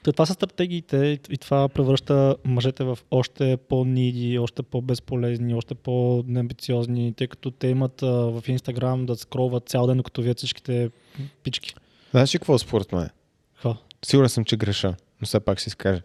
[0.04, 0.98] Та, това са стратегиите
[1.30, 8.04] и- това превръща мъжете в още по-ниди, още по-безполезни, още по-неамбициозни, тъй като те имат
[8.04, 10.90] а, в Инстаграм да скролват цял ден, докато вият всичките
[11.44, 11.76] пички.
[12.12, 13.10] Знаеш ли какво според мен?
[13.56, 13.76] Ха.
[14.06, 16.02] Сигурен съм, че греша, но все пак ще си скажа.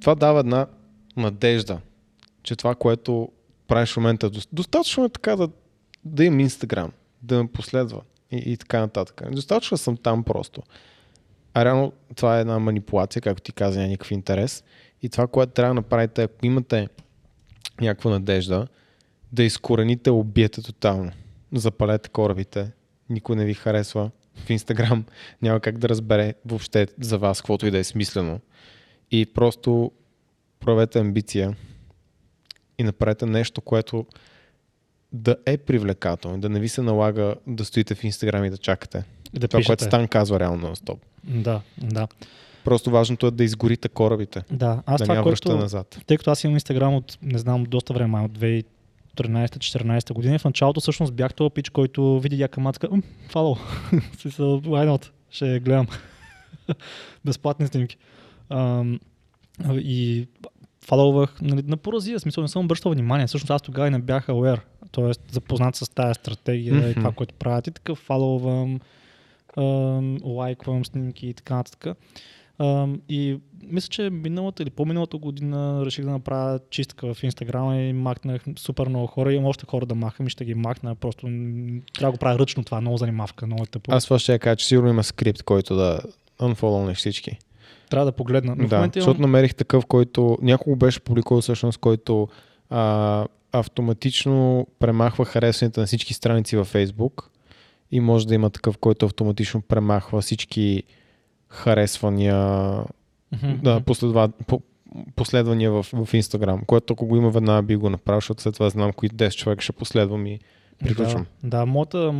[0.00, 0.66] Това дава една
[1.16, 1.78] надежда,
[2.42, 3.28] че това, което
[3.68, 5.48] правиш в момента, дос- достатъчно е така да,
[6.04, 6.92] да имам Инстаграм,
[7.22, 8.00] да ме последва
[8.30, 9.22] и, и така нататък.
[9.32, 10.62] Достатъчно съм там просто.
[11.54, 14.64] А реално това е една манипулация, както ти каза, няма никакъв интерес.
[15.02, 16.88] И това, което трябва да направите, ако имате
[17.80, 18.66] някаква надежда,
[19.32, 21.12] да изкорените, убиете тотално.
[21.52, 22.72] Запалете корабите,
[23.10, 25.04] никой не ви харесва в Инстаграм,
[25.42, 28.40] няма как да разбере въобще за вас каквото и да е смислено.
[29.10, 29.92] И просто
[30.60, 31.56] проявете амбиция
[32.78, 34.06] и направете нещо, което
[35.12, 39.04] да е привлекателно, да не ви се налага да стоите в Инстаграм и да чакате.
[39.34, 39.68] И да Това, пишете.
[39.70, 41.00] което Стан казва реално на стоп.
[41.24, 42.08] Да, да.
[42.64, 45.98] Просто важното е да изгорите корабите, Да, аз да това, което, назад.
[46.06, 50.80] тъй като аз имам Инстаграм от, не знам, доста време, от 2013-14 година, в началото
[50.80, 53.56] всъщност бях този пич, който види яка матка, «М, фало,
[53.92, 55.86] why not, ще гледам.
[57.24, 57.96] Безплатни снимки.
[58.50, 59.00] Ам,
[59.70, 60.28] и
[60.86, 63.26] фаловах нали, на поразия, смисъл не съм обръщал внимание.
[63.26, 64.60] Всъщност аз тогава и не бях aware,
[64.92, 65.32] т.е.
[65.32, 67.00] запознат с тази стратегия и Мгм.
[67.00, 67.66] това, което правят.
[67.66, 68.80] И такъв фаловам,
[69.58, 71.96] ам, лайквам снимки и така нататък.
[73.08, 78.44] И мисля, че миналата или по-миналата година реших да направя чистка в Инстаграма и махнах
[78.58, 79.32] супер много хора.
[79.32, 80.94] Имам още хора да махам и ще ги махна.
[80.94, 82.80] Просто трябва да го правя ръчно това.
[82.80, 83.92] Много занимавка, много е тъпо.
[83.92, 86.00] Аз това ще я кажа, че сигурно има скрипт, който да
[86.40, 87.38] unfollowнеш всички.
[87.92, 88.54] Трябва да погледна.
[88.58, 89.30] Но в да, момента защото имам...
[89.30, 92.28] намерих такъв, който няколко беше публикувал всъщност, който
[92.70, 97.24] а, автоматично премахва харесването на всички страници във Facebook
[97.90, 100.82] и може да има такъв, който автоматично премахва всички
[101.48, 102.36] харесвания,
[103.62, 104.62] да, последва, по,
[105.16, 108.70] последвания в, в Instagram, което ако го има веднага би го направил, защото след това
[108.70, 110.38] знам кои 10 човека ще последвам и
[110.78, 111.26] приключвам.
[111.42, 112.14] Да, да моята,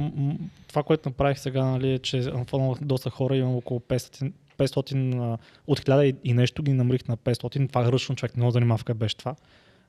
[0.69, 4.33] това, което направих сега, нали, е, че фолнувах доста хора, имам около 500,
[4.67, 7.69] 500 от 1000 и, нещо ги намерих на 500.
[7.69, 9.35] Това ръчно човек не занимава в беше това,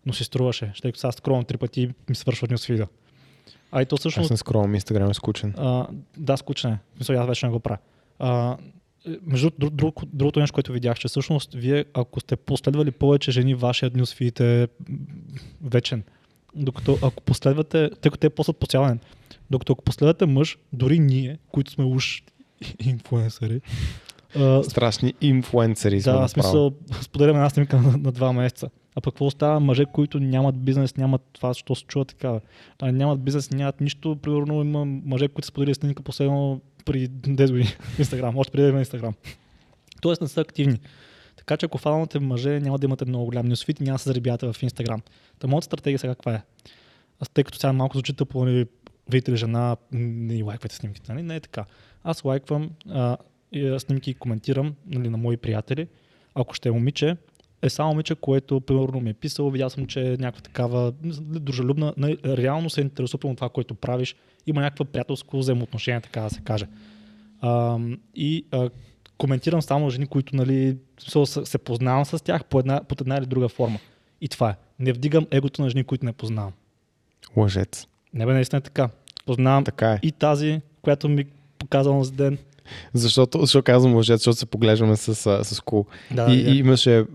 [0.05, 2.87] но се струваше, ще сега скролвам три пъти и ми свършва нюсфида.
[3.71, 4.25] А и то всъщност...
[4.25, 5.53] Аз не скролвам, Инстаграм е скучен.
[5.57, 5.87] А,
[6.17, 6.79] да, скучен е.
[6.99, 7.77] Мисля, аз вече не го правя.
[8.19, 8.57] А,
[9.21, 13.55] между друг, друг, другото нещо, което видях, че всъщност вие, ако сте последвали повече жени,
[13.55, 14.67] вашият нюсфид е
[15.61, 16.03] вечен.
[16.55, 18.99] Докато ако последвате, тъй като те е постът постоянен,
[19.51, 22.23] докато ако последвате мъж, дори ние, които сме уж
[22.79, 23.61] инфуенсъри,
[24.63, 28.69] Страшни инфуенсъри Да, в смисъл, споделяме една снимка на, на два месеца.
[28.95, 32.39] А пък какво става мъже, които нямат бизнес, нямат това, що се чува така.
[32.81, 34.17] А, нямат бизнес, нямат нищо.
[34.21, 38.63] Примерно има мъже, които са споделили снимка последно при 10 години в Инстаграм, още преди
[38.63, 39.13] да има Инстаграм.
[40.01, 40.79] Тоест не са активни.
[41.35, 44.09] Така че ако фанате мъже, няма да имате много голям нюсфит и няма да се
[44.09, 45.01] заребявате в Инстаграм.
[45.39, 46.41] Та моята стратегия сега каква е?
[47.19, 48.65] Аз тъй като сега малко звучи тъпо, нали,
[49.09, 51.23] видите ли жена, не лайквайте снимките, нали?
[51.23, 51.65] Не е така.
[52.03, 53.17] Аз лайквам а,
[53.77, 55.87] снимки и коментирам нали, на мои приятели.
[56.35, 57.17] Ако ще е момиче,
[57.61, 61.93] е само момиче, което примерно ми е писало, видял съм, че е някаква такава дружелюбна,
[62.25, 64.15] реално се интересува от това, което правиш,
[64.47, 66.67] има някаква приятелско взаимоотношение, така да се каже.
[67.41, 67.79] А,
[68.15, 68.69] и а,
[69.17, 70.77] коментирам само жени, които нали,
[71.45, 73.79] се познавам с тях по една, под една или друга форма.
[74.21, 74.55] И това е.
[74.79, 76.53] Не вдигам егото на жени, които не познавам.
[77.37, 77.87] Лъжец.
[78.13, 78.89] Не бе, наистина е така.
[79.25, 79.99] Познавам така е.
[80.03, 81.25] и тази, която ми
[81.59, 82.37] показала за ден.
[82.93, 85.85] Защото, защо казвам лъжец, защото се поглеждаме с, с, кул.
[86.11, 87.05] Да, и, и имаше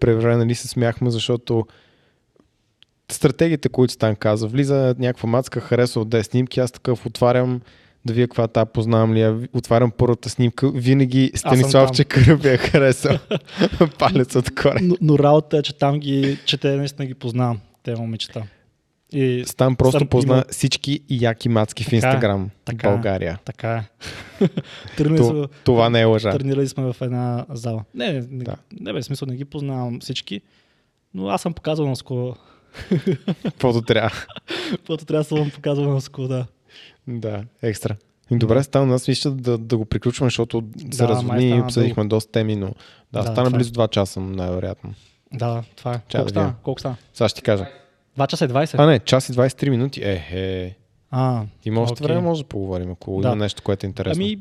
[0.00, 1.66] превране, нали се смяхме, защото
[3.12, 7.60] стратегията, които Стан каза, влиза някаква мацка, харесва от 10 снимки, аз такъв отварям
[8.04, 13.18] да вие каква та познавам ли я, отварям първата снимка, винаги Станислав Чекъръв я хареса
[13.98, 14.78] палец отгоре.
[14.82, 18.46] Но, но работа е, че там ги, че те наистина ги познавам, те момичета.
[19.12, 20.44] И Стан просто съм позна има...
[20.50, 23.38] всички яки мацки в Инстаграм така, в България.
[23.44, 23.88] Така е.
[24.96, 26.30] То, сме, това не е лъжа.
[26.30, 27.84] Тренирали сме в една зала.
[27.94, 28.56] Не, не, да.
[28.80, 30.40] не бе, смисъл не ги познавам всички,
[31.14, 32.36] но аз съм показал на скоро.
[33.42, 34.10] Каквото трябва.
[34.70, 36.46] Каквото трябва съм показал на скоро, да.
[37.08, 37.96] Да, екстра.
[38.30, 42.08] Добре, стана нас мисля да, да го приключваме, защото се да, разводни и обсъдихме дълго.
[42.08, 42.74] доста теми, но
[43.12, 44.94] да, да стана близо 2 часа, най-вероятно.
[45.32, 46.00] Да, това е.
[46.12, 46.54] Колко, да стана?
[46.62, 46.96] Колко стана?
[47.14, 47.66] Сега ще ти кажа.
[48.18, 48.74] 2 часа и 20?
[48.78, 50.02] А, не, час и 23 минути.
[50.02, 50.76] Е, е.
[51.10, 52.06] А, Има още okay.
[52.06, 53.28] време, може да поговорим, ако да.
[53.28, 54.24] има нещо, което е интересно.
[54.24, 54.36] Ами,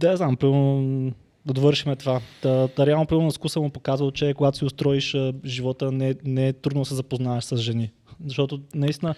[0.00, 1.12] да знам, примерно,
[1.46, 2.20] да довършим това.
[2.42, 6.52] Да, да реално, примерно, скуса му показал, че когато си устроиш живота, не, не е
[6.52, 7.92] трудно да се запознаеш с жени.
[8.26, 9.14] Защото, наистина,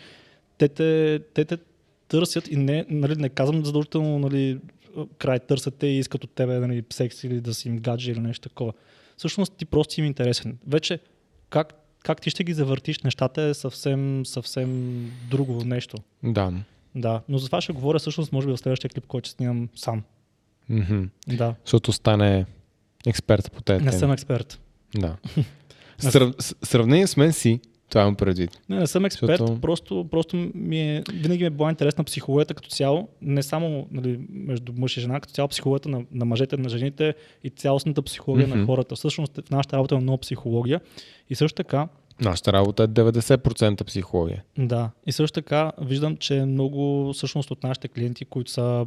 [0.58, 1.58] те те, те, те
[2.08, 4.58] търсят и не, нали, не казвам задължително нали,
[5.18, 8.20] край търсят те и искат от тебе нали, секс или да си им гадже или
[8.20, 8.72] нещо такова.
[9.16, 10.58] Всъщност ти просто им интересен.
[10.66, 10.98] Вече
[11.50, 15.96] как, как ти ще ги завъртиш нещата е съвсем, съвсем друго нещо.
[16.22, 16.52] Да.
[16.94, 19.68] Да, но за това ще говоря всъщност може би в следващия клип, който ще снимам
[19.74, 20.02] сам.
[20.70, 21.08] Mm-hmm.
[21.28, 21.54] Да.
[21.64, 22.46] Защото стане
[23.06, 24.60] експерт по тези Не съм експерт.
[24.94, 25.16] Да.
[25.98, 26.34] Срав...
[26.62, 27.60] Сравнение с мен си,
[27.92, 28.60] това имам предвид.
[28.68, 29.60] Не, не съм експерт, Защото...
[29.60, 34.20] просто, просто ми е, винаги ми е била интересна психологията като цяло, не само нали,
[34.30, 37.14] между мъж и жена, като цяло психологията на, на мъжете, на жените
[37.44, 38.54] и цялостната психология mm-hmm.
[38.54, 38.94] на хората.
[38.94, 40.80] Всъщност в нашата работа е много психология
[41.30, 41.88] и също така
[42.20, 44.42] Нашата работа е 90% психология.
[44.58, 44.90] Да.
[45.06, 48.86] И също така виждам, че много всъщност от нашите клиенти, които са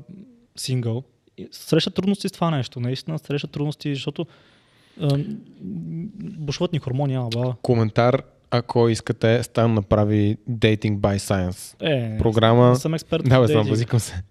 [0.56, 1.04] сингъл,
[1.52, 2.80] срещат трудности с това нещо.
[2.80, 4.26] Наистина срещат трудности, защото
[6.20, 11.76] бушват ни хормони, ама Коментар ако искате, Стан направи Dating by Science.
[11.80, 12.70] Е, програма.
[12.70, 13.24] Не съм експерт.
[13.30, 14.24] Да, бе, знам, базикам се.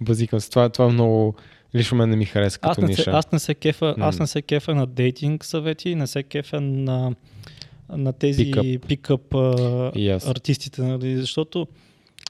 [0.00, 0.50] Базикам се.
[0.50, 1.34] Това, това много
[1.74, 3.02] лично мен не ми хареса като аз не ниша.
[3.02, 4.08] Се, аз не се кефа, mm.
[4.08, 7.14] аз не се кефа на дейтинг съвети, не се кефа на,
[7.88, 8.52] на тези
[8.88, 10.30] пикъп yes.
[10.30, 11.66] артистите, нали, защото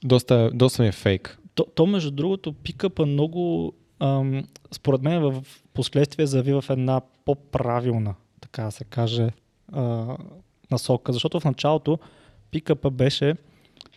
[0.03, 1.39] доста, доста ми е фейк.
[1.55, 5.43] То, то между другото, пикъпа много ам, според мен в
[5.73, 9.29] последствие зави в една по-правилна, така да се каже,
[9.73, 10.17] а,
[10.71, 11.99] насока, защото в началото
[12.51, 13.35] пикъпа беше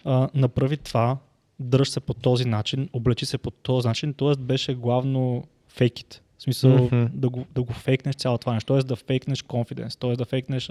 [0.04, 1.16] а, направи това,
[1.60, 4.42] дръж се по този начин, облечи се по този начин, т.е.
[4.42, 5.44] беше главно
[5.78, 6.20] it.
[6.38, 7.08] В смисъл mm-hmm.
[7.08, 8.82] да, го, да го фейкнеш цяло това нещо, т.е.
[8.82, 10.16] да фейкнеш confidence, т.е.
[10.16, 10.70] да фейкнеш...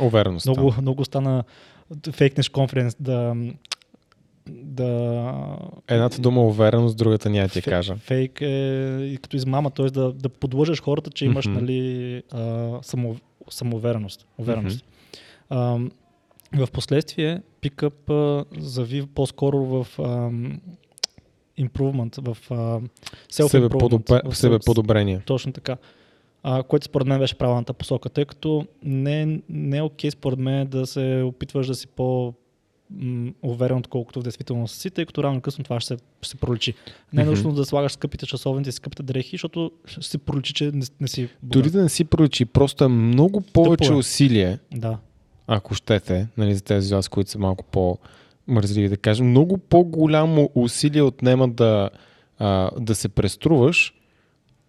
[0.00, 0.46] Увереност.
[0.46, 1.44] Много, много стана
[2.12, 3.36] фейкнеш confidence, да,
[4.48, 5.32] да...
[5.88, 7.96] Едната дума увереност, другата няма ти кажа.
[7.96, 9.86] Фейк е като измама, т.е.
[9.86, 11.60] Да, да подлъжеш хората, че имаш mm-hmm.
[11.60, 13.16] нали, а, само,
[13.50, 14.26] самоувереност.
[14.38, 14.78] Увереност.
[14.78, 14.97] Mm-hmm.
[15.50, 15.78] А,
[16.52, 18.10] в последствие пикъп
[18.58, 20.02] зави по-скоро в а,
[21.58, 22.88] improvement, в uh,
[23.28, 25.22] себе, подобре, в себе подобрение.
[25.26, 25.76] Точно така.
[26.42, 30.66] А, което според мен беше правилната посока, тъй като не, не е окей според мен
[30.66, 32.34] да се опитваш да си по
[33.42, 36.74] уверен, отколкото в действителност си, тъй като рано късно това ще се, ще се проличи.
[37.12, 37.28] Не е mm-hmm.
[37.28, 41.22] нужно да слагаш скъпите часовници, скъпите дрехи, защото ще се проличи, че не, не си.
[41.22, 41.32] Богат.
[41.42, 43.98] Дори да не си проличи, просто е много повече Тъпо е.
[43.98, 44.58] усилие.
[44.74, 44.98] Да.
[45.50, 47.98] Ако щете, нали, за тези вас, които са малко по
[48.48, 51.90] мързливи да кажем, много по-голямо усилие отнема да,
[52.38, 53.94] а, да се преструваш,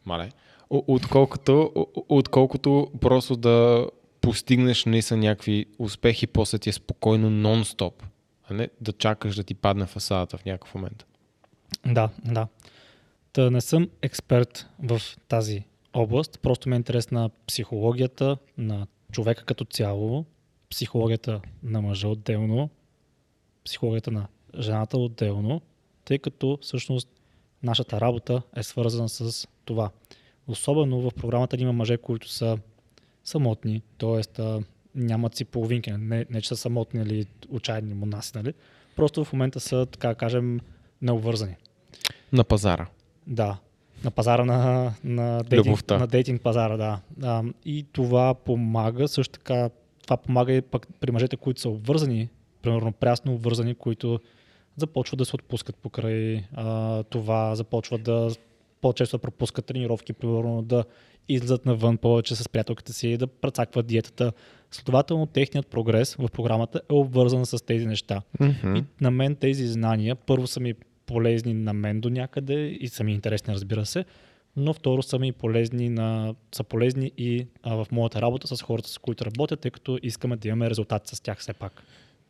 [0.06, 0.30] мале,
[0.69, 1.72] отколкото,
[2.10, 3.88] отколкото просто да
[4.22, 7.93] постигнеш наистина някакви успехи, после ти е спокойно нон-стоп,
[8.49, 11.06] а не да чакаш да ти падне фасадата в някакъв момент.
[11.85, 12.47] Да, да.
[13.34, 19.65] Та не съм експерт в тази област, просто ме е интересна психологията на човека като
[19.65, 20.26] цяло,
[20.70, 22.70] психологията на мъжа отделно,
[23.66, 24.28] психологията на
[24.60, 25.62] жената отделно,
[26.06, 27.10] тъй като всъщност
[27.64, 29.90] нашата работа е свързана с това.
[30.48, 32.58] Особено в програмата има мъже, които са
[33.24, 34.41] самотни, т.е.
[34.96, 38.54] нямат си половинки, не, не че са самотни или отчаяни монаси, нали?
[38.96, 40.60] Просто в момента са, така кажем,
[41.02, 41.56] необвързани.
[42.34, 42.88] На пазара.
[43.28, 43.58] Да,
[44.04, 47.02] на пазара на, на, дейтинг, на дейтинг пазара, да.
[47.24, 49.70] А, и това помага също така,
[50.10, 52.30] това помага и пък при мъжете, които са обвързани,
[52.61, 54.19] примерно прясно обвързани, които
[54.76, 58.30] започват да се отпускат покрай а, това, започват да
[58.81, 60.84] по-често пропускат тренировки, примерно да
[61.27, 64.31] излизат навън повече с приятелката си, да прецакват диетата.
[64.72, 68.22] Следователно, техният прогрес в програмата е обвързан с тези неща.
[68.40, 68.80] Mm-hmm.
[68.80, 70.73] И на мен тези знания, първо са ми
[71.06, 74.06] полезни на мен до някъде и са ми интересни, разбира се,
[74.60, 78.90] но второ са ми полезни, на, са полезни и а, в моята работа с хората,
[78.90, 81.84] с които работя, тъй като искаме да имаме резултат с тях все пак.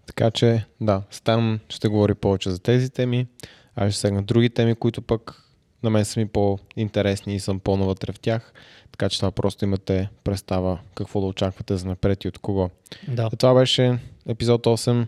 [0.05, 3.27] Така че, да, Стан ще говори повече за тези теми,
[3.75, 5.43] а ще сегна други теми, които пък
[5.83, 8.53] на мен са ми по-интересни и съм по-навътре в тях.
[8.91, 12.69] Така че това просто имате представа какво да очаквате за напред и от кого.
[13.07, 13.29] Да.
[13.29, 15.07] това беше епизод 8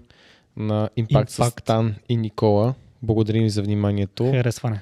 [0.57, 1.49] на Impact, Impact.
[1.49, 2.73] с Тан и Никола.
[3.01, 4.31] Благодарим ви за вниманието.
[4.31, 4.81] Харесване.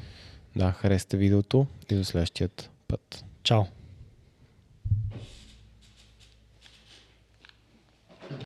[0.55, 3.25] Да, харесате видеото и до следващият път.
[3.43, 3.63] Чао.